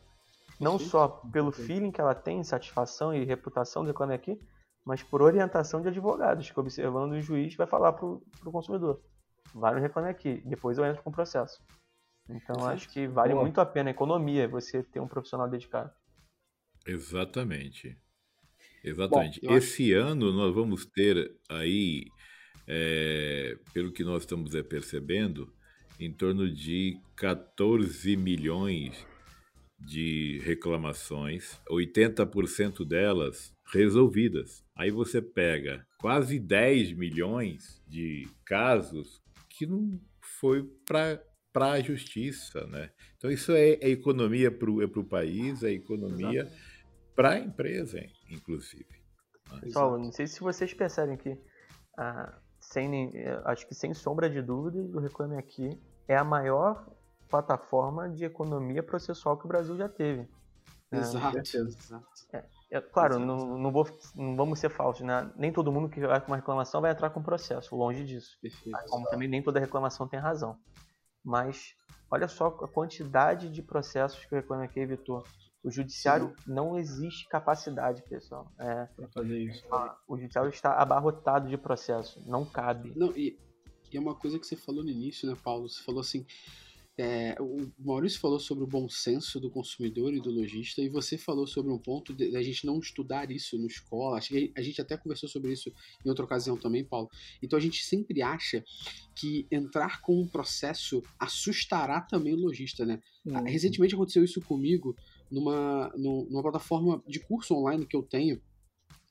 Não 0.60 0.80
Sim. 0.80 0.86
só 0.86 1.08
pelo 1.08 1.52
feeling 1.52 1.92
que 1.92 2.02
ela 2.02 2.16
tem, 2.16 2.44
satisfação 2.44 3.14
e 3.14 3.24
reputação 3.26 3.84
do 3.84 3.88
Reclame 3.88 4.14
Aqui, 4.14 4.40
mas 4.84 5.04
por 5.04 5.22
orientação 5.22 5.82
de 5.82 5.88
advogados, 5.88 6.50
que 6.50 6.60
observando 6.60 7.12
o 7.12 7.22
juiz 7.22 7.56
vai 7.56 7.68
falar 7.68 7.94
para 7.94 8.06
o 8.06 8.52
consumidor. 8.52 9.02
Vai 9.54 9.76
no 9.76 9.82
Reclame 9.82 10.10
Aqui, 10.10 10.42
depois 10.46 10.78
eu 10.80 10.86
entro 10.86 11.04
com 11.04 11.12
o 11.12 11.14
processo. 11.14 11.62
Então 12.28 12.56
Sim. 12.56 12.68
acho 12.68 12.90
que 12.90 13.08
vale 13.08 13.34
Boa. 13.34 13.44
muito 13.44 13.62
a 13.62 13.66
pena 13.66 13.90
a 13.90 13.92
economia 13.92 14.48
você 14.48 14.82
ter 14.82 15.00
um 15.00 15.08
profissional 15.08 15.48
dedicado. 15.48 15.92
Exatamente. 16.86 17.98
Exatamente. 18.84 19.40
Bom, 19.42 19.56
Esse 19.56 19.94
acho... 19.94 20.04
ano 20.04 20.32
nós 20.34 20.54
vamos 20.54 20.86
ter 20.86 21.34
aí, 21.50 22.06
é, 22.68 23.58
pelo 23.74 23.92
que 23.92 24.04
nós 24.04 24.24
estamos 24.24 24.54
é, 24.54 24.62
percebendo, 24.62 25.52
em 26.00 26.12
torno 26.12 26.52
de 26.52 27.00
14 27.16 28.18
milhões 28.18 29.06
de 29.80 30.42
reclamações, 30.44 31.60
80% 31.70 32.86
delas 32.86 33.54
resolvidas. 33.72 34.64
Aí 34.76 34.92
você 34.92 35.22
pega 35.22 35.86
quase 35.98 36.40
10 36.40 36.94
milhões 36.94 37.82
de 37.88 38.28
casos 38.46 39.22
que 39.50 39.66
não 39.66 40.00
foi 40.40 40.64
para 40.86 41.22
a 41.56 41.82
justiça, 41.82 42.66
né? 42.68 42.92
Então 43.18 43.30
isso 43.32 43.52
é, 43.52 43.74
é 43.74 43.90
economia 43.90 44.52
para 44.52 44.70
o 44.70 44.82
é 44.82 44.88
país, 45.08 45.64
é 45.64 45.72
economia 45.72 46.42
Exatamente 46.42 46.73
para 47.16 47.32
a 47.32 47.40
empresa, 47.40 48.00
inclusive. 48.30 48.90
Né? 49.52 49.60
Pessoal, 49.62 49.98
não 49.98 50.12
sei 50.12 50.28
se 50.28 50.40
vocês 50.40 50.74
percebem 50.74 51.18
que, 51.18 51.38
ah, 51.98 52.38
sem, 52.60 53.12
acho 53.46 53.68
que 53.68 53.76
sem 53.76 53.94
sombra 53.94 54.30
de 54.30 54.42
dúvida, 54.42 54.80
o 54.80 55.00
Reclame 55.00 55.38
Aqui 55.38 55.82
é 56.08 56.16
a 56.16 56.24
maior 56.24 56.88
plataforma 57.30 58.10
de 58.10 58.26
economia 58.26 58.84
processual 58.84 59.38
que 59.38 59.46
o 59.46 59.48
Brasil 59.48 59.76
já 59.76 59.90
teve. 59.90 60.30
É, 60.92 60.98
exato, 60.98 61.38
exato. 61.38 62.06
É, 62.32 62.44
é, 62.72 62.82
claro, 62.82 63.18
não, 63.18 63.58
não, 63.58 63.72
vou, 63.72 63.86
não 64.16 64.36
vamos 64.36 64.60
ser 64.60 64.70
falsos, 64.70 65.04
né? 65.04 65.32
Nem 65.36 65.52
todo 65.52 65.72
mundo 65.72 65.90
que 65.90 66.00
vai 66.00 66.22
com 66.22 66.28
uma 66.28 66.38
reclamação 66.38 66.82
vai 66.82 66.92
entrar 66.92 67.10
com 67.10 67.24
processo, 67.24 67.76
longe 67.76 68.06
disso. 68.06 68.38
Perfeito, 68.40 68.78
como 68.88 69.08
também 69.08 69.28
nem 69.28 69.42
toda 69.42 69.60
reclamação 69.60 70.08
tem 70.08 70.20
razão. 70.20 70.58
Mas 71.24 71.76
olha 72.12 72.28
só 72.28 72.48
a 72.48 72.68
quantidade 72.68 73.50
de 73.50 73.64
processos 73.64 74.24
que 74.26 74.34
o 74.34 74.38
Reclame 74.38 74.66
Aqui 74.66 74.80
evitou. 74.80 75.24
O 75.64 75.72
judiciário 75.72 76.36
Sim. 76.38 76.52
não 76.54 76.78
existe 76.78 77.28
capacidade, 77.30 78.04
pessoal. 78.04 78.52
É, 78.60 78.86
para 78.86 79.08
fazer 79.08 79.40
isso. 79.40 79.64
O 80.08 80.18
judiciário 80.18 80.50
está 80.50 80.74
abarrotado 80.74 81.48
de 81.48 81.58
processo, 81.58 82.22
não 82.26 82.46
cabe. 82.46 82.92
Não, 82.96 83.16
e, 83.16 83.38
e 83.92 83.98
é 83.98 84.00
uma 84.00 84.16
coisa 84.16 84.38
que 84.38 84.46
você 84.46 84.56
falou 84.56 84.84
no 84.84 84.90
início, 84.90 85.28
né, 85.30 85.38
Paulo? 85.42 85.70
Você 85.70 85.82
falou 85.82 86.02
assim, 86.02 86.26
é, 86.96 87.36
o 87.40 87.72
Maurício 87.80 88.20
falou 88.20 88.40
sobre 88.40 88.64
o 88.64 88.68
bom 88.68 88.88
senso 88.88 89.40
do 89.40 89.50
consumidor 89.50 90.14
e 90.14 90.22
do 90.22 90.30
lojista, 90.30 90.80
e 90.80 90.90
você 90.90 91.18
falou 91.18 91.48
sobre 91.48 91.72
um 91.72 91.80
ponto 91.80 92.14
da 92.14 92.44
gente 92.44 92.68
não 92.68 92.78
estudar 92.78 93.32
isso 93.32 93.58
na 93.58 93.66
escola. 93.66 94.18
Acho 94.18 94.30
que 94.30 94.54
a 94.56 94.62
gente 94.62 94.80
até 94.80 94.96
conversou 94.96 95.28
sobre 95.28 95.52
isso 95.52 95.74
em 96.06 96.10
outra 96.10 96.24
ocasião 96.24 96.56
também, 96.56 96.84
Paulo. 96.84 97.10
Então 97.42 97.58
a 97.58 97.62
gente 97.62 97.84
sempre 97.84 98.22
acha 98.22 98.64
que 99.16 99.48
entrar 99.52 100.02
com 100.02 100.22
um 100.22 100.28
processo 100.28 101.02
assustará 101.20 102.00
também 102.02 102.34
o 102.34 102.40
lojista, 102.40 102.86
né? 102.86 103.00
Recentemente 103.46 103.96
aconteceu 103.96 104.24
isso 104.24 104.42
comigo 104.42 104.96
numa, 105.34 105.92
numa 105.98 106.42
plataforma 106.42 107.04
de 107.08 107.20
curso 107.20 107.56
online 107.56 107.86
que 107.86 107.96
eu 107.96 108.04
tenho 108.04 108.40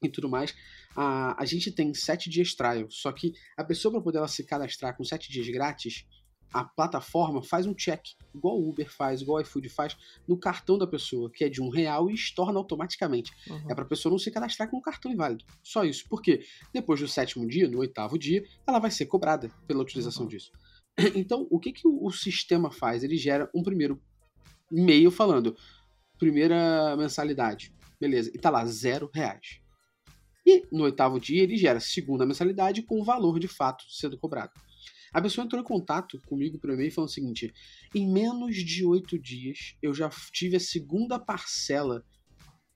e 0.03 0.09
tudo 0.09 0.29
mais, 0.29 0.55
a, 0.97 1.41
a 1.41 1.45
gente 1.45 1.71
tem 1.71 1.93
sete 1.95 2.31
dias 2.31 2.55
trial. 2.55 2.87
Só 2.91 3.13
que 3.13 3.33
a 3.57 3.65
pessoa, 3.65 3.93
para 3.93 4.03
poder 4.03 4.19
ela 4.19 4.29
se 4.29 4.45
cadastrar 4.45 4.97
com 4.97 5.05
sete 5.05 5.31
dias 5.31 5.49
grátis, 5.49 6.07
a 6.53 6.65
plataforma 6.65 7.43
faz 7.43 7.67
um 7.67 7.75
check, 7.75 8.09
igual 8.35 8.61
o 8.61 8.69
Uber 8.69 8.91
faz, 8.93 9.23
igual 9.23 9.39
o 9.39 9.41
iFood 9.41 9.69
faz, 9.71 9.97
no 10.29 10.37
cartão 10.37 10.77
da 10.77 10.87
pessoa, 10.87 11.31
que 11.31 11.45
é 11.45 11.49
de 11.49 11.63
um 11.63 11.71
real 11.71 12.11
e 12.11 12.15
estorna 12.15 12.59
automaticamente. 12.59 13.33
Uhum. 13.49 13.71
É 13.71 13.75
para 13.75 13.85
a 13.85 13.89
pessoa 13.89 14.11
não 14.11 14.19
se 14.19 14.31
cadastrar 14.31 14.69
com 14.69 14.77
um 14.77 14.83
cartão 14.83 15.11
inválido. 15.11 15.45
Só 15.63 15.85
isso. 15.85 16.05
Porque 16.09 16.45
depois 16.73 17.01
do 17.01 17.09
sétimo 17.09 17.47
dia, 17.49 17.69
no 17.69 17.79
oitavo 17.79 18.19
dia, 18.19 18.45
ela 18.67 18.79
vai 18.79 18.91
ser 18.91 19.07
cobrada 19.07 19.49
pela 19.67 19.83
utilização 19.83 20.25
uhum. 20.25 20.29
disso. 20.29 20.51
Então, 21.17 21.47
o 21.51 21.59
que, 21.59 21.73
que 21.73 21.89
o, 21.89 22.05
o 22.05 22.11
sistema 22.11 22.71
faz? 22.71 23.03
Ele 23.03 23.17
gera 23.17 23.51
um 23.55 23.63
primeiro 23.63 23.99
e-mail 24.71 25.11
falando: 25.11 25.57
primeira 26.23 26.97
mensalidade. 26.97 27.75
Beleza. 28.01 28.31
E 28.33 28.39
tá 28.39 28.49
lá, 28.49 28.65
zero 28.65 29.11
reais. 29.13 29.61
E 30.47 30.65
no 30.71 30.85
oitavo 30.85 31.19
dia 31.19 31.43
ele 31.43 31.57
gera 31.57 31.81
segunda 31.81 32.25
mensalidade 32.25 32.83
com 32.83 33.01
o 33.01 33.05
valor 33.05 33.41
de 33.41 33.49
fato 33.49 33.85
sendo 33.89 34.17
cobrado. 34.17 34.53
A 35.13 35.21
pessoa 35.21 35.45
entrou 35.45 35.61
em 35.61 35.65
contato 35.65 36.21
comigo 36.25 36.61
por 36.61 36.71
e-mail 36.71 36.87
e 36.87 36.93
falou 36.93 37.09
o 37.09 37.13
seguinte: 37.13 37.53
em 37.93 38.09
menos 38.09 38.55
de 38.55 38.85
oito 38.85 39.19
dias 39.19 39.75
eu 39.83 39.93
já 39.93 40.09
tive 40.31 40.55
a 40.55 40.61
segunda 40.61 41.19
parcela 41.19 42.05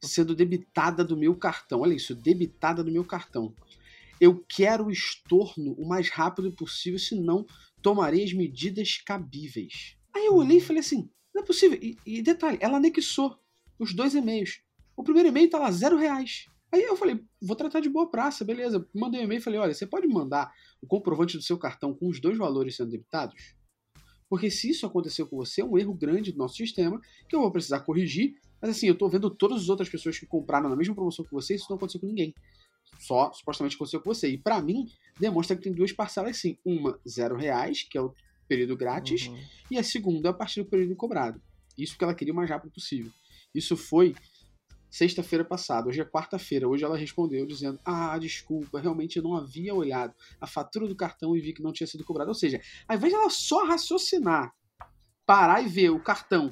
sendo 0.03 0.35
debitada 0.35 1.05
do 1.05 1.17
meu 1.17 1.37
cartão. 1.37 1.83
Olha 1.83 1.95
isso, 1.95 2.17
debitada 2.17 2.83
do 2.83 2.91
meu 2.91 3.05
cartão. 3.05 3.55
Eu 4.21 4.45
quero 4.49 4.87
o 4.87 4.91
estorno 4.91 5.73
o 5.75 5.87
mais 5.87 6.09
rápido 6.09 6.51
possível, 6.51 6.99
senão 6.99 7.47
tomarei 7.81 8.25
as 8.25 8.33
medidas 8.33 8.97
cabíveis. 8.97 9.97
Aí 10.13 10.27
eu 10.27 10.35
olhei 10.35 10.59
e 10.59 10.61
falei 10.61 10.81
assim: 10.81 11.09
não 11.37 11.43
é 11.43 11.47
possível. 11.47 11.79
E, 11.81 11.97
e 12.07 12.23
detalhe, 12.23 12.59
ela 12.61 12.79
anexou 12.79 13.39
os 13.79 13.95
dois 13.95 14.15
e-mails. 14.15 14.63
O 14.97 15.05
primeiro 15.05 15.29
e-mail 15.29 15.51
tá 15.51 15.59
lá, 15.59 15.71
zero 15.71 15.97
reais. 15.97 16.47
Aí 16.73 16.83
eu 16.83 16.97
falei, 16.97 17.23
vou 17.41 17.55
tratar 17.55 17.81
de 17.81 17.91
boa 17.91 18.11
praça, 18.11 18.45
beleza. 18.45 18.89
Mandei 18.95 19.21
um 19.21 19.25
e-mail 19.25 19.39
e 19.39 19.43
falei, 19.43 19.61
olha, 19.61 19.75
você 19.75 19.87
pode 19.87 20.09
mandar 20.09 20.51
o 20.81 20.87
comprovante 20.87 21.37
do 21.37 21.43
seu 21.43 21.59
cartão 21.59 21.95
com 21.95 22.09
os 22.09 22.21
dois 22.21 22.37
valores 22.39 22.75
sendo 22.75 22.91
debitados? 22.91 23.55
Porque 24.29 24.51
se 24.51 24.71
isso 24.71 24.87
aconteceu 24.87 25.27
com 25.27 25.37
você, 25.37 25.61
é 25.61 25.65
um 25.65 25.79
erro 25.79 25.95
grande 25.95 26.33
do 26.33 26.39
nosso 26.39 26.57
sistema 26.57 27.01
que 27.29 27.37
eu 27.37 27.41
vou 27.41 27.53
precisar 27.53 27.81
corrigir. 27.81 28.35
Mas 28.61 28.71
assim, 28.71 28.89
eu 28.89 28.97
tô 28.97 29.09
vendo 29.09 29.31
todas 29.31 29.63
as 29.63 29.69
outras 29.69 29.89
pessoas 29.89 30.19
que 30.19 30.27
compraram 30.27 30.69
na 30.69 30.75
mesma 30.75 30.95
promoção 30.95 31.25
que 31.25 31.33
você, 31.33 31.55
isso 31.55 31.67
não 31.69 31.77
aconteceu 31.77 32.01
com 32.01 32.07
ninguém. 32.07 32.35
Só 32.99 33.31
supostamente 33.33 33.77
aconteceu 33.77 34.01
com 34.01 34.13
você. 34.13 34.29
E 34.29 34.39
para 34.39 34.61
mim, 34.61 34.87
demonstra 35.21 35.55
que 35.55 35.63
tem 35.63 35.73
duas 35.73 35.93
parcelas 35.93 36.39
sim. 36.39 36.57
Uma, 36.65 36.99
zero 37.07 37.37
reais, 37.37 37.83
que 37.83 37.97
é 37.97 38.01
o 38.01 38.13
período 38.49 38.77
grátis, 38.77 39.27
uhum. 39.27 39.39
e 39.71 39.79
a 39.79 39.83
segunda 39.83 40.31
a 40.31 40.33
partir 40.33 40.63
do 40.63 40.69
período 40.69 40.95
cobrado. 40.97 41.41
Isso 41.77 41.93
porque 41.93 42.05
ela 42.05 42.15
queria 42.15 42.33
o 42.33 42.37
mais 42.37 42.49
rápido 42.49 42.71
possível. 42.71 43.13
Isso 43.55 43.77
foi 43.77 44.15
sexta-feira 44.91 45.45
passada, 45.45 45.89
hoje 45.89 46.01
é 46.01 46.05
quarta-feira. 46.05 46.69
Hoje 46.69 46.85
ela 46.85 46.97
respondeu 46.97 47.47
dizendo: 47.47 47.79
Ah, 47.85 48.17
desculpa, 48.19 48.81
realmente 48.81 49.17
eu 49.17 49.23
não 49.23 49.37
havia 49.37 49.75
olhado 49.75 50.15
a 50.41 50.47
fatura 50.47 50.87
do 50.89 50.97
cartão 50.97 51.37
e 51.37 51.41
vi 51.41 51.53
que 51.53 51.63
não 51.63 51.73
tinha 51.73 51.87
sido 51.87 52.05
cobrado. 52.05 52.29
Ou 52.29 52.35
seja, 52.35 52.61
ao 52.89 52.97
invés 52.97 53.13
de 53.13 53.19
ela 53.19 53.31
só 53.31 53.67
raciocinar, 53.67 54.55
parar 55.25 55.63
e 55.63 55.69
ver 55.69 55.91
o 55.91 56.01
cartão 56.01 56.51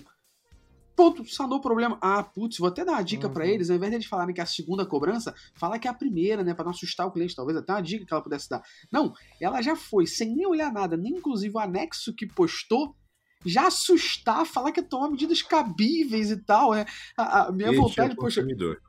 Ponto, 0.97 1.25
sanou 1.27 1.59
o 1.59 1.61
problema. 1.61 1.99
Ah, 2.01 2.23
putz, 2.23 2.59
vou 2.59 2.69
até 2.69 2.85
dar 2.85 2.93
uma 2.93 3.03
dica 3.03 3.27
uhum. 3.27 3.33
para 3.33 3.47
eles, 3.47 3.69
ao 3.69 3.77
invés 3.77 3.91
de 3.91 3.97
eles 3.97 4.07
falarem 4.07 4.35
que 4.35 4.41
é 4.41 4.45
a 4.45 4.47
segunda 4.47 4.87
cobrança, 4.87 5.35
fala 5.55 5.79
que 5.79 5.89
é 5.89 5.91
a 5.91 5.95
primeira, 5.95 6.45
né, 6.45 6.55
para 6.55 6.65
não 6.65 6.71
assustar 6.71 7.07
o 7.07 7.11
cliente, 7.11 7.35
talvez 7.35 7.59
até 7.59 7.73
uma 7.73 7.83
dica 7.83 8.07
que 8.07 8.13
ela 8.13 8.23
pudesse 8.23 8.49
dar. 8.49 8.63
Não, 8.91 9.13
ela 9.41 9.61
já 9.61 9.75
foi, 9.75 10.07
sem 10.07 10.35
nem 10.35 10.47
olhar 10.47 10.73
nada, 10.73 10.97
nem 10.97 11.15
inclusive 11.15 11.55
o 11.55 11.59
anexo 11.59 12.15
que 12.15 12.27
postou, 12.27 12.95
já 13.45 13.67
assustar, 13.67 14.47
falar 14.47 14.73
que 14.73 14.81
é 14.81 14.83
tomar 14.83 15.11
medidas 15.11 15.43
cabíveis 15.43 16.31
e 16.31 16.37
tal. 16.37 16.75
É, 16.75 16.87
a, 17.17 17.43
a 17.43 17.53
minha 17.53 17.69
esse 17.69 17.77
vontade, 17.77 18.11
é 18.11 18.13
o 18.15 18.17
poxa. 18.17 18.41
Consumidor. 18.41 18.81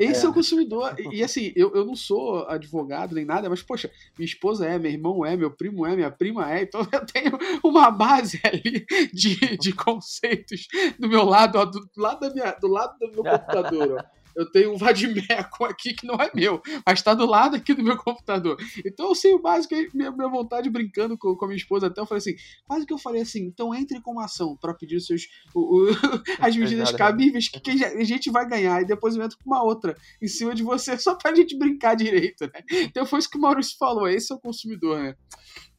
Esse 0.00 0.24
é, 0.24 0.26
é 0.26 0.28
o 0.28 0.32
consumidor. 0.32 0.94
E, 0.98 1.16
e, 1.16 1.22
assim, 1.22 1.52
eu, 1.54 1.74
eu 1.74 1.84
não 1.84 1.94
sou 1.94 2.46
advogado 2.48 3.14
nem 3.14 3.24
nada, 3.24 3.48
mas, 3.48 3.62
poxa, 3.62 3.90
minha 4.18 4.26
esposa 4.26 4.66
é, 4.66 4.78
meu 4.78 4.90
irmão 4.90 5.24
é, 5.24 5.36
meu 5.36 5.50
primo 5.50 5.86
é, 5.86 5.94
minha 5.94 6.10
prima 6.10 6.50
é, 6.52 6.62
então 6.62 6.80
eu 6.92 7.06
tenho 7.06 7.38
uma 7.62 7.90
base 7.90 8.40
ali 8.44 8.86
de, 9.12 9.56
de 9.58 9.72
conceitos 9.72 10.66
do 10.98 11.08
meu 11.08 11.24
lado, 11.24 11.58
ó, 11.58 11.64
do, 11.64 11.80
lado 11.96 12.20
da 12.20 12.30
minha, 12.32 12.52
do 12.52 12.68
lado 12.68 12.98
do 12.98 13.10
meu 13.10 13.24
computador, 13.24 13.98
ó 13.98 14.19
eu 14.36 14.50
tenho 14.50 14.72
um 14.72 14.76
Vadimeco 14.76 15.64
aqui 15.64 15.94
que 15.94 16.06
não 16.06 16.16
é 16.16 16.30
meu, 16.34 16.62
mas 16.86 16.98
está 16.98 17.14
do 17.14 17.26
lado 17.26 17.56
aqui 17.56 17.74
do 17.74 17.82
meu 17.82 17.96
computador. 17.96 18.56
Então 18.84 19.08
eu 19.08 19.14
sei 19.14 19.34
o 19.34 19.40
básico, 19.40 19.74
minha, 19.94 20.10
minha 20.10 20.28
vontade 20.28 20.70
brincando 20.70 21.16
com, 21.16 21.34
com 21.34 21.44
a 21.44 21.48
minha 21.48 21.56
esposa 21.56 21.86
até, 21.86 22.00
eu 22.00 22.06
falei 22.06 22.18
assim, 22.18 22.36
quase 22.66 22.86
que 22.86 22.92
eu 22.92 22.98
falei 22.98 23.22
assim, 23.22 23.44
então 23.44 23.74
entre 23.74 24.00
com 24.00 24.12
uma 24.12 24.24
ação 24.24 24.56
para 24.56 24.74
pedir 24.74 24.96
os 24.96 25.06
seus, 25.06 25.22
o, 25.54 25.60
o, 25.60 25.88
as 26.40 26.56
medidas 26.56 26.92
cabíveis 26.92 27.48
que, 27.48 27.60
que, 27.60 27.84
a 27.84 28.04
gente 28.04 28.30
vai 28.30 28.48
ganhar, 28.48 28.82
e 28.82 28.86
depois 28.86 29.16
eu 29.16 29.22
entro 29.22 29.38
com 29.38 29.50
uma 29.50 29.62
outra 29.62 29.96
em 30.20 30.28
cima 30.28 30.54
de 30.54 30.62
você, 30.62 30.96
só 30.98 31.14
pra 31.14 31.34
gente 31.34 31.56
brincar 31.56 31.94
direito, 31.94 32.44
né? 32.44 32.62
Então 32.70 33.06
foi 33.06 33.18
isso 33.18 33.30
que 33.30 33.38
o 33.38 33.40
Maurício 33.40 33.76
falou, 33.78 34.08
esse 34.08 34.32
é 34.32 34.36
o 34.36 34.40
consumidor, 34.40 35.00
né? 35.00 35.14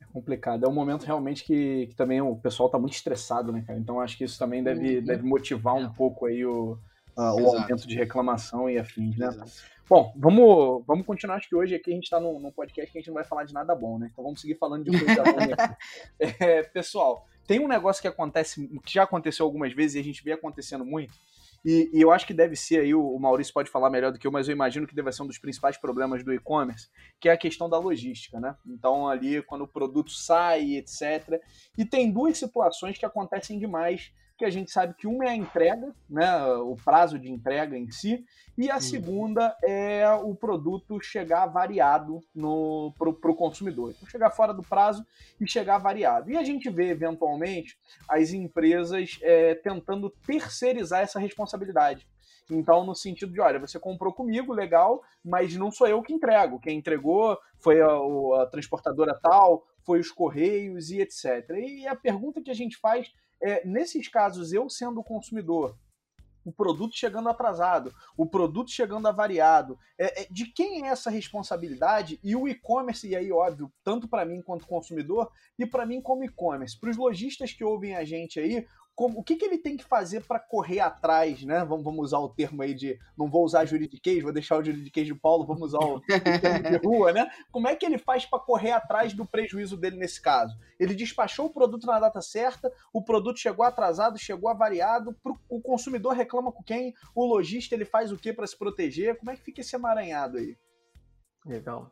É 0.01 0.05
complicado. 0.11 0.65
É 0.65 0.67
um 0.67 0.73
momento 0.73 1.03
realmente 1.03 1.43
que, 1.43 1.87
que, 1.87 1.95
também 1.95 2.21
o 2.21 2.35
pessoal 2.35 2.69
tá 2.69 2.77
muito 2.77 2.93
estressado, 2.93 3.51
né, 3.51 3.63
cara? 3.65 3.79
Então 3.79 3.99
acho 3.99 4.17
que 4.17 4.23
isso 4.23 4.37
também 4.37 4.63
deve, 4.63 4.97
uhum. 4.97 5.03
deve 5.03 5.23
motivar 5.23 5.75
um 5.75 5.85
é. 5.85 5.93
pouco 5.95 6.25
aí 6.25 6.45
o, 6.45 6.77
uh, 7.17 7.41
o 7.41 7.57
aumento 7.57 7.87
de 7.87 7.95
reclamação 7.95 8.69
e 8.69 8.77
afins, 8.77 9.17
né? 9.17 9.27
Exato. 9.27 9.51
Bom, 9.89 10.13
vamos, 10.15 10.85
vamos 10.87 11.05
continuar. 11.05 11.35
Acho 11.35 11.49
que 11.49 11.55
hoje 11.55 11.75
aqui 11.75 11.91
a 11.91 11.93
gente 11.93 12.05
está 12.05 12.19
num, 12.19 12.39
num, 12.39 12.51
podcast 12.51 12.89
que 12.91 12.97
a 12.97 13.01
gente 13.01 13.07
não 13.07 13.15
vai 13.15 13.25
falar 13.25 13.43
de 13.43 13.53
nada 13.53 13.75
bom, 13.75 13.99
né? 13.99 14.09
Então 14.11 14.23
vamos 14.23 14.39
seguir 14.39 14.55
falando 14.55 14.89
de 14.89 14.97
coisa 14.97 15.23
ruim. 15.23 15.51
É, 16.39 16.63
pessoal, 16.63 17.27
tem 17.45 17.59
um 17.59 17.67
negócio 17.67 18.01
que 18.01 18.07
acontece, 18.07 18.67
que 18.85 18.93
já 18.93 19.03
aconteceu 19.03 19.45
algumas 19.45 19.73
vezes 19.73 19.95
e 19.95 19.99
a 19.99 20.03
gente 20.03 20.23
vê 20.23 20.31
acontecendo 20.31 20.85
muito, 20.85 21.13
e, 21.63 21.89
e, 21.93 22.01
eu 22.01 22.11
acho 22.11 22.25
que 22.25 22.33
deve 22.33 22.55
ser 22.55 22.79
aí, 22.79 22.93
o, 22.93 23.17
Maurício 23.19 23.53
pode 23.53 23.69
falar 23.69 23.89
melhor 23.89 24.11
do 24.11 24.17
que 24.17 24.25
eu, 24.25 24.31
mas 24.31 24.47
eu 24.47 24.53
imagino 24.53 24.87
que 24.87 24.95
deve 24.95 25.11
ser 25.11 25.21
um 25.21 25.27
dos 25.27 25.37
principais 25.37 25.77
problemas 25.77 26.23
do 26.23 26.33
e-commerce, 26.33 26.89
que 27.19 27.29
é 27.29 27.31
a 27.31 27.37
questão 27.37 27.69
da 27.69 27.77
logística, 27.77 28.39
né? 28.39 28.55
Então, 28.65 29.07
ali, 29.07 29.41
quando 29.43 29.61
o 29.63 29.67
produto 29.67 30.09
sai, 30.11 30.75
etc. 30.75 31.39
E 31.77 31.85
tem 31.85 32.11
duas 32.11 32.37
situações 32.37 32.97
que 32.97 33.05
acontecem 33.05 33.59
demais 33.59 34.11
que 34.41 34.45
a 34.45 34.49
gente 34.49 34.71
sabe 34.71 34.95
que 34.95 35.05
uma 35.05 35.23
é 35.23 35.29
a 35.29 35.35
entrega, 35.35 35.93
né, 36.09 36.43
o 36.45 36.75
prazo 36.83 37.19
de 37.19 37.31
entrega 37.31 37.77
em 37.77 37.91
si, 37.91 38.25
e 38.57 38.71
a 38.71 38.75
uhum. 38.75 38.81
segunda 38.81 39.55
é 39.63 40.09
o 40.09 40.33
produto 40.33 40.99
chegar 40.99 41.45
variado 41.45 42.19
para 42.97 43.31
o 43.31 43.35
consumidor. 43.35 43.91
Então, 43.91 44.09
chegar 44.09 44.31
fora 44.31 44.51
do 44.51 44.63
prazo 44.63 45.05
e 45.39 45.47
chegar 45.47 45.77
variado. 45.77 46.31
E 46.31 46.37
a 46.37 46.43
gente 46.43 46.71
vê, 46.71 46.89
eventualmente, 46.89 47.77
as 48.09 48.33
empresas 48.33 49.19
é, 49.21 49.53
tentando 49.53 50.09
terceirizar 50.25 51.01
essa 51.01 51.19
responsabilidade. 51.19 52.07
Então, 52.49 52.83
no 52.83 52.95
sentido 52.95 53.31
de, 53.31 53.39
olha, 53.39 53.59
você 53.59 53.77
comprou 53.79 54.11
comigo, 54.11 54.51
legal, 54.51 55.03
mas 55.23 55.55
não 55.55 55.71
sou 55.71 55.87
eu 55.87 56.01
que 56.01 56.13
entrego. 56.13 56.59
Quem 56.59 56.79
entregou 56.79 57.37
foi 57.59 57.79
a, 57.79 57.91
a 58.41 58.47
transportadora 58.47 59.13
tal, 59.21 59.67
foi 59.85 59.99
os 59.99 60.11
correios 60.11 60.89
e 60.89 60.99
etc. 60.99 61.47
E 61.57 61.85
a 61.85 61.95
pergunta 61.95 62.41
que 62.41 62.49
a 62.49 62.55
gente 62.55 62.75
faz 62.77 63.11
é, 63.41 63.65
nesses 63.65 64.07
casos, 64.07 64.53
eu 64.53 64.69
sendo 64.69 65.03
consumidor, 65.03 65.77
o 66.43 66.51
produto 66.51 66.95
chegando 66.95 67.29
atrasado, 67.29 67.93
o 68.17 68.25
produto 68.25 68.71
chegando 68.71 69.07
avariado, 69.07 69.77
é, 69.97 70.23
é, 70.23 70.27
de 70.29 70.45
quem 70.51 70.85
é 70.85 70.89
essa 70.89 71.09
responsabilidade? 71.09 72.19
E 72.23 72.35
o 72.35 72.47
e-commerce, 72.47 73.07
e 73.07 73.15
aí, 73.15 73.31
óbvio, 73.31 73.71
tanto 73.83 74.07
para 74.07 74.25
mim 74.25 74.41
quanto 74.41 74.67
consumidor, 74.67 75.31
e 75.57 75.65
para 75.65 75.85
mim 75.85 76.01
como 76.01 76.23
e-commerce. 76.23 76.79
Para 76.79 76.89
os 76.89 76.97
lojistas 76.97 77.53
que 77.53 77.63
ouvem 77.63 77.95
a 77.95 78.03
gente 78.03 78.39
aí, 78.39 78.65
como, 78.95 79.19
o 79.19 79.23
que, 79.23 79.35
que 79.35 79.45
ele 79.45 79.57
tem 79.57 79.77
que 79.77 79.83
fazer 79.83 80.23
para 80.25 80.39
correr 80.39 80.79
atrás, 80.79 81.43
né? 81.43 81.63
Vamos, 81.65 81.83
vamos 81.83 82.05
usar 82.05 82.19
o 82.19 82.29
termo 82.29 82.61
aí 82.61 82.73
de. 82.73 82.99
Não 83.17 83.29
vou 83.29 83.43
usar 83.43 83.65
juridiquês, 83.65 84.21
vou 84.21 84.33
deixar 84.33 84.57
o 84.57 84.63
juridiquês 84.63 85.07
do 85.07 85.15
Paulo, 85.15 85.45
vamos 85.45 85.73
usar 85.73 85.79
o, 85.79 85.95
o 85.97 86.01
termo 86.01 86.69
de 86.69 86.85
rua, 86.85 87.11
né? 87.11 87.29
Como 87.51 87.67
é 87.67 87.75
que 87.75 87.85
ele 87.85 87.97
faz 87.97 88.25
para 88.25 88.39
correr 88.39 88.71
atrás 88.71 89.13
do 89.13 89.25
prejuízo 89.25 89.77
dele 89.77 89.97
nesse 89.97 90.21
caso? 90.21 90.55
Ele 90.79 90.93
despachou 90.93 91.47
o 91.47 91.53
produto 91.53 91.87
na 91.87 91.99
data 91.99 92.21
certa, 92.21 92.71
o 92.93 93.03
produto 93.03 93.39
chegou 93.39 93.65
atrasado, 93.65 94.19
chegou 94.19 94.49
avariado, 94.49 95.13
pro, 95.23 95.39
o 95.49 95.61
consumidor 95.61 96.13
reclama 96.13 96.51
com 96.51 96.63
quem? 96.63 96.93
O 97.15 97.25
lojista 97.25 97.75
ele 97.75 97.85
faz 97.85 98.11
o 98.11 98.17
que 98.17 98.33
para 98.33 98.47
se 98.47 98.57
proteger? 98.57 99.17
Como 99.17 99.31
é 99.31 99.35
que 99.35 99.43
fica 99.43 99.61
esse 99.61 99.75
emaranhado 99.75 100.37
aí? 100.37 100.57
Legal. 101.45 101.91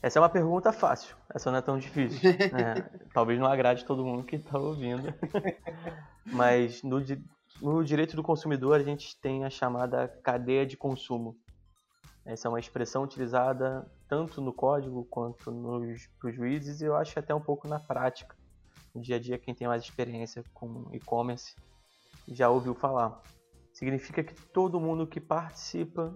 Essa 0.00 0.18
é 0.18 0.22
uma 0.22 0.28
pergunta 0.28 0.72
fácil, 0.72 1.16
essa 1.34 1.50
não 1.50 1.58
é 1.58 1.62
tão 1.62 1.76
difícil. 1.76 2.30
É, 2.30 2.82
talvez 3.12 3.38
não 3.38 3.46
agrade 3.46 3.84
todo 3.84 4.04
mundo 4.04 4.22
que 4.22 4.36
está 4.36 4.56
ouvindo. 4.56 5.12
Mas 6.24 6.82
no, 6.84 7.02
no 7.60 7.84
direito 7.84 8.14
do 8.14 8.22
consumidor 8.22 8.76
a 8.76 8.84
gente 8.84 9.20
tem 9.20 9.44
a 9.44 9.50
chamada 9.50 10.06
cadeia 10.22 10.64
de 10.64 10.76
consumo. 10.76 11.36
Essa 12.24 12.46
é 12.46 12.48
uma 12.48 12.60
expressão 12.60 13.02
utilizada 13.02 13.90
tanto 14.08 14.40
no 14.40 14.52
código 14.52 15.04
quanto 15.06 15.50
nos 15.50 16.08
juízes 16.26 16.80
e 16.80 16.84
eu 16.84 16.94
acho 16.94 17.18
até 17.18 17.34
um 17.34 17.40
pouco 17.40 17.66
na 17.66 17.80
prática. 17.80 18.36
No 18.94 19.00
dia 19.00 19.16
a 19.16 19.18
dia, 19.18 19.38
quem 19.38 19.54
tem 19.54 19.66
mais 19.66 19.82
experiência 19.82 20.44
com 20.54 20.88
e-commerce 20.92 21.56
já 22.28 22.48
ouviu 22.48 22.74
falar. 22.74 23.20
Significa 23.72 24.22
que 24.22 24.34
todo 24.48 24.80
mundo 24.80 25.06
que 25.06 25.20
participa 25.20 26.14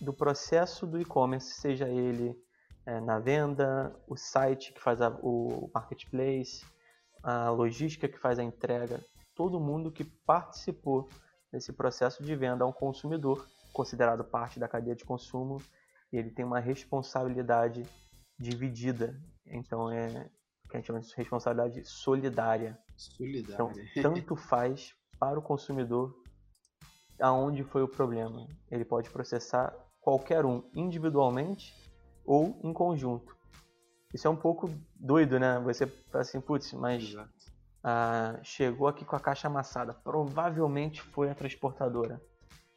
do 0.00 0.12
processo 0.12 0.86
do 0.86 1.00
e-commerce, 1.00 1.54
seja 1.54 1.88
ele 1.88 2.36
é, 2.86 3.00
na 3.00 3.18
venda, 3.18 3.94
o 4.06 4.16
site 4.16 4.72
que 4.72 4.80
faz 4.80 5.00
a, 5.00 5.10
o 5.20 5.68
marketplace, 5.74 6.64
a 7.22 7.50
logística 7.50 8.08
que 8.08 8.18
faz 8.18 8.38
a 8.38 8.44
entrega, 8.44 9.04
todo 9.34 9.60
mundo 9.60 9.90
que 9.90 10.04
participou 10.04 11.08
desse 11.52 11.72
processo 11.72 12.22
de 12.22 12.34
venda 12.36 12.64
a 12.64 12.66
um 12.66 12.72
consumidor, 12.72 13.46
considerado 13.72 14.24
parte 14.24 14.60
da 14.60 14.68
cadeia 14.68 14.94
de 14.94 15.04
consumo, 15.04 15.60
ele 16.12 16.30
tem 16.30 16.44
uma 16.44 16.60
responsabilidade 16.60 17.84
dividida. 18.38 19.20
Então 19.44 19.90
é 19.90 20.30
que 20.68 20.76
a 20.76 20.78
gente 20.78 20.86
chama 20.86 21.00
de 21.00 21.14
responsabilidade 21.14 21.84
solidária. 21.84 22.78
Solidária. 22.96 23.54
Então, 23.54 23.72
tanto 24.02 24.34
faz 24.36 24.94
para 25.18 25.38
o 25.38 25.42
consumidor 25.42 26.14
aonde 27.20 27.64
foi 27.64 27.82
o 27.82 27.88
problema. 27.88 28.46
Ele 28.70 28.84
pode 28.84 29.10
processar 29.10 29.74
qualquer 30.00 30.44
um 30.44 30.62
individualmente 30.74 31.74
ou 32.26 32.58
em 32.62 32.72
conjunto. 32.72 33.36
Isso 34.12 34.26
é 34.26 34.30
um 34.30 34.36
pouco 34.36 34.70
doido, 34.94 35.38
né? 35.38 35.58
Você 35.60 35.86
fala 35.86 36.22
assim, 36.22 36.40
putz, 36.40 36.72
mas 36.72 37.14
ah, 37.82 38.38
chegou 38.42 38.88
aqui 38.88 39.04
com 39.04 39.16
a 39.16 39.20
caixa 39.20 39.46
amassada. 39.46 39.94
Provavelmente 39.94 41.02
foi 41.02 41.30
a 41.30 41.34
transportadora. 41.34 42.20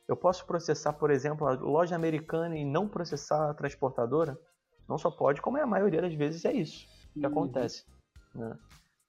Eu 0.08 0.18
posso 0.18 0.46
processar, 0.46 0.94
por 0.94 1.12
exemplo, 1.12 1.48
a 1.48 1.52
loja 1.54 1.96
americana 1.96 2.58
e 2.58 2.66
não 2.66 2.88
processar 2.88 3.50
a 3.50 3.54
transportadora? 3.54 4.40
Não 4.88 4.98
só 4.98 5.12
pode, 5.12 5.42
como 5.42 5.58
é 5.58 5.62
a 5.62 5.68
maioria 5.68 6.02
das 6.02 6.14
vezes 6.14 6.46
é 6.46 6.54
isso 6.54 6.88
que 7.14 7.26
uhum. 7.26 7.32
acontece. 7.32 7.86
Né? 8.34 8.58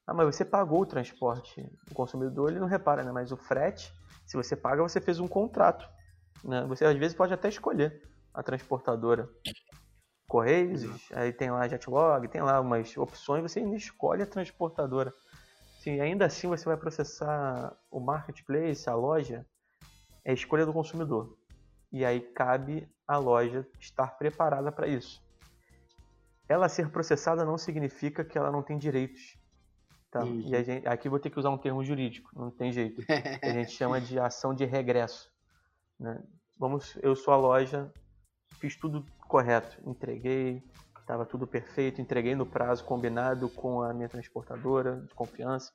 Ah, 0.06 0.14
mas 0.14 0.34
você 0.34 0.44
pagou 0.44 0.80
o 0.80 0.86
transporte. 0.86 1.66
O 1.90 1.94
consumidor 1.94 2.50
ele 2.50 2.60
não 2.60 2.66
repara, 2.66 3.02
né? 3.02 3.12
Mas 3.12 3.32
o 3.32 3.36
frete, 3.36 3.92
se 4.26 4.36
você 4.36 4.56
paga, 4.56 4.82
você 4.82 5.00
fez 5.00 5.20
um 5.20 5.28
contrato. 5.28 5.88
Né? 6.44 6.64
Você 6.66 6.84
às 6.84 6.96
vezes 6.96 7.16
pode 7.16 7.32
até 7.32 7.48
escolher 7.48 8.02
a 8.34 8.42
transportadora. 8.42 9.28
Correios, 10.30 11.10
aí 11.10 11.32
tem 11.32 11.50
lá 11.50 11.66
Jetlog, 11.66 12.28
tem 12.28 12.40
lá 12.40 12.60
umas 12.60 12.96
opções, 12.96 13.42
você 13.42 13.58
ainda 13.58 13.74
escolhe 13.74 14.22
a 14.22 14.26
transportadora. 14.26 15.12
Sim, 15.80 15.98
ainda 15.98 16.24
assim 16.24 16.46
você 16.46 16.64
vai 16.66 16.76
processar 16.76 17.76
o 17.90 17.98
marketplace, 17.98 18.88
a 18.88 18.94
loja, 18.94 19.44
é 20.24 20.30
a 20.30 20.32
escolha 20.32 20.64
do 20.64 20.72
consumidor. 20.72 21.36
E 21.90 22.04
aí 22.04 22.20
cabe 22.20 22.88
a 23.08 23.16
loja 23.16 23.66
estar 23.80 24.06
preparada 24.18 24.70
para 24.70 24.86
isso. 24.86 25.20
Ela 26.48 26.68
ser 26.68 26.90
processada 26.90 27.44
não 27.44 27.58
significa 27.58 28.24
que 28.24 28.38
ela 28.38 28.52
não 28.52 28.62
tem 28.62 28.78
direitos. 28.78 29.36
Tá? 30.12 30.22
Uhum. 30.22 30.42
E 30.46 30.62
gente, 30.62 30.86
aqui 30.86 31.08
vou 31.08 31.18
ter 31.18 31.30
que 31.30 31.40
usar 31.40 31.50
um 31.50 31.58
termo 31.58 31.82
jurídico, 31.82 32.30
não 32.38 32.52
tem 32.52 32.70
jeito. 32.70 33.02
a 33.42 33.50
gente 33.50 33.72
chama 33.72 34.00
de 34.00 34.16
ação 34.16 34.54
de 34.54 34.64
regresso. 34.64 35.28
Né? 35.98 36.22
Vamos, 36.56 36.96
eu 37.02 37.16
sou 37.16 37.34
a 37.34 37.36
loja, 37.36 37.92
fiz 38.58 38.76
tudo 38.76 39.04
correto, 39.28 39.80
entreguei, 39.88 40.62
estava 40.98 41.26
tudo 41.26 41.46
perfeito, 41.46 42.00
entreguei 42.00 42.34
no 42.34 42.46
prazo 42.46 42.84
combinado 42.84 43.48
com 43.48 43.82
a 43.82 43.92
minha 43.92 44.08
transportadora 44.08 45.00
de 45.02 45.14
confiança. 45.14 45.72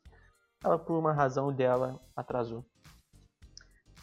Ela, 0.63 0.79
por 0.79 0.97
uma 0.97 1.13
razão 1.13 1.53
dela, 1.53 2.01
atrasou. 2.15 2.65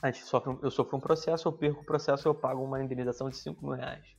A 0.03 0.11
gente 0.11 0.25
sofre, 0.25 0.59
eu 0.63 0.71
sofro 0.71 0.97
um 0.97 1.01
processo, 1.01 1.49
eu 1.49 1.53
perco 1.53 1.81
o 1.81 1.87
processo, 1.87 2.27
eu 2.27 2.35
pago 2.35 2.63
uma 2.63 2.83
indenização 2.83 3.29
de 3.29 3.37
5 3.37 3.65
mil 3.65 3.75
reais. 3.75 4.17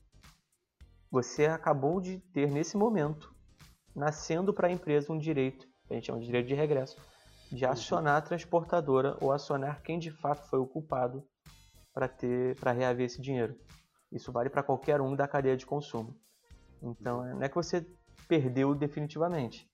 Você 1.12 1.46
acabou 1.46 2.02
de 2.02 2.20
ter, 2.34 2.50
nesse 2.50 2.76
momento, 2.76 3.34
nascendo 3.96 4.54
para 4.54 4.68
a 4.68 4.72
empresa 4.72 5.12
um 5.12 5.18
direito, 5.18 5.68
que 5.86 5.94
a 5.94 5.96
gente 5.96 6.08
chama 6.08 6.20
de 6.20 6.26
direito 6.26 6.48
de 6.48 6.56
regresso, 6.56 6.98
de 7.52 7.66
acionar 7.66 8.16
a 8.16 8.22
transportadora 8.22 9.16
ou 9.22 9.32
acionar 9.32 9.84
quem 9.84 10.00
de 10.00 10.10
fato 10.10 10.50
foi 10.50 10.60
o 10.60 10.66
culpado 10.66 11.24
para 11.94 12.08
ter 12.08 12.56
para 12.60 12.72
reaver 12.72 13.06
esse 13.06 13.22
dinheiro. 13.22 13.56
Isso 14.14 14.32
vale 14.32 14.50
para 14.50 14.62
qualquer 14.62 15.02
um 15.02 15.16
da 15.16 15.28
cadeia 15.28 15.58
de 15.58 15.66
consumo. 15.66 16.16
Então, 16.82 17.26
não 17.26 17.42
é 17.42 17.50
que 17.50 17.56
você 17.56 17.86
perdeu 18.28 18.76
definitivamente, 18.76 19.68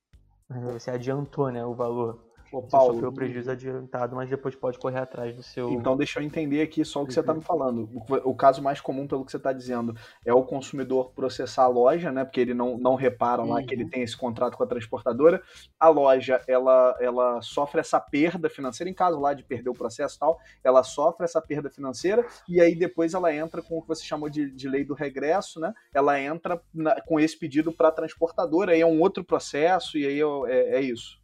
você 0.74 0.90
adiantou 0.92 1.52
né, 1.52 1.66
o 1.66 1.76
valor. 1.76 2.29
Ô, 2.52 2.62
Paulo, 2.64 2.94
sofreu 2.94 3.14
prejuízo 3.14 3.52
adiantado, 3.52 4.16
mas 4.16 4.30
depois 4.30 4.56
pode 4.56 4.80
correr 4.80 5.00
atrás 5.00 5.36
do 5.36 5.44
seu. 5.44 5.72
Então, 5.72 5.96
deixa 5.96 6.20
eu 6.20 6.24
entender 6.24 6.62
aqui 6.62 6.84
só 6.84 7.04
o 7.04 7.06
que 7.06 7.14
você 7.14 7.20
está 7.20 7.34
me 7.34 7.42
falando. 7.42 7.90
O, 7.94 8.32
o, 8.32 8.36
caso 8.36 8.62
mais 8.62 8.82
comum, 8.82 9.08
pelo 9.08 9.24
que 9.24 9.32
você 9.32 9.38
está 9.38 9.54
dizendo, 9.54 9.96
é 10.26 10.34
o 10.34 10.44
consumidor 10.44 11.12
processar 11.12 11.64
a 11.64 11.68
loja, 11.68 12.12
né? 12.12 12.26
Porque 12.26 12.40
ele 12.40 12.54
não, 12.54 12.78
não 12.78 12.96
repara 12.96 13.44
lá 13.44 13.58
uhum. 13.58 13.66
que 13.66 13.74
ele 13.76 13.84
uhum. 13.84 13.90
tem 13.90 14.02
esse 14.02 14.18
contrato 14.18 14.58
com 14.58 14.64
a 14.64 14.68
transportadora. 14.68 15.42
A 15.80 15.90
loja, 15.90 16.42
ela, 16.48 16.98
ela 17.00 17.42
sofre 17.42 17.82
essa 17.82 18.00
perda 18.00 18.50
financeira, 18.50 18.90
em 18.90 18.94
caso 18.94 19.20
lá 19.20 19.34
de 19.34 19.44
perder 19.44 19.70
o 19.70 19.74
processo 19.74 20.16
e 20.16 20.20
tal, 20.20 20.40
ela 20.64 20.84
sofre 20.84 21.26
essa 21.26 21.42
perda 21.42 21.70
financeira 21.70 22.26
e 22.48 22.60
aí 22.60 22.76
depois 22.76 23.14
ela 23.14 23.34
entra 23.34 23.62
com 23.62 23.78
o 23.78 23.82
que 23.82 23.88
você 23.88 24.04
chamou 24.04 24.30
de, 24.30 24.50
de 24.50 24.68
lei 24.68 24.84
do 24.84 24.94
regresso, 24.94 25.60
né? 25.60 25.74
Ela 25.94 26.20
entra 26.20 26.62
na, 26.74 27.00
com 27.02 27.20
esse 27.20 27.38
pedido 27.38 27.72
para 27.72 27.90
a 27.90 27.92
transportadora, 27.92 28.72
aí 28.72 28.82
é 28.82 28.86
um 28.86 29.00
outro 29.00 29.24
processo 29.24 29.98
e 29.98 30.06
aí 30.06 30.20
é, 30.52 30.78
é 30.78 30.82
isso. 30.82 31.20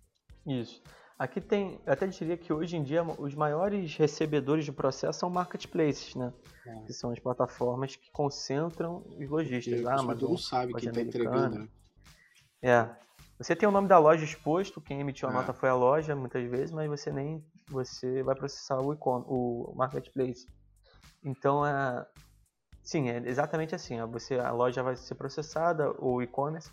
Isso. 0.45 0.81
Aqui 1.17 1.39
tem, 1.39 1.79
eu 1.85 1.93
até 1.93 2.05
diria 2.07 2.35
que 2.35 2.51
hoje 2.51 2.75
em 2.75 2.83
dia 2.83 3.01
os 3.03 3.33
maiores 3.33 3.95
recebedores 3.95 4.65
de 4.65 4.71
processo 4.71 5.19
são 5.19 5.29
marketplaces, 5.29 6.13
né? 6.13 6.33
É. 6.65 6.79
Que 6.81 6.93
são 6.93 7.09
as 7.09 7.19
plataformas 7.19 7.95
que 7.95 8.11
concentram 8.11 9.01
os 9.17 9.29
lojistas. 9.29 9.81
Porque 9.81 9.87
Amazon, 9.87 10.29
não 10.31 10.37
sabe 10.37 10.73
quem 10.73 10.89
está 10.89 11.01
entregando, 11.01 11.59
né? 11.59 11.69
É. 12.61 12.89
Você 13.37 13.55
tem 13.55 13.67
o 13.67 13.71
nome 13.71 13.87
da 13.87 13.97
loja 13.97 14.25
exposto, 14.25 14.81
quem 14.81 14.99
emitiu 14.99 15.29
a 15.29 15.31
é. 15.31 15.35
nota 15.35 15.53
foi 15.53 15.69
a 15.69 15.73
loja, 15.73 16.15
muitas 16.15 16.49
vezes, 16.49 16.71
mas 16.71 16.89
você 16.89 17.11
nem 17.11 17.45
você 17.69 18.21
vai 18.21 18.35
processar 18.35 18.79
o, 18.79 18.91
o 18.91 19.73
marketplace. 19.75 20.45
Então, 21.23 21.65
é, 21.65 22.05
sim, 22.83 23.09
é 23.09 23.17
exatamente 23.25 23.73
assim. 23.73 24.01
Você, 24.07 24.35
a 24.37 24.51
loja 24.51 24.83
vai 24.83 24.97
ser 24.97 25.15
processada, 25.15 25.91
o 25.97 26.21
e-commerce, 26.21 26.71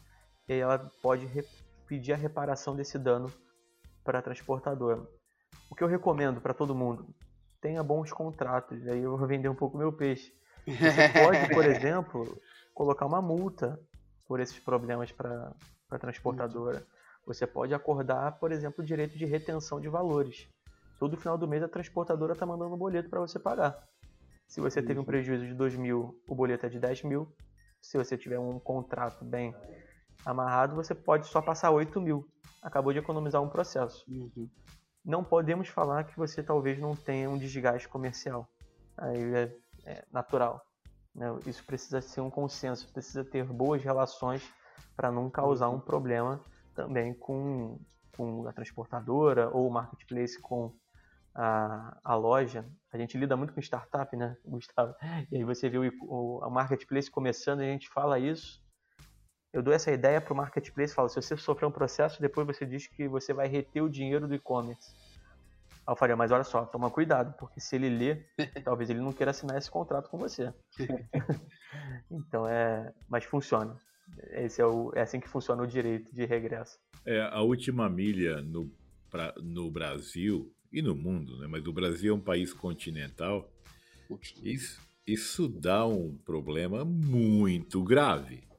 e 0.49 0.55
aí 0.55 0.61
ela 0.61 0.79
pode 1.01 1.29
pedir 1.87 2.13
a 2.13 2.17
reparação 2.17 2.75
desse 2.75 2.99
dano 2.99 3.33
para 4.05 4.23
transportadora. 4.23 5.07
O 5.71 5.75
que 5.75 5.83
eu 5.83 5.89
recomendo 5.89 6.41
para 6.41 6.55
todo 6.55 6.75
mundo, 6.75 7.15
tenha 7.61 7.83
bons 7.83 8.13
contratos, 8.13 8.87
aí 8.87 9.03
eu 9.03 9.17
vou 9.17 9.27
vender 9.27 9.49
um 9.49 9.55
pouco 9.55 9.79
meu 9.79 9.93
peixe. 9.93 10.33
Você 10.67 11.09
pode, 11.25 11.55
por 11.55 11.65
exemplo, 11.65 12.41
colocar 12.75 13.07
uma 13.07 13.23
multa 13.23 13.79
por 14.27 14.41
esses 14.41 14.59
problemas 14.59 15.13
para 15.13 15.55
a 15.91 15.99
transportadora. 15.99 16.87
Você 17.27 17.47
pode 17.47 17.73
acordar, 17.73 18.39
por 18.39 18.51
exemplo, 18.51 18.83
o 18.83 18.87
direito 18.87 19.17
de 19.17 19.25
retenção 19.25 19.81
de 19.81 19.89
valores. 19.89 20.49
Todo 20.99 21.17
final 21.17 21.39
do 21.39 21.49
mês 21.49 21.63
a 21.63 21.69
transportadora 21.69 22.33
está 22.33 22.47
mandando 22.47 22.75
um 22.75 22.79
boleto 22.79 23.09
para 23.09 23.21
você 23.21 23.39
pagar. 23.39 23.77
Se 24.47 24.61
você 24.61 24.83
teve 24.83 25.01
um 25.01 25.05
prejuízo 25.05 25.47
de 25.47 25.55
2 25.55 25.77
mil, 25.77 26.21
o 26.29 26.35
boleto 26.35 26.67
é 26.67 26.69
de 26.69 26.79
10 26.79 27.05
mil. 27.05 27.33
Se 27.81 27.97
você 27.97 28.17
tiver 28.17 28.39
um 28.39 28.59
contrato 28.59 29.25
bem 29.25 29.55
amarrado, 30.25 30.77
você 30.77 30.95
pode 30.95 31.27
só 31.27 31.41
passar 31.41 31.71
8 31.71 32.01
mil. 32.01 32.29
Acabou 32.63 32.93
de 32.93 33.01
economizar 33.01 33.43
um 33.43 33.49
processo. 33.49 34.05
Uhum. 34.09 34.49
Não 35.05 35.25
podemos 35.25 35.69
falar 35.69 36.05
que 36.05 36.17
você 36.17 36.43
talvez 36.43 36.79
não 36.79 36.95
tenha 36.95 37.29
um 37.29 37.37
desgaste 37.37 37.89
comercial. 37.89 38.49
Aí 38.97 39.35
é, 39.35 39.57
é 39.85 40.05
natural. 40.13 40.65
Né? 41.15 41.27
Isso 41.45 41.65
precisa 41.65 42.01
ser 42.01 42.21
um 42.21 42.31
consenso, 42.31 42.91
precisa 42.93 43.25
ter 43.25 43.45
boas 43.45 43.83
relações 43.83 44.49
para 44.97 45.11
não 45.11 45.29
causar 45.29 45.69
um 45.71 45.81
problema 45.81 46.45
também 46.75 47.13
com, 47.13 47.81
com 48.17 48.47
a 48.47 48.53
transportadora 48.53 49.51
ou 49.51 49.67
o 49.67 49.71
marketplace 49.71 50.41
com 50.41 50.73
a, 51.35 51.99
a 52.05 52.15
loja. 52.15 52.65
A 52.93 52.99
gente 52.99 53.19
lida 53.19 53.37
muito 53.37 53.53
com 53.53 53.61
startup, 53.61 54.17
né, 54.17 54.37
Gustavo? 54.45 54.95
E 55.31 55.37
aí 55.37 55.45
você 55.45 55.69
vê 55.69 55.79
o, 55.79 55.93
o, 56.03 56.47
o 56.47 56.51
marketplace 56.51 57.11
começando 57.11 57.63
e 57.63 57.65
a 57.65 57.73
gente 57.73 57.89
fala 57.89 58.19
isso 58.19 58.62
eu 59.53 59.63
dou 59.63 59.75
essa 59.75 59.93
ideia 59.93 60.21
para 60.21 60.33
o 60.33 60.37
marketplace 60.37 60.93
e 60.93 60.97
falo: 60.97 61.09
se 61.09 61.17
você 61.17 61.37
sofrer 61.37 61.67
um 61.67 61.73
processo, 61.73 62.21
depois 62.21 62.47
você 62.47 62.65
diz 62.65 62.87
que 62.87 63.07
você 63.07 63.35
vai 63.35 63.47
reter 63.47 63.83
o 63.83 63.91
dinheiro 63.91 64.27
do 64.27 64.35
e-commerce. 64.35 64.95
Aí 65.87 65.93
eu 65.93 65.97
falei: 65.97 66.17
mas 66.17 66.31
olha 66.31 66.45
só, 66.45 66.65
toma 66.65 66.91
cuidado, 66.91 67.35
porque 67.39 67.61
se 67.61 67.77
ele 67.77 67.91
ler, 67.91 68.27
talvez 68.65 68.89
ele 68.89 69.01
não 69.01 69.13
queira 69.13 69.31
assinar 69.31 69.59
esse 69.59 69.71
contrato 69.71 70.09
com 70.09 70.17
você. 70.17 70.53
então 72.11 72.49
é. 72.49 72.93
Mas 73.09 73.25
funciona. 73.25 73.77
Esse 74.31 74.61
é, 74.61 74.67
o, 74.67 74.93
é 74.95 75.03
assim 75.03 75.21
que 75.21 75.29
funciona 75.29 75.63
o 75.63 75.67
direito 75.67 76.13
de 76.15 76.25
regresso. 76.25 76.79
É, 77.05 77.21
a 77.23 77.41
última 77.41 77.89
milha 77.89 78.41
no, 78.43 78.71
pra, 79.11 79.35
no 79.43 79.71
Brasil 79.71 80.53
e 80.73 80.83
no 80.83 80.95
mundo, 80.95 81.39
né? 81.39 81.47
mas 81.47 81.67
o 81.67 81.73
Brasil 81.73 82.13
é 82.13 82.17
um 82.17 82.21
país 82.21 82.53
continental. 82.53 83.51
Isso, 84.43 84.81
isso 85.07 85.49
dá 85.49 85.87
um 85.87 86.15
problema 86.25 86.85
muito 86.85 87.83
grave 87.83 88.52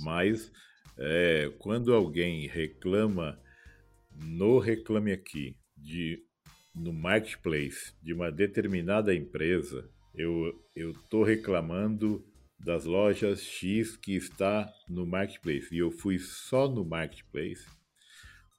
mas 0.00 0.52
é, 0.96 1.52
quando 1.58 1.94
alguém 1.94 2.46
reclama 2.46 3.38
no 4.10 4.58
Reclame 4.58 5.12
Aqui, 5.12 5.56
de, 5.76 6.22
no 6.74 6.92
marketplace 6.92 7.94
de 8.02 8.12
uma 8.12 8.32
determinada 8.32 9.14
empresa, 9.14 9.88
eu 10.14 10.52
estou 10.74 11.22
reclamando 11.22 12.24
das 12.58 12.84
lojas 12.84 13.40
X 13.40 13.96
que 13.96 14.16
está 14.16 14.68
no 14.88 15.06
marketplace 15.06 15.68
e 15.72 15.78
eu 15.78 15.92
fui 15.92 16.18
só 16.18 16.68
no 16.68 16.84
marketplace, 16.84 17.64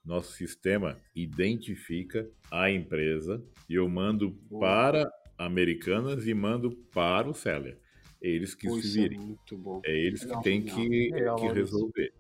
nosso 0.06 0.32
sistema 0.32 0.98
identifica 1.14 2.30
a 2.50 2.72
empresa 2.72 3.44
e 3.68 3.76
eu 3.76 3.88
mando 3.90 4.32
para 4.60 5.12
Americanas 5.38 6.26
e 6.26 6.34
mando 6.34 6.72
para 6.72 7.30
o 7.30 7.34
seller. 7.34 7.78
É 8.22 8.30
eles 8.30 8.54
que 8.54 8.68
Pô, 8.68 8.82
se 8.82 9.00
é 9.00 9.02
virem. 9.08 9.38
É, 9.86 9.92
é 9.92 9.98
eles 9.98 10.22
legal, 10.22 10.38
que 10.38 10.44
têm 10.44 10.62
que, 10.62 11.10
legal, 11.12 11.36
que 11.38 11.48
resolver. 11.48 12.14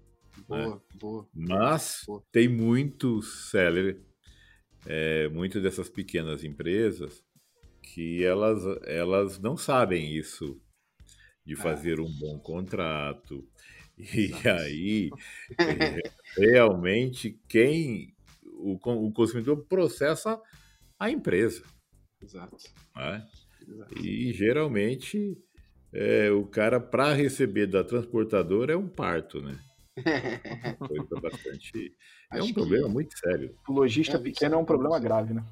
Boa, 0.47 0.75
né? 0.75 0.81
boa. 0.95 1.29
Mas 1.33 2.03
boa. 2.07 2.23
tem 2.31 2.47
muito 2.47 3.21
seller, 3.21 4.01
é, 4.85 5.27
muitas 5.29 5.61
dessas 5.61 5.89
pequenas 5.89 6.43
empresas 6.43 7.23
que 7.81 8.23
elas, 8.23 8.63
elas 8.85 9.39
não 9.39 9.57
sabem 9.57 10.15
isso 10.15 10.61
de 11.45 11.55
fazer 11.55 11.99
um 11.99 12.11
bom 12.19 12.39
contrato. 12.39 13.47
E 13.97 14.31
aí, 14.47 15.09
realmente, 16.37 17.37
quem 17.49 18.15
o, 18.45 18.75
o 18.75 19.11
consumidor 19.11 19.65
processa 19.65 20.41
a 20.97 21.09
empresa. 21.09 21.63
Exato. 22.21 22.55
Né? 22.95 23.27
Exato. 23.67 23.99
E 23.99 24.31
geralmente 24.31 25.37
é, 25.93 26.29
o 26.29 26.45
cara, 26.45 26.79
para 26.79 27.13
receber 27.13 27.67
da 27.67 27.83
transportadora, 27.83 28.73
é 28.73 28.77
um 28.77 28.87
parto, 28.87 29.41
né? 29.41 29.59
Coisa 30.79 31.21
bastante. 31.21 31.95
É 32.31 32.41
um 32.41 32.53
problema 32.53 32.87
muito 32.87 33.17
sério. 33.17 33.55
O 33.67 33.73
lojista 33.73 34.17
é, 34.17 34.19
pequeno 34.19 34.55
é 34.55 34.57
um 34.57 34.65
problema 34.65 34.99
grave, 34.99 35.33
né? 35.33 35.43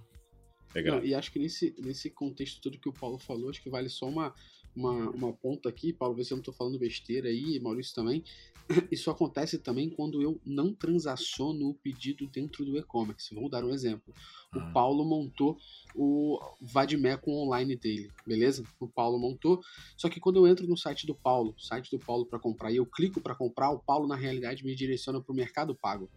É 0.76 0.82
grave. 0.82 1.02
Não, 1.02 1.08
e 1.08 1.16
acho 1.16 1.32
que 1.32 1.40
nesse, 1.40 1.76
nesse 1.80 2.10
contexto 2.10 2.62
todo 2.62 2.80
que 2.80 2.90
o 2.90 2.94
Paulo 2.94 3.18
falou, 3.18 3.50
acho 3.50 3.62
que 3.62 3.70
vale 3.70 3.90
só 3.90 4.08
uma, 4.08 4.34
uma, 4.78 5.10
uma 5.10 5.34
ponta 5.34 5.68
aqui, 5.68 5.92
Paulo, 5.92 6.16
ver 6.16 6.24
se 6.24 6.32
eu 6.32 6.36
não 6.36 6.42
estou 6.42 6.54
falando 6.54 6.78
besteira 6.78 7.30
aí, 7.30 7.60
Maurício 7.60 7.96
também. 7.96 8.24
Isso 8.92 9.10
acontece 9.10 9.58
também 9.58 9.90
quando 9.90 10.22
eu 10.22 10.40
não 10.46 10.72
transaciono 10.72 11.70
o 11.70 11.74
pedido 11.74 12.28
dentro 12.28 12.64
do 12.64 12.78
e-commerce. 12.78 13.34
Vamos 13.34 13.50
dar 13.50 13.66
um 13.66 13.74
exemplo. 13.74 14.14
O 14.54 14.60
ah. 14.60 14.72
Paulo 14.72 15.04
montou 15.04 15.58
o 15.96 16.40
Vadmeco 16.62 17.32
online 17.32 17.76
dele, 17.76 18.12
beleza? 18.26 18.64
O 18.80 18.88
Paulo 18.88 19.18
montou. 19.18 19.62
Só 19.98 20.10
que 20.10 20.20
quando 20.20 20.38
eu 20.38 20.48
entro 20.48 20.68
no 20.68 20.78
site 20.78 21.08
do 21.08 21.16
Paulo, 21.16 21.56
site 21.58 21.90
do 21.90 21.98
Paulo 21.98 22.26
para 22.28 22.40
comprar, 22.40 22.72
e 22.72 22.76
eu 22.76 22.86
clico 22.86 23.20
para 23.20 23.34
comprar, 23.34 23.72
o 23.72 23.80
Paulo 23.80 24.08
na 24.08 24.16
realidade 24.16 24.64
me 24.64 24.76
direciona 24.76 25.20
para 25.20 25.34
o 25.34 25.36
Mercado 25.36 25.76
Pago. 25.76 26.08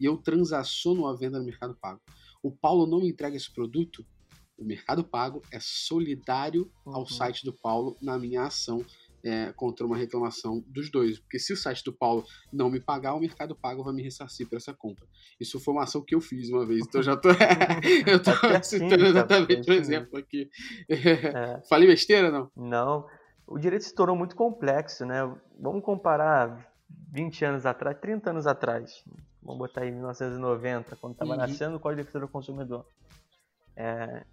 E 0.00 0.04
eu 0.04 0.16
transaciono 0.16 1.06
a 1.06 1.14
venda 1.14 1.38
no 1.38 1.44
Mercado 1.44 1.76
Pago. 1.80 2.00
O 2.42 2.50
Paulo 2.50 2.86
não 2.86 3.00
me 3.00 3.08
entrega 3.08 3.36
esse 3.36 3.52
produto, 3.52 4.04
o 4.60 4.64
Mercado 4.64 5.02
Pago 5.02 5.42
é 5.52 5.58
solidário 5.60 6.70
ao 6.86 7.00
Uhum. 7.00 7.06
site 7.06 7.44
do 7.44 7.52
Paulo 7.52 7.96
na 8.00 8.18
minha 8.18 8.42
ação 8.44 8.84
é, 9.22 9.52
contra 9.54 9.84
uma 9.86 9.96
reclamação 9.96 10.62
dos 10.68 10.90
dois. 10.90 11.18
Porque 11.18 11.38
se 11.38 11.52
o 11.52 11.56
site 11.56 11.82
do 11.84 11.92
Paulo 11.92 12.24
não 12.52 12.70
me 12.70 12.80
pagar, 12.80 13.14
o 13.14 13.20
Mercado 13.20 13.54
Pago 13.54 13.82
vai 13.84 13.92
me 13.92 14.02
ressarcir 14.02 14.48
por 14.48 14.56
essa 14.56 14.72
compra. 14.72 15.06
Isso 15.38 15.60
foi 15.60 15.74
uma 15.74 15.82
ação 15.82 16.02
que 16.02 16.14
eu 16.14 16.20
fiz 16.22 16.48
uma 16.50 16.64
vez, 16.66 16.80
então 16.86 17.00
eu 17.00 17.04
já 17.04 17.16
tô, 17.16 17.28
eu 18.06 18.22
tô 18.22 18.30
Tá 18.32 18.62
certinho, 18.62 18.88
citando 18.90 18.96
cara, 18.96 19.08
exatamente 19.08 19.52
é 19.52 19.58
o 19.58 19.60
isso 19.60 19.72
exemplo 19.72 20.18
aqui. 20.18 20.48
É, 20.88 21.60
Falei 21.68 21.86
besteira, 21.88 22.30
não? 22.30 22.50
não. 22.56 23.06
O 23.46 23.58
direito 23.58 23.82
se 23.84 23.94
tornou 23.94 24.16
muito 24.16 24.34
complexo, 24.36 25.04
né? 25.04 25.20
Vamos 25.58 25.84
comparar 25.84 26.70
20 27.12 27.44
anos 27.44 27.66
atrás, 27.66 27.98
30 28.00 28.30
anos 28.30 28.46
atrás. 28.46 29.04
Vamos 29.42 29.58
botar 29.58 29.82
aí 29.82 29.90
1990, 29.90 30.96
quando 30.96 31.12
estava 31.14 31.32
Uhum. 31.32 31.36
nascendo 31.36 31.76
o 31.76 31.80
Código 31.80 32.00
de 32.02 32.06
Defesa 32.06 32.24
do 32.24 32.28
Consumidor. 32.30 32.86
É, 33.76 34.24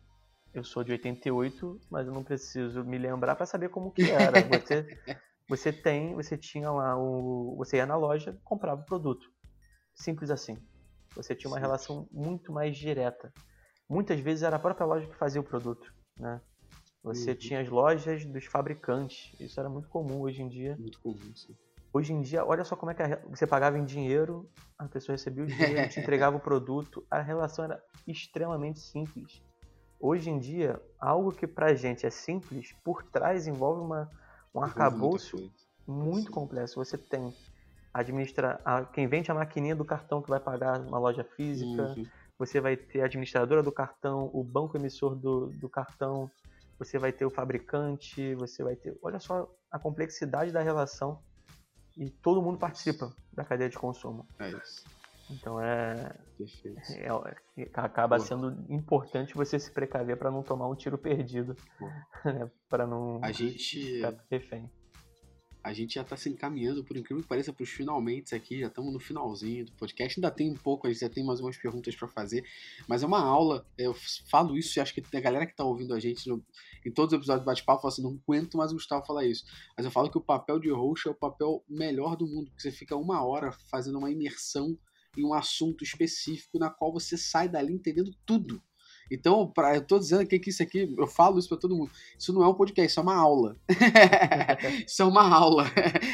eu 0.59 0.63
sou 0.63 0.83
de 0.83 0.91
88, 0.91 1.79
mas 1.89 2.07
eu 2.07 2.13
não 2.13 2.23
preciso 2.23 2.83
me 2.83 2.97
lembrar 2.97 3.35
para 3.35 3.45
saber 3.45 3.69
como 3.69 3.91
que 3.91 4.09
era. 4.09 4.41
Você, 4.41 4.85
você 5.47 5.71
tem, 5.71 6.15
você 6.15 6.37
tinha 6.37 6.71
lá 6.71 6.97
o, 6.97 7.55
você 7.57 7.77
ia 7.77 7.85
na 7.85 7.95
loja, 7.95 8.37
comprava 8.43 8.81
o 8.81 8.85
produto. 8.85 9.25
Simples 9.95 10.29
assim. 10.29 10.57
Você 11.15 11.35
tinha 11.35 11.49
uma 11.49 11.57
Sim. 11.57 11.61
relação 11.61 12.07
muito 12.11 12.51
mais 12.51 12.77
direta. 12.77 13.31
Muitas 13.89 14.19
vezes 14.19 14.43
era 14.43 14.55
a 14.55 14.59
própria 14.59 14.85
loja 14.85 15.07
que 15.07 15.15
fazia 15.15 15.41
o 15.41 15.43
produto, 15.43 15.91
né? 16.17 16.41
Você 17.03 17.31
Uhum. 17.31 17.37
tinha 17.37 17.61
as 17.61 17.69
lojas 17.69 18.25
dos 18.25 18.45
fabricantes. 18.45 19.31
Isso 19.39 19.59
era 19.59 19.69
muito 19.69 19.87
comum 19.87 20.21
hoje 20.21 20.41
em 20.41 20.49
dia. 20.49 20.75
Muito 20.77 20.99
comum, 20.99 21.35
sim. 21.35 21.55
Hoje 21.93 22.13
em 22.13 22.21
dia, 22.21 22.45
olha 22.45 22.65
só 22.65 22.75
como 22.75 22.91
é 22.91 22.95
que 22.95 23.01
a 23.01 23.15
você 23.27 23.47
pagava 23.47 23.77
em 23.77 23.85
dinheiro, 23.85 24.49
a 24.77 24.87
pessoa 24.87 25.13
recebia 25.13 25.43
o 25.43 25.47
dinheiro, 25.47 25.87
te 25.87 25.99
entregava 25.99 26.35
o 26.35 26.39
produto, 26.41 27.05
a 27.09 27.21
relação 27.21 27.63
era 27.65 27.81
extremamente 28.05 28.79
simples. 28.79 29.41
Hoje 29.99 30.29
em 30.29 30.39
dia, 30.39 30.79
algo 30.99 31.31
que 31.31 31.47
pra 31.47 31.73
gente 31.73 32.05
é 32.05 32.09
simples, 32.09 32.71
por 32.83 33.03
trás 33.03 33.47
envolve 33.47 33.81
uma, 33.81 34.11
um 34.53 34.61
arcabouço 34.61 35.51
muito 35.87 36.31
complexo. 36.31 36.75
Você 36.75 36.97
tem 36.97 37.33
administra 37.93 38.61
a, 38.63 38.85
quem 38.85 39.07
vende 39.07 39.31
a 39.31 39.33
maquininha 39.35 39.75
do 39.75 39.83
cartão 39.83 40.21
que 40.21 40.29
vai 40.29 40.39
pagar 40.39 40.79
uma 40.79 40.99
loja 40.99 41.23
física, 41.23 41.93
Uhum. 41.95 42.05
você 42.37 42.61
vai 42.61 42.77
ter 42.77 43.01
a 43.01 43.05
administradora 43.05 43.63
do 43.63 43.71
cartão, 43.71 44.29
o 44.33 44.43
banco 44.43 44.77
emissor 44.77 45.15
do, 45.15 45.47
do 45.47 45.67
cartão, 45.67 46.29
você 46.77 46.99
vai 46.99 47.11
ter 47.11 47.25
o 47.25 47.31
fabricante, 47.31 48.35
você 48.35 48.63
vai 48.63 48.75
ter. 48.75 48.95
Olha 49.01 49.19
só 49.19 49.49
a 49.71 49.79
complexidade 49.79 50.51
da 50.51 50.61
relação 50.61 51.19
e 51.97 52.09
todo 52.21 52.41
mundo 52.41 52.59
participa 52.59 53.11
da 53.33 53.43
cadeia 53.43 53.69
de 53.69 53.77
consumo. 53.79 54.27
É 54.39 54.51
isso. 54.51 54.96
Então 55.29 55.61
é, 55.61 56.15
é- 56.89 57.35
é- 57.57 57.69
acaba 57.73 58.17
sendo 58.19 58.65
importante 58.69 59.33
você 59.35 59.59
se 59.59 59.69
precaver 59.71 60.17
para 60.17 60.31
não 60.31 60.41
tomar 60.41 60.67
um 60.69 60.75
tiro 60.75 60.97
perdido, 60.97 61.55
Boa. 61.79 61.91
para 62.69 62.87
não 62.87 63.19
A 63.21 63.31
gente, 63.31 63.79
ficar 63.95 64.25
refém. 64.31 64.71
a 65.63 65.73
gente 65.73 65.95
já 65.95 66.03
tá 66.05 66.15
se 66.15 66.29
encaminhando, 66.29 66.81
por 66.85 66.95
incrível 66.95 67.21
que 67.21 67.27
pareça, 67.27 67.51
pros 67.51 67.67
finalmente 67.69 68.33
aqui. 68.33 68.61
Já 68.61 68.67
estamos 68.67 68.93
no 68.93 68.99
finalzinho 69.01 69.65
do 69.65 69.73
podcast. 69.73 70.17
Ainda 70.17 70.31
tem 70.31 70.49
um 70.49 70.55
pouco, 70.55 70.87
a 70.87 70.89
gente 70.89 71.01
já 71.01 71.09
tem 71.09 71.25
mais 71.25 71.41
umas 71.41 71.57
perguntas 71.57 71.93
para 71.93 72.07
fazer. 72.07 72.45
Mas 72.87 73.03
é 73.03 73.05
uma 73.05 73.19
aula. 73.21 73.65
Eu 73.77 73.93
falo 74.31 74.55
isso 74.57 74.79
e 74.79 74.81
acho 74.81 74.93
que 74.93 75.03
a 75.13 75.19
galera 75.19 75.45
que 75.45 75.53
tá 75.55 75.65
ouvindo 75.65 75.93
a 75.93 75.99
gente 75.99 76.25
no- 76.29 76.41
em 76.85 76.91
todos 76.91 77.11
os 77.11 77.17
episódios 77.19 77.43
do 77.43 77.47
Bate-Papo 77.47 77.81
fala 77.81 77.91
assim: 77.93 78.01
não 78.03 78.17
aguento 78.25 78.55
mais 78.57 78.71
o 78.71 78.75
Gustavo 78.75 79.05
falar 79.05 79.25
isso. 79.25 79.43
Mas 79.75 79.85
eu 79.85 79.91
falo 79.91 80.09
que 80.09 80.17
o 80.17 80.21
papel 80.21 80.57
de 80.57 80.69
host 80.71 81.05
é 81.05 81.11
o 81.11 81.15
papel 81.15 81.61
melhor 81.67 82.15
do 82.15 82.25
mundo, 82.25 82.45
porque 82.49 82.61
você 82.61 82.71
fica 82.71 82.95
uma 82.95 83.25
hora 83.25 83.51
fazendo 83.69 83.97
uma 83.97 84.09
imersão 84.09 84.77
em 85.17 85.25
um 85.25 85.33
assunto 85.33 85.83
específico 85.83 86.59
na 86.59 86.69
qual 86.69 86.93
você 86.93 87.17
sai 87.17 87.49
dali 87.49 87.73
entendendo 87.73 88.11
tudo. 88.25 88.61
Então, 89.09 89.49
pra, 89.49 89.73
eu 89.73 89.81
tô 89.87 89.97
dizendo 89.97 90.21
aqui 90.21 90.37
que 90.37 90.49
isso 90.49 90.61
aqui, 90.61 90.93
eu 90.97 91.07
falo 91.07 91.39
isso 91.39 91.47
pra 91.47 91.57
todo 91.57 91.73
mundo. 91.77 91.89
Isso 92.19 92.33
não 92.33 92.43
é 92.43 92.47
um 92.49 92.53
podcast, 92.53 92.91
isso 92.91 92.99
é 92.99 93.03
uma 93.03 93.15
aula. 93.15 93.55
isso 94.85 95.01
é 95.01 95.05
uma 95.05 95.23
aula. 95.33 95.63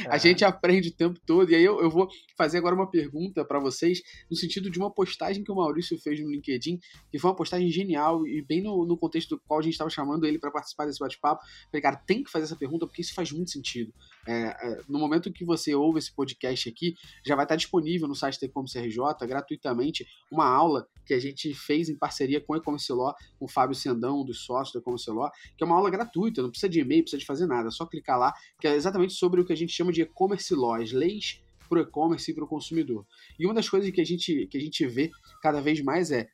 A 0.07 0.15
É. 0.15 0.19
gente 0.19 0.45
aprende 0.45 0.89
o 0.89 0.93
tempo 0.95 1.19
todo. 1.25 1.49
E 1.51 1.55
aí 1.55 1.63
eu, 1.63 1.81
eu 1.81 1.89
vou 1.89 2.07
fazer 2.37 2.59
agora 2.59 2.75
uma 2.75 2.87
pergunta 2.89 3.43
pra 3.43 3.59
vocês, 3.59 3.99
no 4.29 4.37
sentido 4.37 4.69
de 4.69 4.77
uma 4.77 4.91
postagem 4.93 5.43
que 5.43 5.51
o 5.51 5.55
Maurício 5.55 5.97
fez 5.99 6.19
no 6.19 6.29
LinkedIn, 6.29 6.77
que 7.11 7.17
foi 7.17 7.31
uma 7.31 7.35
postagem 7.35 7.67
genial 7.71 8.27
e 8.27 8.43
bem 8.45 8.61
no, 8.61 8.85
no 8.85 8.95
contexto 8.95 9.29
do 9.37 9.41
qual 9.47 9.59
a 9.59 9.63
gente 9.63 9.73
estava 9.73 9.89
chamando 9.89 10.25
ele 10.25 10.37
pra 10.37 10.51
participar 10.51 10.85
desse 10.85 10.99
bate-papo. 10.99 11.41
Falei, 11.71 11.81
cara, 11.81 11.95
tem 11.95 12.23
que 12.23 12.29
fazer 12.29 12.45
essa 12.45 12.55
pergunta 12.55 12.85
porque 12.85 13.01
isso 13.01 13.15
faz 13.15 13.31
muito 13.31 13.49
sentido. 13.49 13.91
É, 14.27 14.33
é, 14.33 14.81
no 14.87 14.99
momento 14.99 15.31
que 15.31 15.43
você 15.43 15.75
ouve 15.75 15.99
esse 15.99 16.13
podcast 16.13 16.69
aqui, 16.69 16.95
já 17.25 17.35
vai 17.35 17.45
estar 17.45 17.55
disponível 17.55 18.07
no 18.07 18.15
site 18.15 18.39
Tecom 18.39 18.63
CRJ, 18.65 19.27
gratuitamente, 19.27 20.07
uma 20.31 20.47
aula 20.47 20.87
que 21.05 21.13
a 21.13 21.19
gente 21.19 21.53
fez 21.53 21.89
em 21.89 21.95
parceria 21.95 22.39
com 22.39 22.53
o 22.53 22.55
E-Commerce 22.55 22.91
Law, 22.91 23.13
com 23.37 23.45
o 23.45 23.47
Fábio 23.47 23.75
Sendão, 23.75 24.21
um 24.21 24.25
dos 24.25 24.45
sócios 24.45 24.71
do 24.71 24.79
E-Commerce 24.79 25.09
Law, 25.09 25.29
que 25.57 25.63
é 25.63 25.65
uma 25.65 25.75
aula 25.75 25.89
gratuita, 25.89 26.41
não 26.41 26.49
precisa 26.49 26.69
de 26.69 26.79
e-mail, 26.79 27.03
precisa 27.03 27.19
de 27.19 27.25
fazer 27.25 27.45
nada, 27.45 27.67
é 27.67 27.71
só 27.71 27.85
clicar 27.85 28.17
lá, 28.17 28.33
que 28.59 28.67
é 28.67 28.75
exatamente 28.75 29.13
sobre 29.13 29.41
o 29.41 29.45
que 29.45 29.53
a 29.53 29.57
gente 29.57 29.73
chama 29.73 29.91
de 29.91 30.01
e-commerce 30.01 30.53
law, 30.55 30.75
as 30.75 30.91
leis 30.91 31.41
para 31.67 31.79
o 31.79 31.81
e-commerce 31.81 32.31
e 32.31 32.33
para 32.33 32.43
o 32.43 32.47
consumidor. 32.47 33.05
E 33.37 33.45
uma 33.45 33.53
das 33.53 33.69
coisas 33.69 33.89
que 33.91 33.99
a 33.99 34.05
gente, 34.05 34.47
que 34.47 34.57
a 34.57 34.61
gente 34.61 34.85
vê 34.85 35.11
cada 35.41 35.61
vez 35.61 35.81
mais 35.81 36.11
é 36.11 36.29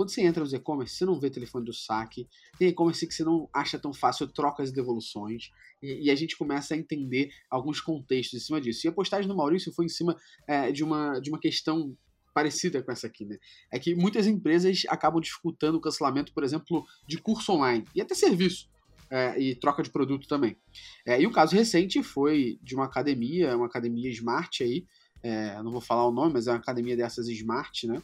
quando 0.00 0.08
você 0.08 0.22
entra 0.22 0.42
nos 0.42 0.54
e-commerce, 0.54 0.94
você 0.94 1.04
não 1.04 1.20
vê 1.20 1.28
telefone 1.28 1.66
do 1.66 1.74
saque, 1.74 2.26
tem 2.58 2.68
e-commerce 2.68 3.06
que 3.06 3.12
você 3.12 3.22
não 3.22 3.50
acha 3.52 3.78
tão 3.78 3.92
fácil 3.92 4.26
trocas 4.26 4.70
e 4.70 4.72
devoluções, 4.72 5.50
e, 5.82 6.06
e 6.06 6.10
a 6.10 6.14
gente 6.14 6.38
começa 6.38 6.72
a 6.72 6.78
entender 6.78 7.30
alguns 7.50 7.82
contextos 7.82 8.40
em 8.40 8.42
cima 8.42 8.58
disso. 8.62 8.86
E 8.86 8.88
a 8.88 8.92
postagem 8.92 9.28
do 9.28 9.36
Maurício 9.36 9.70
foi 9.70 9.84
em 9.84 9.90
cima 9.90 10.16
é, 10.48 10.72
de, 10.72 10.82
uma, 10.82 11.20
de 11.20 11.28
uma 11.28 11.38
questão 11.38 11.94
parecida 12.32 12.82
com 12.82 12.90
essa 12.90 13.08
aqui, 13.08 13.26
né? 13.26 13.36
É 13.70 13.78
que 13.78 13.94
muitas 13.94 14.26
empresas 14.26 14.84
acabam 14.88 15.20
dificultando 15.20 15.76
o 15.76 15.82
cancelamento, 15.82 16.32
por 16.32 16.44
exemplo, 16.44 16.86
de 17.06 17.18
curso 17.18 17.52
online 17.52 17.84
e 17.94 18.00
até 18.00 18.14
serviço. 18.14 18.70
é, 19.10 19.38
e 19.38 19.54
troca 19.54 19.82
de 19.82 19.90
produto 19.90 20.26
também. 20.26 20.56
É, 21.04 21.20
e 21.20 21.26
o 21.26 21.30
caso 21.30 21.54
recente 21.54 22.02
foi 22.02 22.58
de 22.62 22.74
uma 22.74 22.86
academia, 22.86 23.54
uma 23.54 23.66
academia 23.66 24.08
Smart 24.08 24.62
aí, 24.62 24.86
é, 25.22 25.62
não 25.62 25.70
vou 25.70 25.82
falar 25.82 26.08
o 26.08 26.10
nome, 26.10 26.32
mas 26.32 26.46
é 26.46 26.52
uma 26.52 26.56
academia 26.56 26.96
dessas 26.96 27.28
Smart, 27.28 27.86
né? 27.86 28.02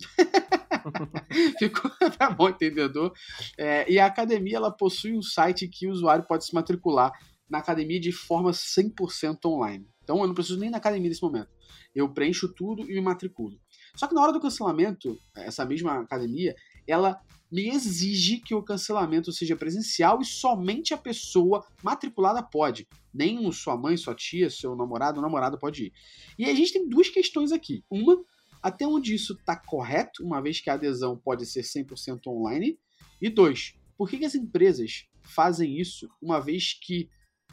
Ficou 1.58 1.90
para 2.16 2.30
bom 2.34 2.48
entendedor. 2.48 3.12
É, 3.56 3.90
e 3.90 3.98
a 3.98 4.06
academia 4.06 4.56
ela 4.56 4.70
possui 4.70 5.16
um 5.16 5.22
site 5.22 5.68
que 5.68 5.86
o 5.86 5.90
usuário 5.90 6.24
pode 6.26 6.44
se 6.44 6.54
matricular 6.54 7.12
na 7.48 7.58
academia 7.58 7.98
de 7.98 8.12
forma 8.12 8.50
100% 8.50 9.38
online. 9.46 9.86
Então 10.02 10.18
eu 10.20 10.26
não 10.26 10.34
preciso 10.34 10.58
nem 10.58 10.70
na 10.70 10.78
academia 10.78 11.08
nesse 11.08 11.22
momento. 11.22 11.50
Eu 11.94 12.08
preencho 12.12 12.52
tudo 12.54 12.82
e 12.82 12.94
me 12.94 13.00
matriculo. 13.00 13.58
Só 13.96 14.06
que 14.06 14.14
na 14.14 14.22
hora 14.22 14.32
do 14.32 14.40
cancelamento, 14.40 15.18
essa 15.34 15.64
mesma 15.64 16.00
academia, 16.00 16.54
ela 16.86 17.20
me 17.50 17.68
exige 17.68 18.38
que 18.38 18.54
o 18.54 18.62
cancelamento 18.62 19.32
seja 19.32 19.56
presencial 19.56 20.20
e 20.20 20.24
somente 20.24 20.94
a 20.94 20.98
pessoa 20.98 21.66
matriculada 21.82 22.42
pode. 22.42 22.86
Nem 23.12 23.50
sua 23.50 23.76
mãe, 23.76 23.96
sua 23.96 24.14
tia, 24.14 24.48
seu 24.48 24.76
namorado 24.76 25.18
ou 25.18 25.22
namorada 25.22 25.58
pode 25.58 25.86
ir. 25.86 25.92
E 26.38 26.44
a 26.44 26.54
gente 26.54 26.72
tem 26.72 26.88
duas 26.88 27.08
questões 27.08 27.50
aqui. 27.50 27.84
Uma, 27.90 28.22
até 28.62 28.86
onde 28.86 29.14
isso 29.14 29.34
está 29.34 29.56
correto, 29.56 30.24
uma 30.24 30.40
vez 30.40 30.60
que 30.60 30.70
a 30.70 30.74
adesão 30.74 31.16
pode 31.16 31.46
ser 31.46 31.62
100% 31.62 32.26
online. 32.26 32.78
E 33.20 33.28
dois, 33.28 33.74
por 33.96 34.08
que, 34.08 34.18
que 34.18 34.24
as 34.24 34.34
empresas 34.34 35.06
fazem 35.22 35.78
isso 35.78 36.08
uma 36.20 36.40
vez 36.40 36.74
que, 36.74 37.08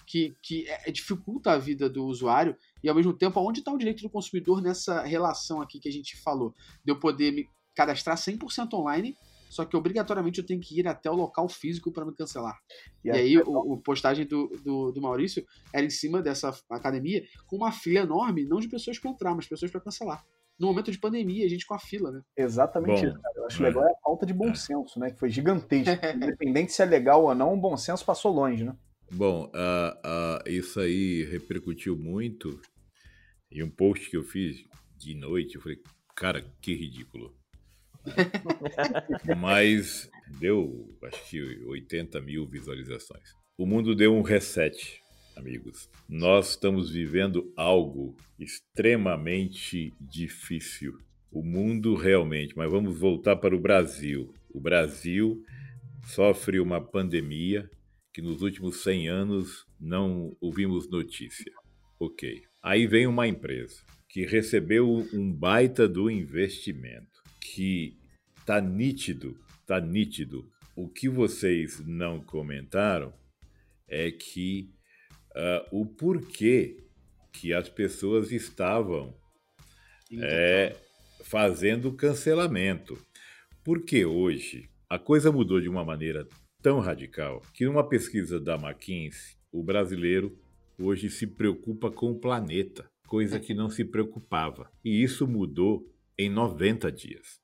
que, 0.05 0.36
que 0.41 0.68
é, 0.68 0.91
dificulta 0.91 1.51
a 1.51 1.58
vida 1.58 1.89
do 1.89 2.05
usuário 2.05 2.55
e 2.84 2.89
ao 2.89 2.95
mesmo 2.95 3.14
tempo, 3.14 3.39
onde 3.39 3.60
está 3.60 3.72
o 3.72 3.78
direito 3.78 4.01
do 4.01 4.10
consumidor 4.10 4.62
nessa 4.62 5.01
relação 5.03 5.62
aqui 5.62 5.80
que 5.80 5.89
a 5.89 5.91
gente 5.91 6.18
falou? 6.18 6.53
De 6.84 6.91
eu 6.91 6.99
poder 6.99 7.32
me 7.32 7.47
cadastrar 7.76 8.18
100% 8.18 8.74
online, 8.74 9.16
só 9.49 9.64
que 9.66 9.78
obrigatoriamente 9.78 10.39
eu 10.39 10.45
tenho 10.45 10.60
que 10.60 10.80
ir 10.80 10.88
até 10.88 11.10
o 11.10 11.16
local 11.16 11.47
físico 11.47 11.91
para 11.91 12.05
me 12.05 12.14
cancelar. 12.14 12.58
E, 13.03 13.10
aí, 13.10 13.38
o, 13.38 13.74
o, 13.74 13.78
postagem 13.78 14.26
do, 14.26 14.47
do, 14.64 14.91
do, 14.91 15.01
Maurício 15.01 15.45
era 15.74 15.86
em 15.86 15.89
cima 15.89 16.22
dessa 16.22 16.58
academia 16.70 17.26
com 17.45 17.55
uma 17.55 17.72
fila 17.72 17.99
enorme, 17.99 18.45
não 18.45 18.60
de 18.60 18.68
pessoas 18.68 18.99
para 18.99 19.12
entrar, 19.12 19.36
mas 19.36 19.47
pessoas 19.47 19.72
para 19.72 19.82
cancelar. 19.82 20.26
No 20.60 20.68
momento 20.68 20.91
de 20.91 20.97
pandemia, 20.97 21.45
a 21.45 21.49
gente 21.49 21.66
com 21.66 21.76
a 21.76 21.80
fila, 21.80 22.12
né? 22.12 22.22
Exatamente 22.36 23.01
Bom, 23.01 23.08
isso, 23.08 23.22
cara. 23.22 23.34
Eu 23.38 23.45
acho 23.45 23.64
é. 23.64 23.68
legal 23.68 23.88
é 23.88 23.91
a 23.91 23.99
falta 24.03 24.26
de 24.26 24.34
bom 24.34 24.55
senso, 24.55 24.99
né? 24.99 25.12
Que 25.12 25.20
foi 25.20 25.30
gigantesco. 25.30 25.91
Independente 26.16 26.72
se 26.72 26.82
é 26.82 26.86
legal 26.86 27.24
ou 27.24 27.36
não, 27.36 27.53
o 27.53 27.58
bom 27.58 27.78
senso 27.78 28.03
passou 28.03 28.34
longe, 28.34 28.64
né? 28.64 28.76
Bom, 29.12 29.45
uh, 29.45 29.49
uh, 29.49 30.49
isso 30.49 30.80
aí 30.80 31.24
repercutiu 31.26 31.95
muito. 31.95 32.60
E 33.51 33.64
um 33.64 33.70
post 33.70 34.10
que 34.10 34.18
eu 34.18 34.24
fiz 34.24 34.58
de 34.97 35.16
noite, 35.16 35.55
eu 35.55 35.62
falei, 35.62 35.78
cara, 36.16 36.43
que 36.62 36.74
ridículo. 36.74 37.34
Mas 39.39 40.10
deu, 40.39 40.93
acho 41.03 41.30
que 41.30 41.41
80 41.66 42.20
mil 42.22 42.47
visualizações. 42.47 43.30
O 43.58 43.66
mundo 43.66 43.95
deu 43.95 44.14
um 44.14 44.22
reset, 44.22 45.01
amigos. 45.38 45.90
Nós 46.10 46.52
estamos 46.52 46.90
vivendo 46.90 47.54
algo 47.56 48.16
extremamente 48.40 49.94
difícil. 50.00 50.98
O 51.32 51.44
mundo 51.44 51.96
realmente, 51.96 52.58
mas 52.58 52.72
vamos 52.72 52.98
voltar 52.98 53.36
para 53.36 53.56
o 53.56 53.60
Brasil. 53.60 54.34
O 54.50 54.60
Brasil 54.60 55.44
sofre 56.08 56.60
uma 56.60 56.82
pandemia 56.82 57.70
que 58.14 58.22
nos 58.22 58.42
últimos 58.42 58.82
100 58.84 59.08
anos 59.10 59.66
não 59.80 60.36
ouvimos 60.42 60.90
notícia. 60.90 61.52
Ok. 62.00 62.42
Aí 62.64 62.88
vem 62.88 63.06
uma 63.06 63.28
empresa 63.28 63.84
que 64.10 64.26
recebeu 64.26 65.08
um 65.14 65.32
baita 65.32 65.88
do 65.88 66.10
investimento, 66.10 67.22
que 67.40 67.98
tá 68.46 68.60
nítido, 68.60 69.38
tá 69.66 69.80
nítido 69.80 70.50
o 70.76 70.88
que 70.88 71.10
vocês 71.10 71.80
não 71.86 72.22
comentaram 72.22 73.12
é 73.88 74.12
que 74.12 74.70
uh, 75.38 75.68
o 75.72 75.86
porquê 75.86 76.84
que 77.32 77.54
as 77.54 77.70
pessoas 77.70 78.32
estavam 78.32 79.16
é, 80.20 80.76
fazendo 81.24 81.94
cancelamento. 81.94 82.98
Porque 83.64 84.06
hoje 84.06 84.70
a 84.90 84.98
coisa 84.98 85.32
mudou 85.32 85.62
de 85.62 85.70
uma 85.70 85.86
maneira 85.86 86.28
tão 86.62 86.80
radical 86.80 87.42
que 87.54 87.66
numa 87.66 87.88
pesquisa 87.88 88.40
da 88.40 88.56
McKinsey, 88.56 89.36
o 89.52 89.62
brasileiro 89.62 90.38
hoje 90.80 91.10
se 91.10 91.28
preocupa 91.28 91.92
com 91.92 92.12
o 92.12 92.20
planeta, 92.20 92.90
coisa 93.08 93.40
que 93.40 93.54
não 93.54 93.70
se 93.70 93.86
preocupava. 93.86 94.72
E 94.84 95.04
isso 95.04 95.28
mudou 95.28 95.88
em 96.18 96.30
90 96.30 96.92
dias. 96.92 97.40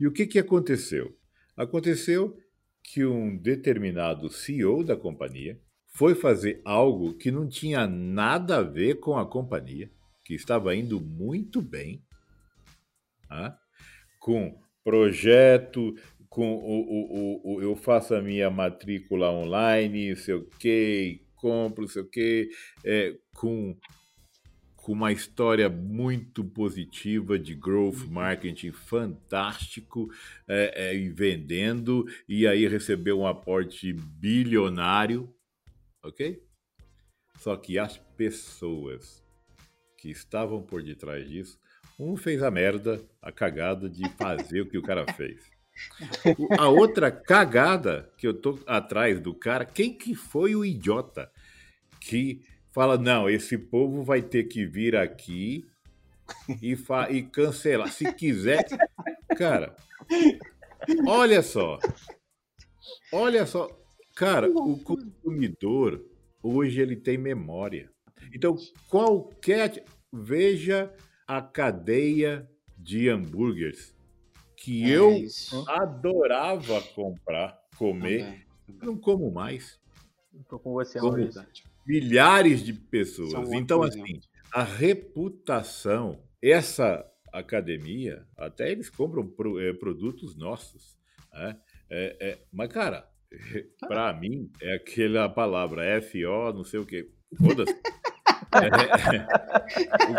E 0.00 0.06
o 0.06 0.12
que, 0.12 0.26
que 0.26 0.38
aconteceu? 0.38 1.16
Aconteceu 1.56 2.36
que 2.82 3.04
um 3.04 3.36
determinado 3.36 4.30
CEO 4.30 4.82
da 4.82 4.96
companhia 4.96 5.60
foi 5.98 6.14
fazer 6.14 6.62
algo 6.64 7.12
que 7.14 7.28
não 7.28 7.48
tinha 7.48 7.84
nada 7.88 8.58
a 8.58 8.62
ver 8.62 9.00
com 9.00 9.18
a 9.18 9.26
companhia, 9.26 9.90
que 10.24 10.32
estava 10.32 10.72
indo 10.72 11.00
muito 11.00 11.60
bem, 11.60 12.00
tá? 13.28 13.58
com 14.20 14.56
projeto, 14.84 15.96
com 16.28 16.54
o, 16.54 16.80
o, 16.82 17.56
o, 17.56 17.62
eu 17.62 17.74
faço 17.74 18.14
a 18.14 18.22
minha 18.22 18.48
matrícula 18.48 19.28
online, 19.32 20.14
sei 20.14 20.34
o 20.36 20.44
que, 20.60 21.20
compro, 21.34 21.88
sei 21.88 22.02
o 22.02 22.08
que, 22.08 22.48
é, 22.84 23.16
com, 23.34 23.76
com 24.76 24.92
uma 24.92 25.10
história 25.10 25.68
muito 25.68 26.44
positiva 26.44 27.36
de 27.36 27.56
growth 27.56 28.04
uhum. 28.04 28.12
marketing 28.12 28.70
fantástico, 28.70 30.08
é, 30.46 30.90
é, 30.90 30.96
e 30.96 31.08
vendendo, 31.08 32.06
e 32.28 32.46
aí 32.46 32.68
recebeu 32.68 33.18
um 33.18 33.26
aporte 33.26 33.92
bilionário, 33.92 35.34
ok? 36.02 36.42
Só 37.38 37.56
que 37.56 37.78
as 37.78 37.98
pessoas 38.16 39.24
que 39.96 40.10
estavam 40.10 40.62
por 40.62 40.82
detrás 40.82 41.28
disso, 41.28 41.58
um 41.98 42.16
fez 42.16 42.42
a 42.42 42.50
merda, 42.50 43.04
a 43.20 43.32
cagada 43.32 43.88
de 43.88 44.08
fazer 44.10 44.62
o 44.62 44.68
que 44.68 44.78
o 44.78 44.82
cara 44.82 45.04
fez. 45.14 45.50
A 46.58 46.68
outra 46.68 47.10
cagada 47.10 48.12
que 48.16 48.26
eu 48.26 48.34
tô 48.34 48.58
atrás 48.66 49.20
do 49.20 49.34
cara, 49.34 49.64
quem 49.64 49.96
que 49.96 50.14
foi 50.14 50.54
o 50.54 50.64
idiota 50.64 51.30
que 52.00 52.42
fala, 52.72 52.96
não, 52.96 53.28
esse 53.28 53.56
povo 53.56 54.02
vai 54.02 54.22
ter 54.22 54.44
que 54.44 54.64
vir 54.64 54.96
aqui 54.96 55.66
e, 56.62 56.76
e 57.10 57.22
cancelar. 57.22 57.90
Se 57.92 58.12
quiser. 58.12 58.66
Cara, 59.36 59.76
olha 61.06 61.42
só. 61.42 61.78
Olha 63.12 63.46
só. 63.46 63.77
Cara, 64.18 64.50
o 64.50 64.76
consumidor 64.80 66.04
hoje 66.42 66.80
ele 66.80 66.96
tem 66.96 67.16
memória. 67.16 67.88
Então, 68.34 68.56
qualquer. 68.88 69.84
Veja 70.10 70.92
a 71.26 71.42
cadeia 71.42 72.50
de 72.76 73.10
hambúrgueres 73.10 73.94
que 74.56 74.84
é 74.84 74.96
eu 74.96 75.12
isso. 75.12 75.64
adorava 75.68 76.82
comprar, 76.94 77.56
comer, 77.76 78.44
não 78.82 78.96
como 78.96 79.30
mais. 79.30 79.78
Estou 80.34 80.58
com 80.58 80.72
você, 80.72 80.98
como 80.98 81.16
milhares 81.86 82.64
de 82.64 82.72
pessoas. 82.72 83.52
Então, 83.52 83.82
assim, 83.82 84.20
a 84.50 84.64
reputação, 84.64 86.20
essa 86.42 87.08
academia, 87.32 88.26
até 88.36 88.70
eles 88.72 88.90
compram 88.90 89.32
é, 89.60 89.72
produtos 89.72 90.34
nossos. 90.34 90.98
Né? 91.32 91.56
É, 91.88 92.16
é, 92.20 92.38
mas, 92.52 92.68
cara, 92.72 93.08
para 93.86 94.12
mim, 94.14 94.50
é 94.60 94.76
aquela 94.76 95.28
palavra 95.28 96.00
FO, 96.02 96.52
não 96.54 96.64
sei 96.64 96.80
o 96.80 96.86
quê. 96.86 97.08
Foda-se. 97.36 97.74
É, 98.52 98.70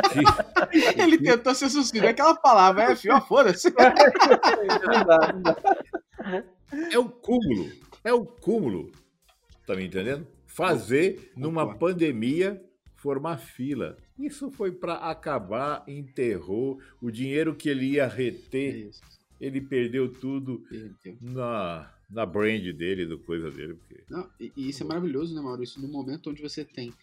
que, 0.10 1.00
Ele 1.02 1.18
que... 1.18 1.24
tentou 1.24 1.56
ser 1.56 1.70
sucinto. 1.70 2.06
Aquela 2.06 2.36
palavra 2.36 2.96
FO, 2.96 3.22
foda-se. 3.28 3.74
É 6.92 7.00
o 7.00 7.10
cúmulo. 7.10 7.72
É 8.04 8.14
o 8.14 8.24
cúmulo. 8.24 8.92
Tá 9.66 9.76
me 9.76 9.88
entendendo? 9.88 10.28
Fazer 10.46 11.32
numa 11.36 11.76
pandemia 11.76 12.62
formar 13.00 13.38
fila. 13.38 13.98
Isso 14.18 14.52
foi 14.52 14.72
para 14.72 14.96
acabar, 14.96 15.84
enterrou 15.88 16.80
o 17.02 17.10
dinheiro 17.10 17.56
que 17.56 17.70
ele 17.70 17.94
ia 17.94 18.08
reter. 18.08 18.92
Ele 19.40 19.62
perdeu 19.62 20.12
tudo 20.12 20.62
na 21.22 21.90
na 22.10 22.26
brand 22.26 22.64
dele, 22.74 23.06
do 23.06 23.20
coisa 23.20 23.52
dele. 23.52 23.76
Porque... 23.76 24.04
Não, 24.10 24.30
e, 24.40 24.52
e, 24.56 24.70
isso 24.70 24.84
é 24.84 24.86
maravilhoso, 24.86 25.36
né, 25.36 25.42
Maurício? 25.42 25.82
No 25.82 25.88
momento 25.88 26.30
onde 26.30 26.42
você 26.42 26.66
tem 26.66 26.94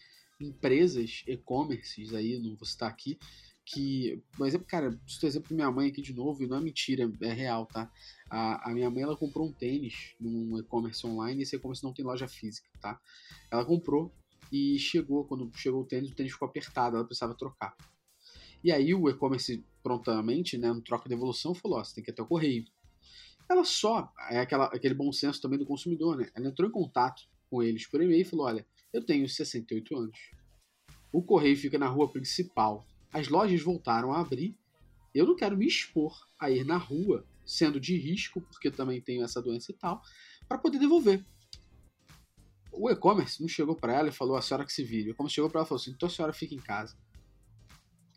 empresas, 0.40 1.22
e-commerces 1.26 2.12
aí, 2.12 2.38
não 2.38 2.56
vou 2.56 2.66
citar 2.66 2.90
aqui, 2.90 3.18
que, 3.64 4.22
por 4.36 4.46
exemplo, 4.46 4.66
cara, 4.66 4.98
estou 5.06 5.28
exemplo 5.28 5.54
minha 5.54 5.70
mãe 5.70 5.88
aqui 5.88 6.02
de 6.02 6.12
novo, 6.12 6.42
e 6.42 6.46
não 6.46 6.58
é 6.58 6.60
mentira, 6.60 7.10
é 7.20 7.32
real, 7.32 7.66
tá? 7.66 7.90
A, 8.30 8.70
a 8.70 8.74
minha 8.74 8.90
mãe, 8.90 9.02
ela 9.02 9.16
comprou 9.16 9.46
um 9.46 9.52
tênis 9.52 10.14
num 10.20 10.58
e-commerce 10.58 11.06
online, 11.06 11.40
e 11.40 11.42
esse 11.42 11.56
e-commerce 11.56 11.82
não 11.82 11.92
tem 11.92 12.04
loja 12.04 12.28
física, 12.28 12.68
tá? 12.80 13.00
Ela 13.50 13.64
comprou 13.64 14.12
e 14.52 14.78
chegou, 14.78 15.24
quando 15.24 15.50
chegou 15.56 15.82
o 15.82 15.84
tênis, 15.84 16.10
o 16.10 16.14
tênis 16.14 16.32
ficou 16.32 16.48
apertado, 16.48 16.96
ela 16.96 17.04
precisava 17.04 17.34
trocar. 17.34 17.76
E 18.62 18.70
aí 18.70 18.94
o 18.94 19.08
e-commerce 19.08 19.64
prontamente, 19.82 20.58
né, 20.58 20.72
no 20.72 20.80
troca 20.80 21.04
de 21.04 21.10
devolução, 21.10 21.54
falou, 21.54 21.78
ó, 21.78 21.84
você 21.84 21.94
tem 21.94 22.04
que 22.04 22.10
ir 22.10 22.12
até 22.12 22.22
o 22.22 22.26
correio. 22.26 22.64
Ela 23.48 23.64
só, 23.64 24.12
é 24.30 24.40
aquela, 24.40 24.66
aquele 24.66 24.94
bom 24.94 25.12
senso 25.12 25.40
também 25.40 25.58
do 25.58 25.66
consumidor, 25.66 26.16
né? 26.16 26.30
Ela 26.34 26.48
entrou 26.48 26.68
em 26.68 26.72
contato 26.72 27.22
com 27.48 27.62
eles 27.62 27.86
por 27.86 28.02
e-mail 28.02 28.20
e 28.20 28.24
falou: 28.24 28.46
olha, 28.46 28.66
eu 28.92 29.04
tenho 29.04 29.28
68 29.28 29.96
anos. 29.96 30.18
O 31.12 31.22
correio 31.22 31.56
fica 31.56 31.78
na 31.78 31.88
rua 31.88 32.10
principal. 32.10 32.86
As 33.12 33.28
lojas 33.28 33.62
voltaram 33.62 34.12
a 34.12 34.20
abrir. 34.20 34.56
Eu 35.14 35.26
não 35.26 35.36
quero 35.36 35.56
me 35.56 35.66
expor 35.66 36.28
a 36.38 36.50
ir 36.50 36.64
na 36.64 36.76
rua, 36.76 37.24
sendo 37.44 37.80
de 37.80 37.96
risco, 37.96 38.40
porque 38.40 38.70
também 38.70 39.00
tenho 39.00 39.24
essa 39.24 39.40
doença 39.40 39.70
e 39.70 39.74
tal, 39.74 40.02
para 40.46 40.58
poder 40.58 40.78
devolver. 40.78 41.24
O 42.72 42.90
e-commerce 42.90 43.40
não 43.40 43.48
chegou 43.48 43.74
para 43.74 43.94
ela 43.94 44.08
e 44.08 44.12
falou: 44.12 44.36
a 44.36 44.42
senhora 44.42 44.66
que 44.66 44.72
se 44.72 44.84
vire. 44.84 45.10
O 45.10 45.12
e-commerce 45.12 45.34
chegou 45.34 45.48
para 45.48 45.60
ela 45.60 45.66
falou 45.66 45.80
assim: 45.80 45.92
então 45.92 46.08
a 46.08 46.10
senhora 46.10 46.32
fica 46.32 46.54
em 46.54 46.60
casa. 46.60 46.96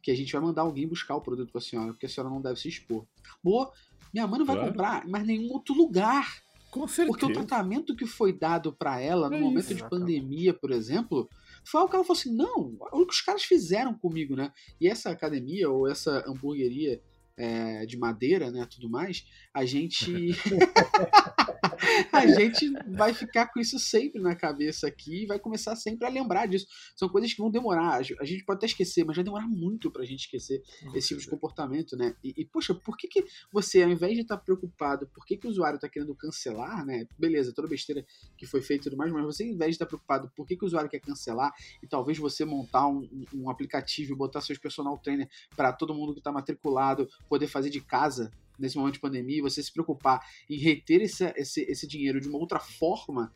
Que 0.02 0.12
a 0.12 0.16
gente 0.16 0.32
vai 0.34 0.42
mandar 0.42 0.64
alguém 0.64 0.88
buscar 0.88 1.16
o 1.16 1.22
produto 1.22 1.52
para 1.52 1.60
a 1.60 1.64
senhora, 1.64 1.94
porque 1.94 2.06
a 2.06 2.10
senhora 2.10 2.34
não 2.34 2.42
deve 2.42 2.60
se 2.60 2.68
expor. 2.68 3.06
Acabou 3.24 3.72
minha 4.14 4.28
mãe 4.28 4.40
não 4.40 4.46
vai 4.46 4.56
claro. 4.56 4.72
comprar 4.72 5.06
em 5.06 5.10
mais 5.10 5.26
nenhum 5.26 5.52
outro 5.52 5.74
lugar. 5.74 6.42
Com 6.72 6.88
certeza. 6.88 7.08
Porque 7.08 7.26
o 7.26 7.34
tratamento 7.34 7.96
que 7.96 8.06
foi 8.06 8.32
dado 8.32 8.72
para 8.72 9.02
ela 9.02 9.30
no 9.30 9.38
é 9.38 9.40
momento 9.40 9.74
isso, 9.74 9.76
de 9.76 9.90
pandemia, 9.90 10.54
por 10.54 10.72
exemplo, 10.72 11.28
foi 11.66 11.82
algo 11.82 11.90
que 11.90 11.96
ela 11.96 12.06
falou 12.06 12.20
assim: 12.20 12.36
não, 12.36 12.78
o 12.92 13.06
que 13.06 13.14
os 13.14 13.22
caras 13.22 13.44
fizeram 13.44 13.94
comigo, 13.94 14.36
né? 14.36 14.52
E 14.80 14.88
essa 14.88 15.10
academia 15.10 15.70
ou 15.70 15.88
essa 15.88 16.24
hamburgueria 16.28 17.02
é, 17.40 17.86
de 17.86 17.98
madeira, 17.98 18.52
né, 18.52 18.68
tudo 18.70 18.90
mais, 18.90 19.26
a 19.54 19.64
gente 19.64 20.12
a 22.12 22.28
gente 22.28 22.72
vai 22.88 23.14
ficar 23.14 23.48
com 23.48 23.60
isso 23.60 23.80
sempre 23.80 24.22
na 24.22 24.36
cabeça 24.36 24.88
aqui 24.88 25.24
e 25.24 25.26
vai 25.26 25.40
começar 25.40 25.76
sempre 25.76 26.06
a 26.06 26.10
lembrar 26.10 26.46
disso. 26.48 26.68
São 26.96 27.10
coisas 27.10 27.34
que 27.34 27.42
vão 27.42 27.52
demorar, 27.52 27.96
a 27.96 28.26
gente 28.26 28.44
pode 28.46 28.58
até 28.58 28.66
esquecer, 28.66 29.04
mas 29.06 29.16
vai 29.16 29.24
demorar 29.24 29.48
muito 29.48 29.92
pra 29.92 30.06
gente 30.06 30.22
esquecer 30.22 30.62
esse 30.94 31.10
tipo 31.10 31.22
de 31.22 31.28
comportamento, 31.28 31.96
né? 31.96 32.16
E, 32.24 32.34
e, 32.38 32.46
poxa, 32.46 32.74
por 32.74 32.98
que, 32.98 33.08
que 33.08 33.26
você, 33.52 33.84
ao 33.84 33.90
invés 33.90 34.14
de 34.14 34.22
estar 34.22 34.38
tá 34.38 34.44
preocupado, 34.44 35.08
por 35.14 35.26
que, 35.26 35.38
que 35.38 35.48
o 35.48 35.50
usuário 35.50 35.76
está 35.76 35.90
querendo 35.90 36.16
cancelar, 36.16 36.86
né? 36.86 37.06
Beleza, 37.18 37.54
toda 37.54 37.68
besteira 37.68 38.06
que 38.38 38.46
foi 38.46 38.62
feita 38.62 38.84
e 38.84 38.90
tudo 38.90 38.98
mais, 38.98 39.12
mas 39.12 39.24
você, 39.24 39.44
ao 39.44 39.50
invés 39.50 39.72
de 39.72 39.76
estar 39.76 39.86
tá 39.86 39.90
preocupado, 39.90 40.32
por 40.36 40.46
que, 40.46 40.56
que 40.56 40.64
o 40.64 40.68
usuário 40.68 40.90
quer 40.90 41.00
cancelar 41.00 41.54
e 41.82 41.88
talvez 41.88 42.18
você 42.18 42.46
montar 42.46 42.88
um, 42.88 43.08
um 43.34 43.50
aplicativo 43.50 44.14
e 44.14 44.16
botar 44.16 44.42
seus 44.42 44.58
personal 44.58 44.98
trainer 44.98 45.30
para 45.56 45.74
todo 45.74 45.94
mundo 45.94 46.14
que 46.14 46.20
está 46.20 46.32
matriculado 46.32 47.08
poder 47.28 47.48
fazer 47.48 47.70
de 47.70 47.82
casa 47.82 48.32
nesse 48.60 48.78
momento 48.78 48.96
de 48.96 49.00
pandemia, 49.00 49.42
você 49.42 49.62
se 49.64 49.72
preocupar 49.72 50.20
em 50.50 50.58
reter 50.58 51.02
esse, 51.02 51.26
esse, 51.36 51.62
esse 51.62 51.88
dinheiro 51.88 52.20
de 52.20 52.28
uma 52.28 52.38
outra 52.38 52.60
forma, 52.60 53.32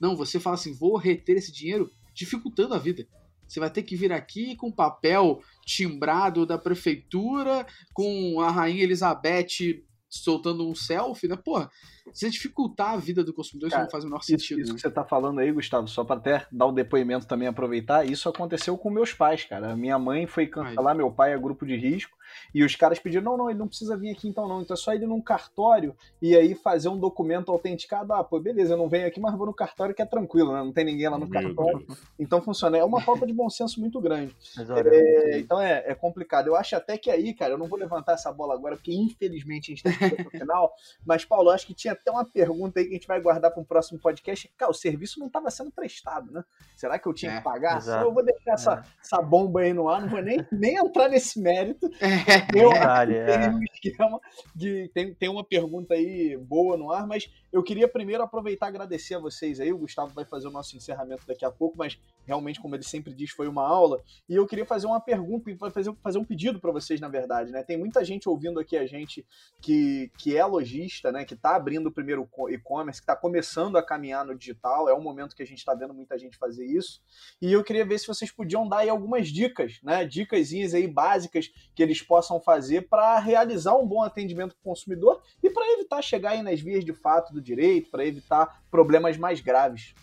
não, 0.00 0.16
você 0.16 0.40
fala 0.40 0.54
assim, 0.54 0.72
vou 0.72 0.96
reter 0.96 1.36
esse 1.36 1.52
dinheiro 1.52 1.92
dificultando 2.14 2.74
a 2.74 2.78
vida. 2.78 3.06
Você 3.46 3.60
vai 3.60 3.70
ter 3.70 3.82
que 3.82 3.94
vir 3.94 4.12
aqui 4.12 4.56
com 4.56 4.72
papel 4.72 5.42
timbrado 5.66 6.46
da 6.46 6.56
prefeitura, 6.56 7.66
com 7.92 8.40
a 8.40 8.50
rainha 8.50 8.82
Elizabeth 8.82 9.82
soltando 10.12 10.68
um 10.68 10.74
selfie, 10.74 11.26
né? 11.26 11.36
Porra, 11.36 11.70
se 12.12 12.28
dificultar 12.28 12.90
a 12.90 12.96
vida 12.98 13.24
do 13.24 13.32
consumidor, 13.32 13.70
Cara, 13.70 13.82
isso 13.82 13.86
não 13.86 13.90
faz 13.90 14.04
o 14.04 14.06
menor 14.06 14.22
sentido. 14.22 14.60
Isso, 14.60 14.70
né? 14.70 14.74
que 14.76 14.80
você 14.82 14.90
tá 14.90 15.04
falando 15.04 15.40
aí, 15.40 15.50
Gustavo, 15.50 15.88
só 15.88 16.04
para 16.04 16.16
até 16.16 16.46
dar 16.52 16.66
o 16.66 16.72
depoimento 16.72 17.26
também, 17.26 17.48
aproveitar, 17.48 18.04
isso 18.04 18.28
aconteceu 18.28 18.76
com 18.76 18.90
meus 18.90 19.14
pais, 19.14 19.44
cara. 19.44 19.74
Minha 19.74 19.98
mãe 19.98 20.26
foi 20.26 20.46
cancelar, 20.46 20.92
Ai. 20.92 20.98
meu 20.98 21.10
pai 21.10 21.32
é 21.32 21.38
grupo 21.38 21.64
de 21.64 21.76
risco, 21.76 22.14
E 22.54 22.64
os 22.64 22.76
caras 22.76 22.98
pediram: 22.98 23.24
não, 23.24 23.36
não, 23.36 23.50
ele 23.50 23.58
não 23.58 23.68
precisa 23.68 23.96
vir 23.96 24.10
aqui 24.10 24.28
então, 24.28 24.48
não. 24.48 24.62
Então 24.62 24.74
é 24.74 24.76
só 24.76 24.94
ir 24.94 25.00
num 25.00 25.20
cartório 25.20 25.94
e 26.20 26.36
aí 26.36 26.54
fazer 26.54 26.88
um 26.88 26.98
documento 26.98 27.50
autenticado. 27.50 28.12
Ah, 28.12 28.24
pô, 28.24 28.38
beleza, 28.40 28.74
eu 28.74 28.78
não 28.78 28.88
venho 28.88 29.06
aqui, 29.06 29.20
mas 29.20 29.36
vou 29.36 29.46
no 29.46 29.54
cartório 29.54 29.94
que 29.94 30.02
é 30.02 30.06
tranquilo, 30.06 30.52
né? 30.52 30.62
Não 30.62 30.72
tem 30.72 30.84
ninguém 30.84 31.08
lá 31.08 31.18
no 31.18 31.26
Meu 31.26 31.40
cartório. 31.40 31.86
Deus. 31.86 32.02
Então 32.18 32.40
funciona. 32.40 32.76
É 32.78 32.84
uma 32.84 33.00
falta 33.00 33.26
de 33.26 33.32
bom 33.32 33.48
senso 33.50 33.80
muito 33.80 34.00
grande. 34.00 34.34
É, 34.58 35.38
então 35.38 35.60
é, 35.60 35.84
é, 35.86 35.94
complicado. 35.94 36.48
Eu 36.48 36.56
acho 36.56 36.76
até 36.76 36.96
que 36.96 37.10
aí, 37.10 37.34
cara, 37.34 37.52
eu 37.52 37.58
não 37.58 37.68
vou 37.68 37.78
levantar 37.78 38.12
essa 38.12 38.32
bola 38.32 38.54
agora, 38.54 38.76
porque 38.76 38.92
infelizmente 38.92 39.72
a 39.72 39.74
gente 39.74 39.82
tá 39.82 40.24
no 40.24 40.30
final. 40.38 40.72
Mas, 41.04 41.24
Paulo, 41.24 41.50
acho 41.50 41.66
que 41.66 41.74
tinha 41.74 41.92
até 41.92 42.10
uma 42.10 42.24
pergunta 42.24 42.80
aí 42.80 42.86
que 42.86 42.92
a 42.92 42.94
gente 42.94 43.06
vai 43.06 43.20
guardar 43.20 43.50
para 43.50 43.60
um 43.60 43.64
próximo 43.64 43.98
podcast. 43.98 44.50
Cara, 44.56 44.70
o 44.70 44.74
serviço 44.74 45.18
não 45.18 45.26
estava 45.26 45.50
sendo 45.50 45.70
prestado, 45.70 46.30
né? 46.30 46.44
Será 46.76 46.98
que 46.98 47.06
eu 47.06 47.14
tinha 47.14 47.32
é, 47.32 47.36
que 47.36 47.44
pagar? 47.44 47.78
Exato. 47.78 48.04
Eu 48.04 48.12
vou 48.12 48.24
deixar 48.24 48.52
essa, 48.52 48.74
é. 48.74 48.82
essa 49.00 49.22
bomba 49.22 49.60
aí 49.60 49.72
no 49.72 49.88
ar, 49.88 50.02
não 50.02 50.08
vou 50.08 50.22
nem, 50.22 50.46
nem 50.50 50.76
entrar 50.76 51.08
nesse 51.08 51.40
mérito. 51.40 51.90
É. 52.00 52.21
Eu 52.54 52.70
tem 52.70 53.34
é. 53.34 53.50
um 53.50 53.62
esquema 53.62 54.20
de. 54.54 54.88
Tem, 54.94 55.14
tem 55.14 55.28
uma 55.28 55.44
pergunta 55.44 55.94
aí 55.94 56.36
boa 56.36 56.76
no 56.76 56.90
ar, 56.90 57.06
mas 57.06 57.30
eu 57.52 57.62
queria 57.62 57.86
primeiro 57.86 58.22
aproveitar 58.22 58.66
e 58.66 58.68
agradecer 58.70 59.14
a 59.14 59.18
vocês 59.18 59.60
aí. 59.60 59.72
O 59.72 59.78
Gustavo 59.78 60.12
vai 60.14 60.24
fazer 60.24 60.48
o 60.48 60.50
nosso 60.50 60.76
encerramento 60.76 61.26
daqui 61.26 61.44
a 61.44 61.50
pouco, 61.50 61.76
mas 61.76 61.98
realmente, 62.26 62.60
como 62.60 62.74
ele 62.74 62.82
sempre 62.82 63.12
diz, 63.12 63.30
foi 63.30 63.46
uma 63.48 63.66
aula. 63.66 64.00
E 64.28 64.34
eu 64.34 64.46
queria 64.46 64.64
fazer 64.64 64.86
uma 64.86 65.00
pergunta 65.00 65.50
e 65.50 65.56
fazer, 65.56 65.92
fazer 66.02 66.18
um 66.18 66.24
pedido 66.24 66.60
para 66.60 66.72
vocês, 66.72 67.00
na 67.00 67.08
verdade, 67.08 67.52
né? 67.52 67.62
Tem 67.62 67.76
muita 67.76 68.04
gente 68.04 68.28
ouvindo 68.28 68.58
aqui 68.58 68.76
a 68.76 68.86
gente 68.86 69.26
que, 69.60 70.10
que 70.18 70.36
é 70.36 70.44
lojista, 70.44 71.12
né? 71.12 71.24
Que 71.24 71.34
está 71.34 71.56
abrindo 71.56 71.88
o 71.88 71.92
primeiro 71.92 72.28
e-commerce, 72.48 73.00
que 73.00 73.04
está 73.04 73.16
começando 73.16 73.76
a 73.76 73.82
caminhar 73.82 74.24
no 74.24 74.34
digital. 74.34 74.88
É 74.88 74.94
um 74.94 75.02
momento 75.02 75.36
que 75.36 75.42
a 75.42 75.46
gente 75.46 75.58
está 75.58 75.74
vendo 75.74 75.92
muita 75.92 76.18
gente 76.18 76.38
fazer 76.38 76.64
isso. 76.64 77.02
E 77.40 77.52
eu 77.52 77.62
queria 77.62 77.84
ver 77.84 77.98
se 77.98 78.06
vocês 78.06 78.30
podiam 78.30 78.68
dar 78.68 78.78
aí 78.78 78.88
algumas 78.88 79.28
dicas, 79.28 79.78
né? 79.82 80.04
Dicas 80.04 80.52
aí 80.52 80.86
básicas 80.86 81.50
que 81.74 81.82
eles 81.82 82.00
possam 82.12 82.38
fazer 82.38 82.90
para 82.90 83.18
realizar 83.18 83.74
um 83.74 83.86
bom 83.86 84.02
atendimento 84.02 84.54
para 84.54 84.60
o 84.60 84.64
consumidor 84.64 85.22
e 85.42 85.48
para 85.48 85.72
evitar 85.72 86.02
chegar 86.02 86.32
aí 86.32 86.42
nas 86.42 86.60
vias 86.60 86.84
de 86.84 86.92
fato 86.92 87.32
do 87.32 87.40
direito, 87.40 87.90
para 87.90 88.04
evitar 88.04 88.62
problemas 88.70 89.16
mais 89.16 89.40
graves. 89.40 89.94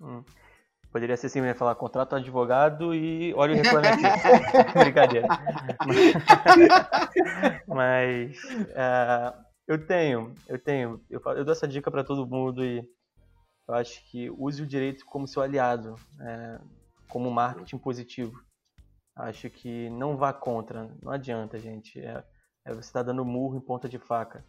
Hum. 0.00 0.24
Poderia 0.90 1.16
ser 1.16 1.28
assim, 1.28 1.40
né? 1.40 1.54
Falar 1.54 1.76
contrato 1.76 2.16
advogado 2.16 2.92
e 2.92 3.32
olha 3.34 3.52
o 3.52 3.56
reclame 3.56 3.86
aqui. 3.86 4.02
Brincadeira. 4.76 5.28
Mas 7.68 8.36
uh, 8.42 9.32
eu 9.68 9.86
tenho, 9.86 10.34
eu 10.48 10.58
tenho, 10.58 11.00
eu, 11.08 11.22
eu 11.24 11.44
dou 11.44 11.52
essa 11.52 11.68
dica 11.68 11.92
para 11.92 12.02
todo 12.02 12.26
mundo 12.26 12.64
e 12.64 12.78
eu 13.68 13.74
acho 13.76 14.04
que 14.10 14.28
use 14.30 14.64
o 14.64 14.66
direito 14.66 15.06
como 15.06 15.28
seu 15.28 15.42
aliado, 15.42 15.94
é, 16.20 16.58
como 17.08 17.30
marketing 17.30 17.78
positivo. 17.78 18.32
Acho 19.20 19.50
que 19.50 19.90
não 19.90 20.16
vá 20.16 20.32
contra, 20.32 20.90
não 21.02 21.12
adianta, 21.12 21.58
gente. 21.58 22.00
É, 22.00 22.24
é 22.64 22.70
você 22.72 22.80
está 22.80 23.02
dando 23.02 23.24
murro 23.24 23.56
em 23.56 23.60
ponta 23.60 23.88
de 23.88 23.98
faca 23.98 24.44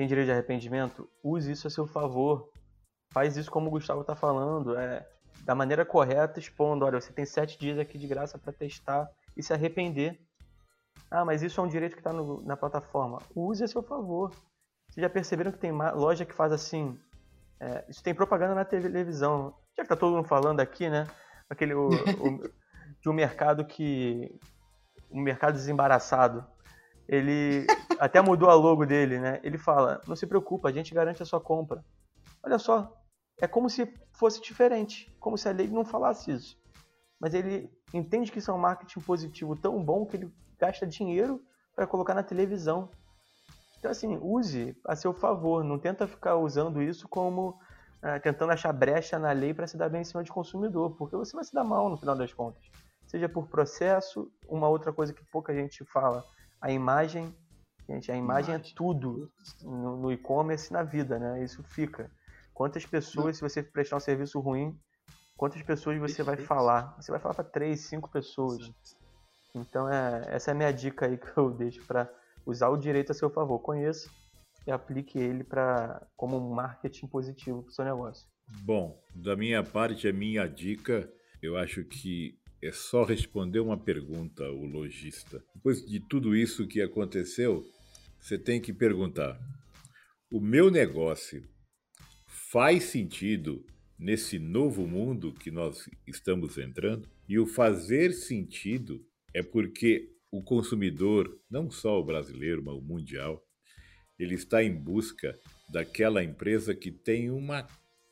tem 0.00 0.06
direito 0.06 0.28
de 0.28 0.32
arrependimento, 0.32 1.06
use 1.22 1.52
isso 1.52 1.66
a 1.66 1.70
seu 1.70 1.86
favor. 1.86 2.50
Faz 3.12 3.36
isso 3.36 3.50
como 3.50 3.66
o 3.68 3.70
Gustavo 3.70 4.00
está 4.00 4.16
falando, 4.16 4.74
é, 4.74 5.06
da 5.44 5.54
maneira 5.54 5.84
correta, 5.84 6.40
expondo: 6.40 6.86
olha, 6.86 6.98
você 6.98 7.12
tem 7.12 7.26
sete 7.26 7.58
dias 7.58 7.78
aqui 7.78 7.98
de 7.98 8.06
graça 8.06 8.38
para 8.38 8.50
testar 8.50 9.10
e 9.36 9.42
se 9.42 9.52
arrepender. 9.52 10.18
Ah, 11.10 11.22
mas 11.22 11.42
isso 11.42 11.60
é 11.60 11.64
um 11.64 11.68
direito 11.68 11.92
que 11.92 12.00
está 12.00 12.14
na 12.14 12.56
plataforma. 12.56 13.20
Use 13.36 13.62
a 13.62 13.68
seu 13.68 13.82
favor. 13.82 14.30
Vocês 14.88 15.02
já 15.02 15.10
perceberam 15.10 15.52
que 15.52 15.58
tem 15.58 15.70
loja 15.72 16.24
que 16.24 16.32
faz 16.32 16.50
assim? 16.50 16.98
É, 17.60 17.84
isso 17.86 18.02
tem 18.02 18.14
propaganda 18.14 18.54
na 18.54 18.64
televisão. 18.64 19.54
Já 19.76 19.82
que 19.82 19.88
tá 19.90 19.96
todo 19.96 20.16
mundo 20.16 20.26
falando 20.26 20.60
aqui, 20.60 20.88
né? 20.88 21.06
Aquele 21.50 21.74
o, 21.74 21.88
o, 21.88 22.50
de 23.00 23.08
um 23.08 23.12
mercado 23.12 23.64
que. 23.64 24.38
Um 25.10 25.20
mercado 25.20 25.54
desembaraçado 25.54 26.46
ele 27.10 27.66
até 27.98 28.20
mudou 28.20 28.48
a 28.48 28.54
logo 28.54 28.86
dele, 28.86 29.18
né? 29.18 29.40
Ele 29.42 29.58
fala: 29.58 30.00
não 30.06 30.14
se 30.14 30.26
preocupa, 30.26 30.68
a 30.68 30.72
gente 30.72 30.94
garante 30.94 31.20
a 31.22 31.26
sua 31.26 31.40
compra. 31.40 31.84
Olha 32.42 32.58
só, 32.58 32.96
é 33.40 33.48
como 33.48 33.68
se 33.68 33.92
fosse 34.12 34.40
diferente, 34.40 35.12
como 35.18 35.36
se 35.36 35.48
a 35.48 35.52
lei 35.52 35.66
não 35.66 35.84
falasse 35.84 36.30
isso. 36.30 36.56
Mas 37.18 37.34
ele 37.34 37.68
entende 37.92 38.30
que 38.30 38.38
isso 38.38 38.50
é 38.50 38.54
um 38.54 38.58
marketing 38.58 39.00
positivo 39.00 39.56
tão 39.56 39.82
bom 39.82 40.06
que 40.06 40.16
ele 40.16 40.32
gasta 40.58 40.86
dinheiro 40.86 41.42
para 41.74 41.86
colocar 41.86 42.14
na 42.14 42.22
televisão. 42.22 42.88
Então, 43.78 43.90
assim, 43.90 44.18
use 44.22 44.76
a 44.86 44.94
seu 44.94 45.12
favor, 45.12 45.64
não 45.64 45.78
tenta 45.78 46.06
ficar 46.06 46.36
usando 46.36 46.80
isso 46.80 47.08
como 47.08 47.58
uh, 48.02 48.20
tentando 48.22 48.52
achar 48.52 48.72
brecha 48.72 49.18
na 49.18 49.32
lei 49.32 49.52
para 49.52 49.66
se 49.66 49.76
dar 49.76 49.88
bem 49.88 50.02
em 50.02 50.04
cima 50.04 50.22
de 50.22 50.30
consumidor, 50.30 50.94
porque 50.96 51.16
você 51.16 51.34
vai 51.34 51.44
se 51.44 51.52
dar 51.52 51.64
mal 51.64 51.88
no 51.88 51.96
final 51.96 52.14
das 52.14 52.32
contas. 52.32 52.62
Seja 53.10 53.28
por 53.28 53.48
processo, 53.48 54.32
uma 54.48 54.68
outra 54.68 54.92
coisa 54.92 55.12
que 55.12 55.24
pouca 55.32 55.52
gente 55.52 55.84
fala 55.84 56.24
a 56.60 56.70
imagem, 56.70 57.34
gente, 57.88 58.12
a 58.12 58.16
imagem, 58.16 58.54
é 58.54 58.56
imagem. 58.58 58.72
é 58.72 58.74
tudo 58.76 59.28
no, 59.62 59.96
no 59.96 60.12
e-commerce 60.12 60.72
na 60.72 60.84
vida, 60.84 61.18
né? 61.18 61.42
Isso 61.42 61.60
fica. 61.64 62.08
Quantas 62.54 62.86
pessoas, 62.86 63.36
se 63.36 63.42
você 63.42 63.64
prestar 63.64 63.96
um 63.96 64.00
serviço 64.00 64.38
ruim, 64.38 64.78
quantas 65.36 65.60
pessoas 65.60 65.98
você 65.98 66.22
vai 66.22 66.36
falar? 66.36 66.94
Você 67.00 67.10
vai 67.10 67.18
falar 67.18 67.34
para 67.34 67.42
três, 67.42 67.80
cinco 67.80 68.08
pessoas. 68.08 68.70
Então, 69.56 69.88
é, 69.88 70.26
essa 70.28 70.52
é 70.52 70.52
a 70.52 70.56
minha 70.56 70.72
dica 70.72 71.06
aí 71.06 71.18
que 71.18 71.36
eu 71.36 71.50
deixo 71.50 71.84
para 71.88 72.08
usar 72.46 72.68
o 72.68 72.76
direito 72.76 73.10
a 73.10 73.14
seu 73.14 73.28
favor. 73.28 73.58
Conheça 73.58 74.08
e 74.64 74.70
aplique 74.70 75.18
ele 75.18 75.42
para 75.42 76.06
como 76.16 76.36
um 76.36 76.54
marketing 76.54 77.08
positivo 77.08 77.64
para 77.64 77.70
o 77.70 77.74
seu 77.74 77.84
negócio. 77.84 78.28
Bom, 78.62 79.02
da 79.12 79.34
minha 79.34 79.64
parte, 79.64 80.06
a 80.06 80.12
minha 80.12 80.46
dica, 80.46 81.12
eu 81.42 81.56
acho 81.56 81.82
que 81.82 82.39
é 82.62 82.72
só 82.72 83.04
responder 83.04 83.60
uma 83.60 83.78
pergunta, 83.78 84.44
o 84.50 84.64
lojista. 84.64 85.42
Depois 85.54 85.84
de 85.84 86.00
tudo 86.00 86.36
isso 86.36 86.66
que 86.66 86.80
aconteceu, 86.80 87.64
você 88.20 88.38
tem 88.38 88.60
que 88.60 88.72
perguntar: 88.72 89.38
o 90.30 90.40
meu 90.40 90.70
negócio 90.70 91.48
faz 92.26 92.84
sentido 92.84 93.64
nesse 93.98 94.38
novo 94.38 94.86
mundo 94.86 95.32
que 95.32 95.50
nós 95.50 95.88
estamos 96.06 96.58
entrando? 96.58 97.08
E 97.28 97.38
o 97.38 97.46
fazer 97.46 98.12
sentido 98.12 99.04
é 99.34 99.42
porque 99.42 100.08
o 100.30 100.42
consumidor, 100.42 101.40
não 101.50 101.70
só 101.70 101.98
o 101.98 102.04
brasileiro, 102.04 102.62
mas 102.64 102.74
o 102.74 102.80
mundial, 102.80 103.42
ele 104.18 104.34
está 104.34 104.62
em 104.62 104.74
busca 104.74 105.38
daquela 105.68 106.22
empresa 106.22 106.74
que 106.74 106.90
tem 106.90 107.30
uma 107.30 107.66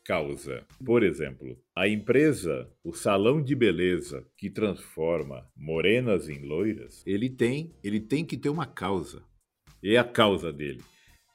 causa. 0.08 0.64
Por 0.82 1.02
exemplo, 1.02 1.58
a 1.76 1.86
empresa, 1.86 2.66
o 2.82 2.94
salão 2.94 3.42
de 3.42 3.54
beleza 3.54 4.26
que 4.38 4.48
transforma 4.48 5.46
morenas 5.54 6.30
em 6.30 6.38
loiras, 6.38 7.02
ele 7.06 7.28
tem, 7.28 7.74
ele 7.84 8.00
tem 8.00 8.24
que 8.24 8.38
ter 8.38 8.48
uma 8.48 8.64
causa. 8.64 9.22
E 9.82 9.98
a 9.98 10.02
causa 10.02 10.50
dele 10.50 10.82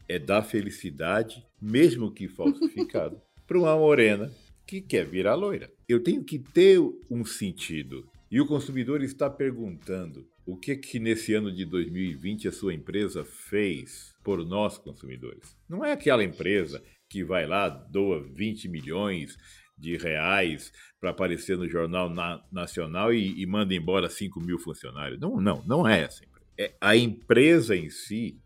é 0.10 0.18
dar 0.18 0.42
felicidade, 0.42 1.46
mesmo 1.62 2.12
que 2.12 2.28
falsificado, 2.28 3.22
para 3.46 3.60
uma 3.60 3.78
morena 3.78 4.34
que 4.66 4.82
quer 4.82 5.06
virar 5.06 5.36
loira. 5.36 5.72
Eu 5.88 6.02
tenho 6.02 6.24
que 6.24 6.40
ter 6.40 6.80
um 7.12 7.24
sentido. 7.24 8.10
E 8.32 8.42
o 8.42 8.48
consumidor 8.48 9.04
está 9.04 9.30
perguntando: 9.30 10.28
o 10.48 10.58
que 10.58 10.76
que 10.76 10.98
nesse 10.98 11.36
ano 11.36 11.52
de 11.52 11.64
2020 11.64 12.48
a 12.48 12.52
sua 12.52 12.74
empresa 12.74 13.24
fez 13.24 14.16
por 14.24 14.44
nós 14.44 14.80
consumidores? 14.80 15.56
Não 15.70 15.86
é 15.86 15.92
aquela 15.92 16.24
empresa 16.24 16.84
que 17.14 17.24
vai 17.24 17.46
lá, 17.46 17.70
doa 17.70 18.24
20 18.34 18.68
milhões 18.68 19.38
de 19.78 19.96
reais 19.98 20.72
para 21.00 21.12
aparecer 21.12 21.56
no 21.56 21.70
Jornal 21.70 22.10
na, 22.10 22.44
Nacional 22.52 23.14
e, 23.14 23.40
e, 23.40 23.46
manda 23.46 23.76
embora 23.76 24.10
5 24.10 24.42
mil 24.42 24.58
funcionários. 24.58 25.20
Não, 25.20 25.40
não, 25.40 25.64
não 25.64 25.88
é 25.88 26.02
essa. 26.02 26.26
É, 26.60 26.76
a 26.82 26.96
empresa 26.96 27.76
em 27.76 27.92
si, 27.92 28.42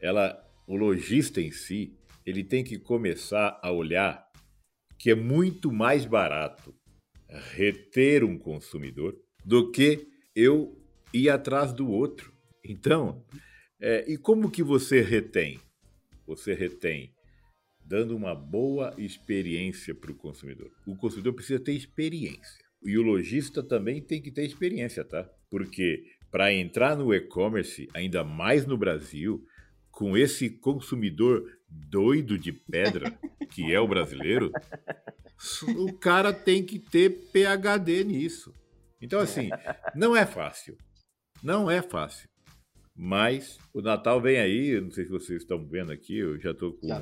ela, 0.00 0.36
o 0.66 0.74
lojista 0.74 1.40
em 1.40 1.52
si, 1.52 1.96
ele 2.26 2.42
tem 2.42 2.64
que 2.64 2.80
começar 2.80 3.60
a 3.62 3.70
olhar 3.70 4.24
que 4.98 5.10
é 5.10 5.14
muito 5.14 5.72
mais 5.72 6.04
barato 6.04 6.74
reter 7.54 8.24
um 8.24 8.36
consumidor 8.36 9.16
do 9.44 9.70
que 9.70 10.08
eu 10.34 10.76
ir 11.14 11.30
atrás 11.30 11.72
do 11.72 11.88
outro. 11.88 12.32
Então, 12.64 13.24
é, 13.80 14.04
e 14.12 14.18
como 14.18 14.50
que 14.50 14.64
você 14.64 15.00
retém? 15.00 15.60
Você 16.26 16.54
retém 16.54 17.14
dando 17.90 18.16
uma 18.16 18.36
boa 18.36 18.94
experiência 18.96 19.92
para 19.92 20.12
o 20.12 20.14
consumidor. 20.14 20.70
O 20.86 20.94
consumidor 20.96 21.34
precisa 21.34 21.58
ter 21.58 21.72
experiência. 21.72 22.64
E 22.80 22.96
o 22.96 23.02
lojista 23.02 23.64
também 23.64 24.00
tem 24.00 24.22
que 24.22 24.30
ter 24.30 24.46
experiência, 24.46 25.04
tá? 25.04 25.28
Porque 25.50 26.04
para 26.30 26.54
entrar 26.54 26.96
no 26.96 27.12
e-commerce, 27.12 27.88
ainda 27.92 28.22
mais 28.22 28.64
no 28.64 28.78
Brasil, 28.78 29.44
com 29.90 30.16
esse 30.16 30.48
consumidor 30.48 31.44
doido 31.68 32.38
de 32.38 32.52
pedra, 32.52 33.18
que 33.50 33.74
é 33.74 33.80
o 33.80 33.88
brasileiro, 33.88 34.52
o 35.76 35.92
cara 35.92 36.32
tem 36.32 36.64
que 36.64 36.78
ter 36.78 37.10
PhD 37.32 38.04
nisso. 38.04 38.54
Então, 39.02 39.18
assim, 39.18 39.50
não 39.96 40.14
é 40.14 40.24
fácil. 40.24 40.78
Não 41.42 41.68
é 41.68 41.82
fácil. 41.82 42.30
Mas 43.02 43.58
o 43.72 43.80
Natal 43.80 44.20
vem 44.20 44.36
aí, 44.36 44.78
não 44.78 44.90
sei 44.90 45.06
se 45.06 45.10
vocês 45.10 45.40
estão 45.40 45.66
vendo 45.66 45.90
aqui, 45.90 46.18
eu 46.18 46.38
já 46.38 46.50
estou 46.50 46.74
com 46.74 46.92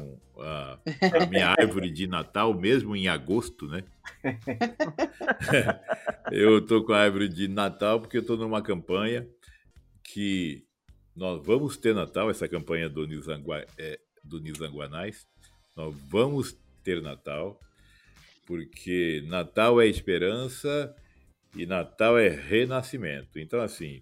a, 0.41 0.75
a, 0.77 1.27
minha 1.27 1.49
árvore 1.59 1.91
de 1.91 2.07
Natal, 2.07 2.55
mesmo 2.55 2.95
em 2.95 3.09
agosto, 3.09 3.67
né? 3.67 3.83
eu 6.31 6.59
estou 6.59 6.85
com 6.85 6.93
a 6.93 7.01
árvore 7.01 7.29
de 7.29 7.49
Natal 7.49 8.01
porque 8.01 8.17
eu 8.17 8.21
estou 8.21 8.37
numa 8.37 8.63
campanha 8.63 9.29
que 10.05 10.65
nós 11.17 11.45
vamos 11.45 11.77
ter 11.77 11.97
Natal, 11.97 12.31
essa 12.31 12.47
campanha 12.47 12.89
do 12.89 13.05
Nizangua, 13.05 13.67
é, 13.77 13.99
do 14.23 14.39
Nizanguanais, 14.39 15.27
nós 15.75 15.93
vamos 16.09 16.57
ter 16.85 17.03
Natal, 17.03 17.59
porque 18.47 19.25
Natal 19.27 19.81
é 19.81 19.89
esperança 19.89 20.95
e 21.57 21.67
Natal 21.67 22.17
é 22.17 22.29
renascimento. 22.29 23.41
Então, 23.41 23.61
assim, 23.61 24.01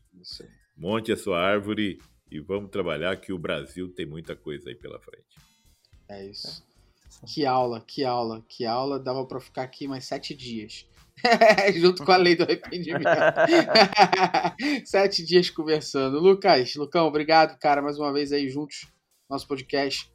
monte 0.77 1.13
a 1.13 1.17
sua 1.17 1.41
árvore 1.41 1.99
e 2.31 2.41
vamos 2.41 2.71
trabalhar 2.71 3.17
que 3.17 3.33
o 3.33 3.39
Brasil 3.39 3.93
tem 3.93 4.07
muita 4.07 4.37
coisa 4.37 4.69
aí 4.69 4.75
pela 4.75 5.01
frente. 5.01 5.37
É 6.09 6.25
isso. 6.27 6.65
Que 7.27 7.47
aula, 7.47 7.81
que 7.81 8.05
aula, 8.05 8.45
que 8.49 8.67
aula. 8.67 8.99
Dava 8.99 9.25
para 9.27 9.41
ficar 9.41 9.63
aqui 9.63 9.89
mais 9.89 10.05
sete 10.05 10.35
dias. 10.35 10.87
Junto 11.75 12.05
com 12.05 12.13
a 12.13 12.17
lei 12.17 12.37
do 12.37 12.43
arrependimento. 12.43 13.05
sete 14.85 15.25
dias 15.25 15.49
conversando. 15.49 16.21
Lucas, 16.21 16.75
Lucão, 16.77 17.07
obrigado, 17.07 17.59
cara, 17.59 17.81
mais 17.81 17.99
uma 17.99 18.13
vez 18.13 18.33
aí 18.33 18.49
juntos, 18.49 18.87
nosso 19.29 19.49
podcast. 19.49 20.13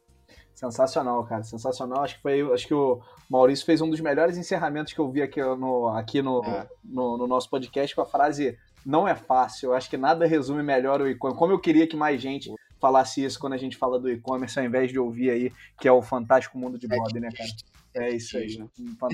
Sensacional, 0.54 1.24
cara, 1.24 1.42
sensacional. 1.42 2.04
Acho 2.04 2.16
que 2.16 2.22
foi, 2.22 2.40
acho 2.52 2.68
que 2.68 2.74
o 2.74 3.02
Maurício 3.28 3.66
fez 3.66 3.80
um 3.80 3.90
dos 3.90 4.00
melhores 4.00 4.36
encerramentos 4.36 4.92
que 4.92 5.00
eu 5.00 5.10
vi 5.10 5.22
aqui 5.22 5.40
no, 5.40 5.88
aqui 5.88 6.22
no, 6.22 6.44
é. 6.44 6.68
no, 6.84 7.18
no, 7.18 7.26
nosso 7.26 7.50
podcast 7.50 7.94
com 7.96 8.02
a 8.02 8.06
frase 8.06 8.56
não 8.84 9.06
é 9.06 9.14
fácil. 9.14 9.70
Eu 9.70 9.74
acho 9.74 9.88
que 9.88 9.96
nada 9.96 10.26
resume 10.26 10.62
melhor 10.62 11.00
o 11.00 11.08
e-commerce. 11.08 11.38
Como 11.38 11.52
eu 11.52 11.58
queria 11.58 11.86
que 11.86 11.96
mais 11.96 12.20
gente 12.20 12.52
falasse 12.80 13.24
isso 13.24 13.38
quando 13.38 13.52
a 13.52 13.58
gente 13.58 13.76
fala 13.76 13.98
do 13.98 14.10
e-commerce, 14.10 14.58
ao 14.58 14.64
invés 14.64 14.90
de 14.90 14.98
ouvir 14.98 15.30
aí 15.30 15.52
que 15.80 15.86
é 15.86 15.92
o 15.92 16.02
fantástico 16.02 16.58
mundo 16.58 16.78
de 16.78 16.88
Bob, 16.88 17.20
né, 17.20 17.28
cara? 17.30 17.50
É 17.94 18.10
isso 18.10 18.36
aí. 18.38 18.58
Né? 18.58 18.66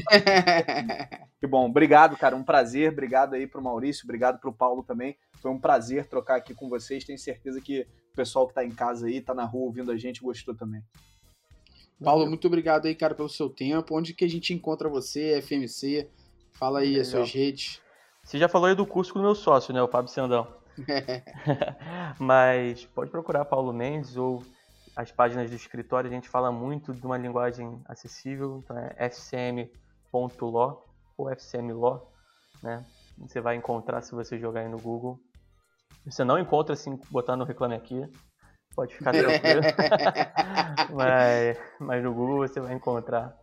que 1.41 1.47
bom. 1.47 1.69
Obrigado, 1.69 2.17
cara. 2.17 2.37
Um 2.37 2.45
prazer. 2.45 2.93
Obrigado 2.93 3.35
aí 3.35 3.47
pro 3.47 3.63
Maurício. 3.63 4.05
Obrigado 4.05 4.39
pro 4.39 4.53
Paulo 4.53 4.83
também. 4.83 5.17
Foi 5.41 5.51
um 5.51 5.59
prazer 5.59 6.07
trocar 6.07 6.37
aqui 6.37 6.55
com 6.55 6.69
vocês. 6.69 7.05
Tenho 7.05 7.19
certeza 7.19 7.61
que 7.61 7.81
o 8.13 8.17
pessoal 8.17 8.47
que 8.47 8.55
tá 8.55 8.65
em 8.65 8.71
casa 8.71 9.07
aí, 9.07 9.21
tá 9.21 9.35
na 9.35 9.45
rua 9.45 9.67
ouvindo 9.67 9.91
a 9.91 9.97
gente, 9.97 10.23
gostou 10.23 10.55
também. 10.55 10.83
Paulo, 12.03 12.27
muito 12.29 12.47
obrigado 12.47 12.87
aí, 12.87 12.95
cara, 12.95 13.15
pelo 13.15 13.29
seu 13.29 13.51
tempo. 13.51 13.97
Onde 13.99 14.15
que 14.15 14.25
a 14.25 14.29
gente 14.29 14.55
encontra 14.55 14.89
você, 14.89 15.43
FMC? 15.43 16.09
Fala 16.53 16.81
aí 16.81 16.99
as 16.99 17.09
suas 17.09 17.33
redes. 17.33 17.81
Você 18.29 18.37
já 18.37 18.47
falou 18.47 18.69
aí 18.69 18.75
do 18.75 18.85
curso 18.85 19.11
com 19.11 19.21
o 19.21 19.23
meu 19.23 19.35
sócio, 19.35 19.73
né, 19.73 19.81
o 19.81 19.89
Fábio 19.89 20.13
Sandão. 20.13 20.47
Mas 22.21 22.85
pode 22.85 23.11
procurar 23.11 23.47
Paulo 23.47 23.73
Mendes 23.73 24.19
ou 24.19 24.43
as 24.95 25.11
páginas 25.11 25.49
do 25.49 25.57
escritório. 25.57 26.11
A 26.11 26.13
gente 26.13 26.29
fala 26.29 26.53
muito 26.53 26.93
de 26.93 27.07
uma 27.07 27.17
linguagem 27.17 27.81
acessível, 27.87 28.61
então 28.63 28.77
é 28.77 29.09
fcm.law 29.09 30.85
ou 31.17 31.35
fcmlaw, 31.37 32.13
né? 32.63 32.85
Você 33.17 33.41
vai 33.41 33.57
encontrar 33.57 34.03
se 34.03 34.15
você 34.15 34.39
jogar 34.39 34.61
aí 34.61 34.69
no 34.69 34.79
Google. 34.79 35.19
Você 36.05 36.23
não 36.23 36.39
encontra 36.39 36.75
assim 36.75 37.01
botando 37.11 37.45
Reclame 37.45 37.77
Aqui, 37.77 38.05
pode 38.77 38.95
ficar 38.95 39.13
tranquilo. 39.13 39.63
mas, 40.95 41.59
mas 41.81 42.05
no 42.05 42.13
Google 42.13 42.47
você 42.47 42.61
vai 42.61 42.75
encontrar. 42.75 43.35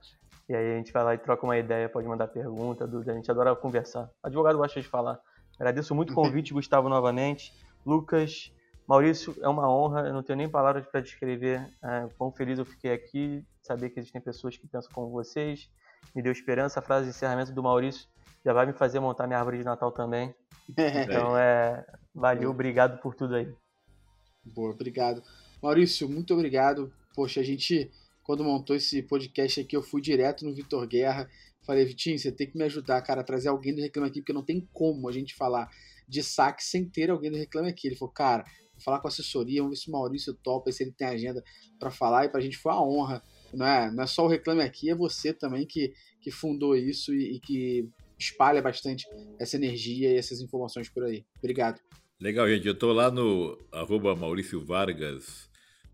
E 0.47 0.55
aí 0.55 0.73
a 0.73 0.77
gente 0.77 0.93
vai 0.93 1.03
lá 1.03 1.13
e 1.15 1.17
troca 1.17 1.45
uma 1.45 1.57
ideia, 1.57 1.89
pode 1.89 2.07
mandar 2.07 2.27
pergunta, 2.27 2.87
dúvida. 2.87 3.11
A 3.11 3.15
gente 3.15 3.29
adora 3.31 3.55
conversar. 3.55 4.09
Advogado 4.21 4.57
gosta 4.57 4.79
de 4.79 4.87
falar. 4.87 5.19
Agradeço 5.59 5.95
muito 5.95 6.11
o 6.11 6.15
convite, 6.15 6.53
Gustavo, 6.53 6.87
novamente. 6.87 7.51
Lucas, 7.85 8.51
Maurício, 8.87 9.35
é 9.41 9.47
uma 9.47 9.67
honra. 9.67 10.07
Eu 10.07 10.13
não 10.13 10.21
tenho 10.21 10.37
nem 10.37 10.49
palavras 10.49 10.85
para 10.85 11.01
descrever 11.01 11.67
é, 11.83 12.07
quão 12.17 12.31
feliz 12.31 12.59
eu 12.59 12.65
fiquei 12.65 12.93
aqui, 12.93 13.43
saber 13.63 13.89
que 13.89 13.99
existem 13.99 14.21
pessoas 14.21 14.55
que 14.57 14.67
pensam 14.67 14.91
como 14.93 15.09
vocês. 15.09 15.69
Me 16.15 16.21
deu 16.21 16.31
esperança. 16.31 16.79
A 16.79 16.83
frase 16.83 17.05
de 17.05 17.09
encerramento 17.09 17.51
do 17.51 17.63
Maurício 17.63 18.07
já 18.43 18.53
vai 18.53 18.67
me 18.67 18.73
fazer 18.73 18.99
montar 18.99 19.25
minha 19.25 19.39
árvore 19.39 19.57
de 19.57 19.63
Natal 19.65 19.91
também. 19.91 20.33
Então, 20.67 21.37
é, 21.37 21.85
valeu, 22.13 22.49
obrigado 22.49 22.99
por 22.99 23.13
tudo 23.13 23.35
aí. 23.35 23.51
Boa, 24.43 24.71
obrigado. 24.71 25.21
Maurício, 25.61 26.09
muito 26.09 26.33
obrigado. 26.33 26.91
Poxa, 27.15 27.39
a 27.39 27.43
gente, 27.43 27.91
quando 28.25 28.43
montou 28.43 28.75
esse 28.75 29.03
podcast 29.03 29.61
aqui, 29.61 29.77
eu 29.77 29.83
fui 29.83 30.01
direto 30.01 30.43
no 30.43 30.53
Vitor 30.53 30.85
Guerra. 30.87 31.29
Falei, 31.63 31.85
Vitinho, 31.85 32.17
você 32.17 32.31
tem 32.31 32.49
que 32.49 32.57
me 32.57 32.63
ajudar, 32.63 32.99
cara, 33.03 33.21
a 33.21 33.23
trazer 33.23 33.49
alguém 33.49 33.73
do 33.73 33.81
Reclame 33.81 34.09
Aqui, 34.09 34.19
porque 34.19 34.33
não 34.33 34.43
tem 34.43 34.67
como 34.73 35.07
a 35.07 35.11
gente 35.11 35.35
falar 35.35 35.69
de 36.09 36.23
saque 36.23 36.63
sem 36.63 36.89
ter 36.89 37.11
alguém 37.11 37.29
do 37.29 37.37
Reclame 37.37 37.69
Aqui. 37.69 37.87
Ele 37.87 37.95
falou, 37.95 38.11
cara, 38.11 38.43
vou 38.73 38.81
falar 38.81 38.99
com 38.99 39.07
a 39.07 39.09
assessoria, 39.09 39.61
vamos 39.61 39.77
ver 39.77 39.83
se 39.83 39.89
o 39.89 39.91
Maurício 39.91 40.33
topa, 40.33 40.71
se 40.71 40.83
ele 40.83 40.91
tem 40.91 41.07
agenda 41.07 41.43
para 41.79 41.91
falar. 41.91 42.25
E 42.25 42.29
pra 42.29 42.41
gente 42.41 42.57
foi 42.57 42.71
uma 42.71 42.83
honra. 42.83 43.23
Não 43.53 43.65
é, 43.65 43.91
não 43.91 44.03
é 44.03 44.07
só 44.07 44.25
o 44.25 44.27
Reclame 44.27 44.63
Aqui, 44.63 44.89
é 44.89 44.95
você 44.95 45.31
também 45.31 45.67
que, 45.67 45.93
que 46.19 46.31
fundou 46.31 46.75
isso 46.75 47.13
e, 47.13 47.35
e 47.35 47.39
que 47.39 47.87
espalha 48.17 48.59
bastante 48.59 49.05
essa 49.39 49.55
energia 49.55 50.11
e 50.11 50.17
essas 50.17 50.41
informações 50.41 50.89
por 50.89 51.03
aí. 51.03 51.23
Obrigado. 51.37 51.79
Legal, 52.19 52.49
gente. 52.49 52.65
Eu 52.65 52.73
estou 52.73 52.91
lá 52.91 53.11
no 53.11 53.55
arroba 53.71 54.15
Maurício 54.15 54.65
Vargas 54.65 55.47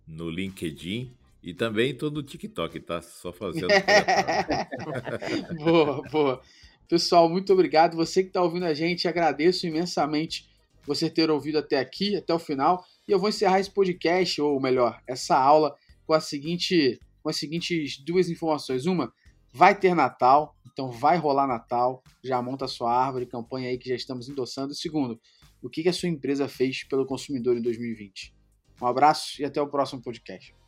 no 0.07 0.29
LinkedIn 0.29 1.19
e 1.43 1.53
também 1.53 1.91
estou 1.91 2.11
no 2.11 2.21
TikTok, 2.21 2.79
tá? 2.81 3.01
Só 3.01 3.33
fazendo. 3.33 3.67
boa, 5.63 6.01
boa. 6.11 6.41
Pessoal, 6.87 7.27
muito 7.27 7.51
obrigado. 7.51 7.95
Você 7.95 8.21
que 8.21 8.29
está 8.29 8.43
ouvindo 8.43 8.65
a 8.65 8.73
gente, 8.73 9.07
agradeço 9.07 9.65
imensamente 9.65 10.49
você 10.85 11.09
ter 11.09 11.31
ouvido 11.31 11.57
até 11.57 11.79
aqui, 11.79 12.15
até 12.15 12.33
o 12.33 12.39
final. 12.39 12.85
E 13.07 13.11
eu 13.11 13.19
vou 13.19 13.29
encerrar 13.29 13.59
esse 13.59 13.71
podcast, 13.71 14.39
ou 14.41 14.59
melhor, 14.61 15.01
essa 15.07 15.35
aula, 15.35 15.75
com, 16.05 16.13
a 16.13 16.19
seguinte, 16.19 16.99
com 17.23 17.29
as 17.29 17.37
seguintes 17.37 17.97
duas 18.03 18.29
informações. 18.29 18.85
Uma, 18.85 19.11
vai 19.51 19.73
ter 19.73 19.95
Natal, 19.95 20.55
então 20.71 20.91
vai 20.91 21.17
rolar 21.17 21.47
Natal. 21.47 22.03
Já 22.23 22.39
monta 22.39 22.65
a 22.65 22.67
sua 22.67 22.93
árvore, 22.93 23.25
campanha 23.25 23.69
aí 23.69 23.79
que 23.79 23.89
já 23.89 23.95
estamos 23.95 24.29
endossando. 24.29 24.73
E 24.73 24.75
segundo, 24.75 25.19
o 25.59 25.69
que 25.69 25.87
a 25.89 25.93
sua 25.93 26.09
empresa 26.09 26.47
fez 26.47 26.83
pelo 26.83 27.05
consumidor 27.05 27.57
em 27.57 27.61
2020. 27.61 28.31
Um 28.79 28.85
abraço 28.85 29.41
e 29.41 29.45
até 29.45 29.59
o 29.59 29.67
próximo 29.67 30.01
podcast. 30.03 30.60